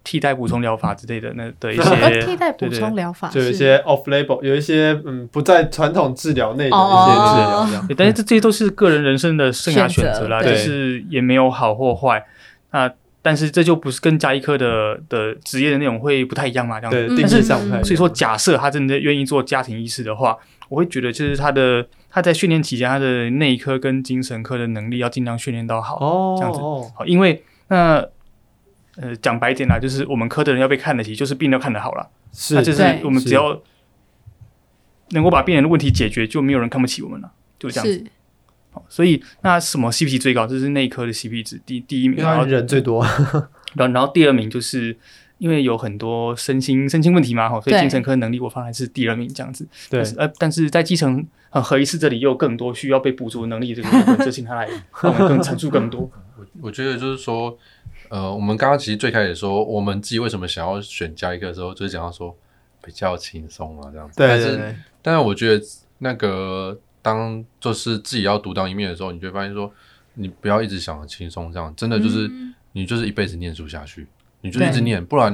[0.08, 12.24] 替代补充疗法之类的那的一些替代补充疗法，就有一些 off label，有一些嗯不在传统治疗内的一些治疗，但是这这些都是个人人生的生涯选择啦，就是也没有好或坏。
[12.70, 12.90] 那。
[13.20, 16.80] 但是这就不是跟家医科的的职业的内容会不太一样嘛？
[16.80, 26.60] 这样子，但是所以说，假设他真的愿意做家庭医师的话，我会觉得就是他的他在训练期间，他的内科跟精神科的能力要尽量训练到好，哦，这样子。
[26.94, 28.02] 好，因为那
[29.00, 33.60] 呃讲白点啦，就是我们科的人要被看得起，就是病要看得好了，是，那就是我们只要
[35.10, 38.04] 能够把病人的问题解决，就没有人看不起我们了，就这样子。
[38.70, 40.46] 好，所以那什么 CP 值最高？
[40.46, 43.02] 这是内科的 CP 值第第一名，然后人最多，
[43.74, 44.94] 然后然后第二名就是
[45.38, 49.66] 因为有很多身心身心问题嘛，哈，所以精神科能力我放在是第二名这样子。
[49.88, 54.68] 对但是呃，但是在基层呃核医师这里又有更多需要被补足能力，这个部分就请他来
[55.00, 56.10] 帮我们更阐述更多。
[56.36, 57.56] 我我觉得就是说，
[58.10, 62.36] 呃，我们刚刚其实最开始说，我们自己为什么想要选加一个的时候，就是讲到说
[62.82, 64.14] 比较轻松啊这样子。
[64.16, 65.64] 但是，对对对，但是我觉得
[65.98, 69.72] 那个当就是自己要独当一面的时候，你就会发现说，
[70.14, 74.06] 你不要一直想着轻松，这样真的就是、嗯你就是一辈子念书下去，
[74.42, 75.32] 你就一直念，不然，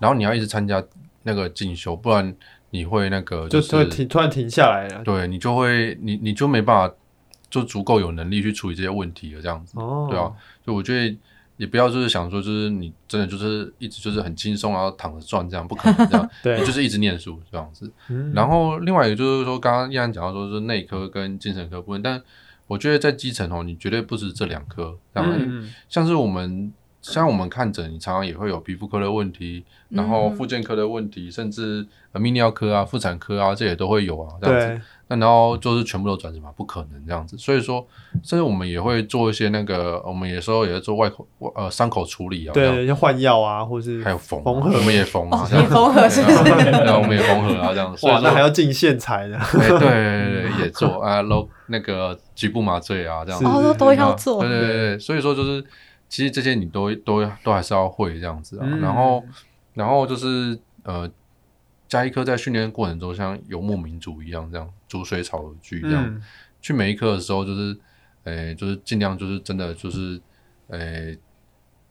[0.00, 0.82] 然后你要一直参加
[1.24, 2.34] 那个进修，不然
[2.70, 6.94] 你会那个就是会停突然停下来了，对你就会你你就没办法
[7.50, 10.32] 就足够有能力去处理这些问题了，这样子，哦，对啊，
[10.64, 11.14] 就我觉得
[11.56, 17.90] 也不要就是想说就是你真的就是一直就是很轻松然后躺着赚这样，不可能这样， 对你就是一直念书这样子。
[18.08, 22.22] 嗯然后另外一个就是说，刚刚依然讲到说是内科跟精神科部分，但
[22.66, 24.98] 我觉得在基层哦，你绝对不止这两科，
[25.88, 26.72] 像是我们
[27.12, 34.66] 像我们看诊，你常常也会有皮肤科的问题，然后复健科的问题，甚至呃泌尿科啊、妇产科啊，这也都会有啊，这样子。
[34.66, 37.38] 对，那然后就是全部都转诊嘛，不可能这样子。
[37.38, 37.86] 所以说，
[38.22, 45.74] 甚至我们也会做一些那个，我们有时候也会做外口呃伤口处理啊，对，要换药啊，或是还有缝，缝合我们也缝啊，这也样子。
[45.74, 46.42] 缝合是不是？
[46.42, 47.96] 对啊，我们也缝合啊，这样。
[47.96, 51.28] 所以哇，说那还要进线材的，哎对对对对，也做啊，然
[51.68, 53.44] 那个局部麻醉啊，这样子。
[53.44, 55.64] 哦，都都要做对，对对对，所以说就是，
[56.08, 58.66] 其实这些你都都都还是要会这样子啊。
[58.68, 58.80] 嗯。
[58.80, 59.24] 然后，
[59.74, 61.10] 然后就是呃，
[61.88, 66.04] 加一科在训练过程中，像游牧民族一样，这样逐水草而居这样。
[66.06, 66.22] 嗯，
[66.60, 67.76] 去每一科的时候，就是，
[68.24, 70.20] 呃，就是尽量就是真的就是，
[70.68, 71.14] 呃，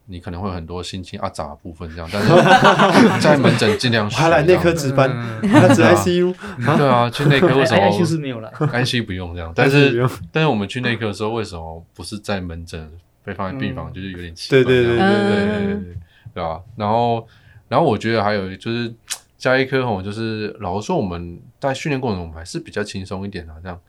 [0.07, 2.29] 你可能会有很多心情啊杂的部分这样，但是
[3.21, 5.09] 在门诊尽量还来内科值班，
[5.41, 6.35] 他值 ICU，
[6.77, 7.81] 对啊，去内科为什么？
[7.89, 12.91] ICU 是没有了， ICU 不用这样，但是但是我们去内科的时候，为什么不是在门诊
[13.25, 14.51] 被放在病房，就是有点轻。
[14.51, 15.97] 对对对对对对。
[16.35, 16.61] 对啊。
[16.77, 17.27] 然后
[17.67, 18.93] 然后我觉得还有就是
[19.35, 23.53] 加一颗红，就是老实说我们在训练过程中还是比较轻松一点的。
[23.63, 23.79] 这样。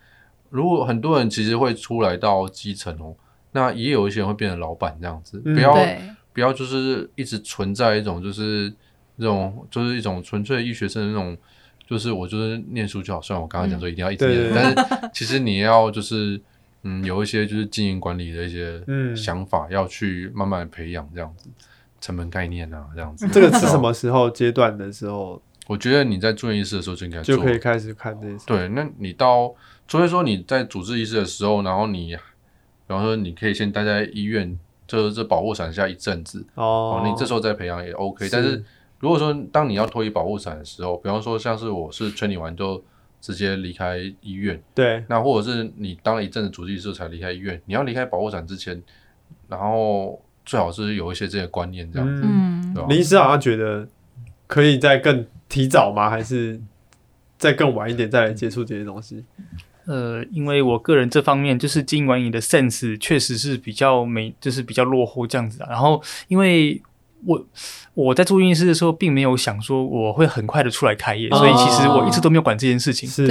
[0.48, 3.14] 如果很多人其实会出来到基层哦，
[3.52, 5.38] 那也有一些人会变成老板这样子。
[5.40, 5.74] 不要
[6.32, 8.72] 不要，就是一直存在一种就是
[9.16, 11.36] 那种就是一种纯粹医学生的那种。
[11.86, 16.40] 就是我就是念书就好，虽然我刚刚讲说一定要一直念，但是其实你要就是。
[16.86, 21.50] 嗯有一些就是经营管理的一些嗯想法，要去慢慢培养这样子
[22.00, 23.28] 成本概念啊这样子。
[23.32, 28.44] 这个是什么时候阶段的时候我觉得你在住院医师的时候就应该就可以开始看这些？
[28.46, 29.54] 对，那你到
[29.88, 32.14] 除非说你在主治医师的时候，然后你
[32.86, 34.58] 比方说你可以先待在医院。
[34.88, 38.28] 就是这保护伞下一阵子哦，你这时候再培养也 OK。
[38.30, 38.64] 但是
[39.00, 42.80] 如果说当你要脱离保护伞的时候，比方说像是我是圈你完就
[43.20, 48.80] 直接离开医院，对，那或者是你当了一阵子主治医师才离开医院，你要离开保护伞之前，
[49.48, 52.74] 然后最好是有一些这些观念这样子，嗯？
[52.88, 53.88] 林医师好像觉得
[54.46, 56.08] 可以再更提早吗？
[56.08, 56.60] 还是
[57.36, 59.24] 再更晚一点再来接触这些东西？
[59.86, 65.68] 呃，因为我个人这方面就是经营管你的 sense 确实是比较没，就是比较落后这样子啊。
[65.70, 66.82] 然后，因为
[67.24, 67.46] 我
[67.94, 73.08] 我在做运营师的时候，并没有想说我会很快的出来开业，哦所以其实我一直都没有管这件事情。
[73.08, 73.26] 是，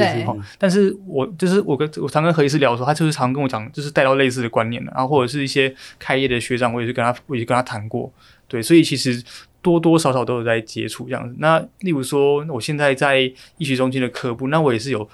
[0.57, 8.11] 但是我就是我跟我常跟何医师聊的时候，他就是常跟我讲，就是带到类似的观念的，然后或者是一些开业的学长，我也是跟他，我也是跟他谈过，
[8.47, 9.23] 对，所以其实
[9.61, 11.35] 多多少少都有在接触这样子。
[11.39, 13.19] 那例如说，我现在在
[13.57, 15.07] 医学中心的科部，那我也是有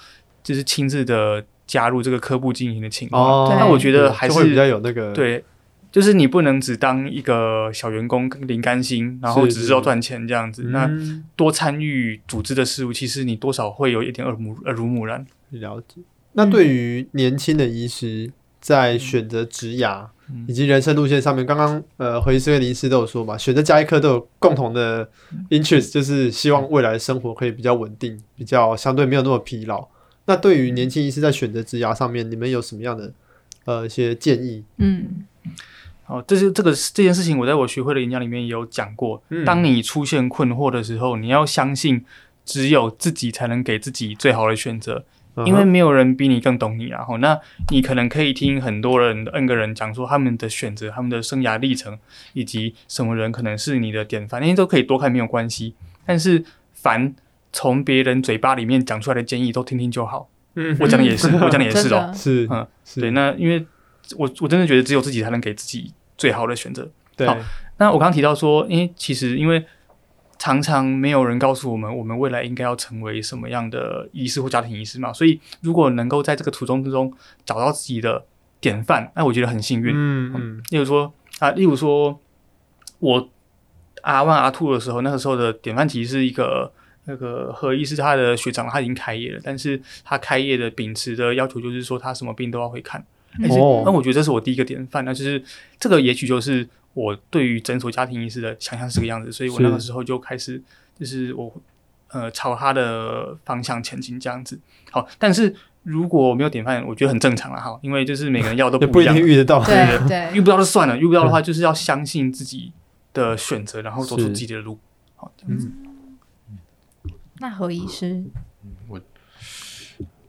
[0.44, 3.22] 就是亲自的加入这个科部经营的情况。
[3.24, 5.44] 哦，对那我觉得还是会比较是有那个，对，
[5.92, 10.64] 就是你不能只当一个小员工零甘心，然后只知道赚钱这样子。
[10.68, 15.26] 那嗯，多参与组织的事务，其实你多少会有一点耳目耳濡目染。
[15.50, 16.02] 了解。
[16.34, 18.32] 那对于年轻的医师
[18.62, 25.10] 在选择职涯嗯以及人生路线上面，刚刚呃何医师跟林医师都有说嘛，选择加医科都有共同的
[25.50, 29.86] interest，就是希望未来的生活可以比较稳定，比较相对没有那么疲劳。
[30.26, 33.12] 那对于年轻医师在选择职涯上面，你们有什么样的
[33.66, 34.64] 呃一些建议？
[34.78, 35.26] 嗯
[36.12, 39.24] 好，这是这个这件事情，我在我学会的演讲里面也有讲过。
[39.30, 42.04] 嗯当你出现困惑的时候，你要相信，
[42.44, 45.06] 只有自己才能给自己最好的选择，
[45.46, 46.88] 因为没有人比你更懂你。
[46.88, 47.40] 然后，那
[47.70, 51.98] 你可能可以听很多人、N 个人讲说他们的选择、他们的生涯历程，
[52.34, 55.76] 以及什么人可能是你的典范，那些都可以多看，没有关系。
[56.06, 56.44] 但是，
[56.74, 57.16] 凡
[57.54, 60.28] 从别人嘴巴里面讲出来的建议，都听听就好。
[60.56, 62.12] 嗯，我讲的也是，我讲的也是哦。
[62.14, 63.66] 是，嗯，是对，那因为
[64.18, 66.88] 我我真的觉得只有自己才能给自己最好的选择。
[67.18, 67.26] 对。
[67.26, 67.36] 好，
[67.78, 69.66] 那我刚刚提到说，因为其实因为
[70.38, 77.12] 常常没有人告诉我们，我们未来应该要成为什么样的医师或家庭医师嘛，所以如果能够在这个途中之中
[77.44, 78.24] 找到自己的
[78.60, 79.92] 典范，那我觉得很幸运。
[79.96, 80.64] 嗯嗯。
[80.70, 82.20] 例如说啊，例如说
[83.00, 83.30] 我
[84.04, 86.72] R one R two 的时候，那个时候的典范其实是一个。
[87.06, 93.04] 那个何医师他的学长，他已经开业了，但是他开业的秉持的要求就是说，他什么病都要会看。
[93.50, 95.42] 哦，那我觉得这是我第一个典范，那就是
[95.80, 100.62] 这个也许就是我对于诊所家庭医师的想象是这个样子，所以我那个时候就开始
[101.00, 101.54] 就是我
[102.10, 104.60] 呃朝他的方向前进这样子。
[104.92, 112.72] 好，但是如果没有典范，我觉得很正常了哈，因为就是每个人要都不一样，不一定遇得到，对对，遇不到就算了，遇不到的话就是要相信自己
[113.14, 114.78] 的选择，然后走出自己的路。
[115.16, 115.72] 好，这样子。
[117.40, 118.51] 那何医师，我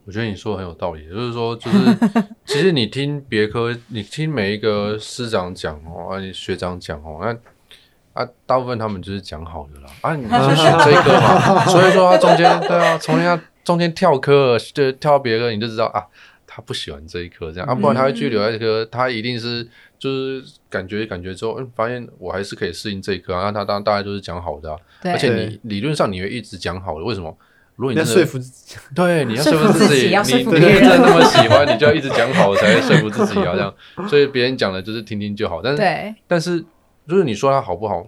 [0.05, 1.77] 我觉得你说的很有道理，就是说，就是
[2.45, 16.05] 其实你听别科，你听每一个师长讲哦，啊，你学长讲哦，那啊，大部分他们就是讲好的啦，啊，你就选这一科嘛， 所以说他中间对啊，从人家中间跳科，就跳别科，你就知道啊，
[16.45, 19.67] 他不喜欢这一科，这样啊，不然他会继续留在这科，他一定是
[19.97, 24.77] 就是感觉感觉之后，嗯，发现我还是可以适应这一科，啊，那他当大概就是讲好的啊。
[25.05, 27.35] 而且你理论上你会一直讲好的，为什么？
[27.75, 33.73] 如果你真的说服自己，对，你要说服自己，你你真的那么喜欢，你就要一直讲好的才会说服自己啊，这样。
[34.07, 36.63] 所以别人讲的就是听听就好，但是但是
[37.07, 38.07] 就是你说他好不好，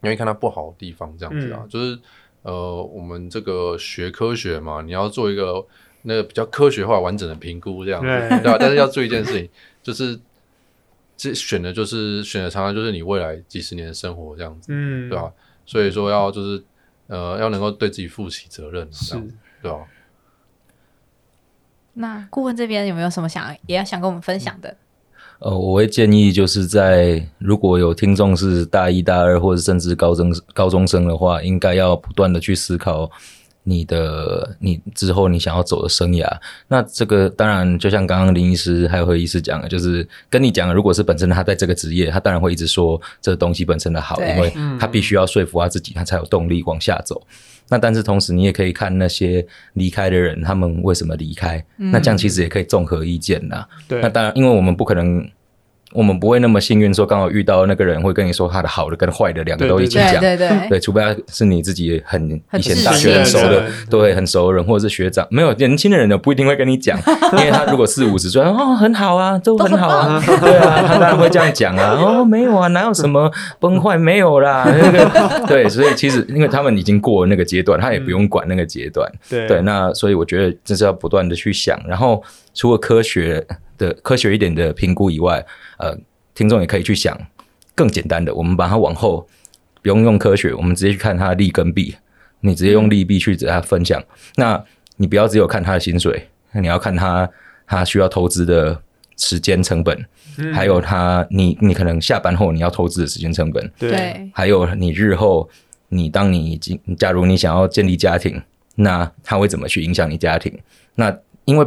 [0.00, 1.98] 你会看他不好的地方，这样子啊，就是
[2.42, 5.66] 呃，我们这个学科学嘛，你要做一个
[6.02, 8.06] 那个比较科学化完整的评估，这样子
[8.42, 8.56] 对吧？
[8.60, 9.48] 但是要注意一件事情，
[9.82, 10.18] 就是
[11.16, 15.32] 这选的就是选的常常就是你未来几十年的生活这样子，嗯，对吧？
[15.66, 16.62] 所以说要就是
[17.06, 19.14] 呃要能够对自己负起责任，是，
[19.62, 19.78] 对吧？
[21.94, 24.76] 那顾问这边有没有什么想也要想跟我们分享的？
[25.38, 33.10] 呃，我会建议就是在如果有听众是大一、大二或者甚至高中高中生的话，应该要不断的去思考。
[33.64, 36.30] 你的你之后你想要走的生涯，
[36.68, 47.26] 那这个当然就像刚刚林医师还有何医师讲的，就是跟你讲，如果是本身他在这个职业，他当然会一直说这东西本身的好，因为他必须要说服他自己，他才有动力往下走。
[47.68, 51.64] 那但是同时你也可以看那些离开的人，他们为什么离开？
[51.76, 53.66] 那这样其实也可以综合意见呐。
[53.88, 55.26] 对，那当然，因为我们不可能。
[55.94, 66.98] 我们不会那么幸运，说刚好遇到那个人会跟你说他的好的跟坏的两个都一起讲，对对对，对，除非他是你自己很以前大学很熟的，对，很熟的人或者是学长，没有年轻的人呢不一定会跟你讲，
[67.38, 73.30] 因为他如果四五十岁，哦，很好啊，都很好啊，对啊，他当然会这样讲啊， 哦，没有啊，哪有什么
[73.60, 82.20] 崩坏，没有啦，那个，对，所以其实因为他们已经过了那个阶段，他也不用管那个阶段，对，那所以我觉得这是要不断的去想，然后
[82.54, 83.46] 除了科学。
[83.76, 85.44] 的科学一点的评估以外，
[85.78, 85.98] 呃，
[86.32, 87.18] 听众也可以去想
[87.74, 89.26] 更简单的，我们把它往后
[89.82, 91.96] 不用用科学，我们直接去看它的利跟弊，
[92.38, 94.00] 你直接用利弊去给他分享。
[94.36, 94.64] 那
[94.96, 97.28] 你不要只有看他的薪水，那你要看他
[97.66, 98.80] 他需要投资的
[99.16, 100.06] 时间成本，
[100.38, 105.50] 嗯、还有他你你可能下班后你要投资的时间成本，对，还有你日后
[105.88, 108.40] 你当你已经假如你想要建立家庭，
[108.76, 110.56] 那他会怎么去影响你家庭？
[110.94, 111.12] 那
[111.44, 111.66] 因为。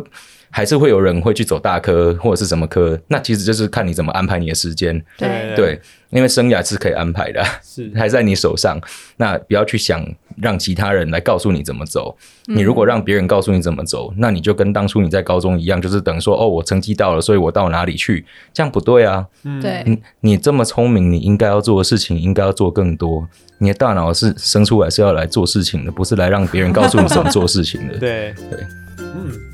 [0.58, 5.00] 还是会有人会去走大科或者是什么科，那其实就是看你怎么安排你的时间。
[5.16, 5.80] 对对，
[6.10, 8.82] 因为生涯是可以安排的，是还在你手上。
[9.18, 10.04] 那不要去想
[10.42, 12.18] 让其他人来告诉你怎么走。
[12.48, 18.26] 你如果让别人告诉你怎么走，那你就跟当初你在高中一样，就是等说哦，我成绩到了，所以我到哪里去？
[18.52, 19.28] 这样不对啊。
[19.62, 23.30] 对，你你这么聪明，你应该要做的事情应该要做更多。
[23.60, 27.98] 你的大脑是生出来是要来做事情的，不是来让别人告诉你怎么做事情的。
[28.02, 28.60] 对对，
[28.98, 29.47] 嗯。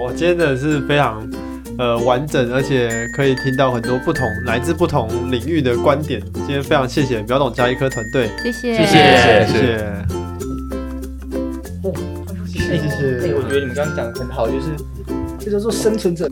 [0.00, 1.28] 我今天真的是非常
[1.78, 6.22] 呃完整，而且可以听到很多不同来自不同领域的观点。
[6.32, 9.76] 今天非常谢谢秒懂家医科团队，谢谢谢谢谢谢。
[11.82, 11.92] 哦，
[12.46, 13.34] 谢谢谢谢。
[13.34, 14.68] 我觉得你们刚刚讲的很好，就是
[15.38, 16.30] 这叫做生存者。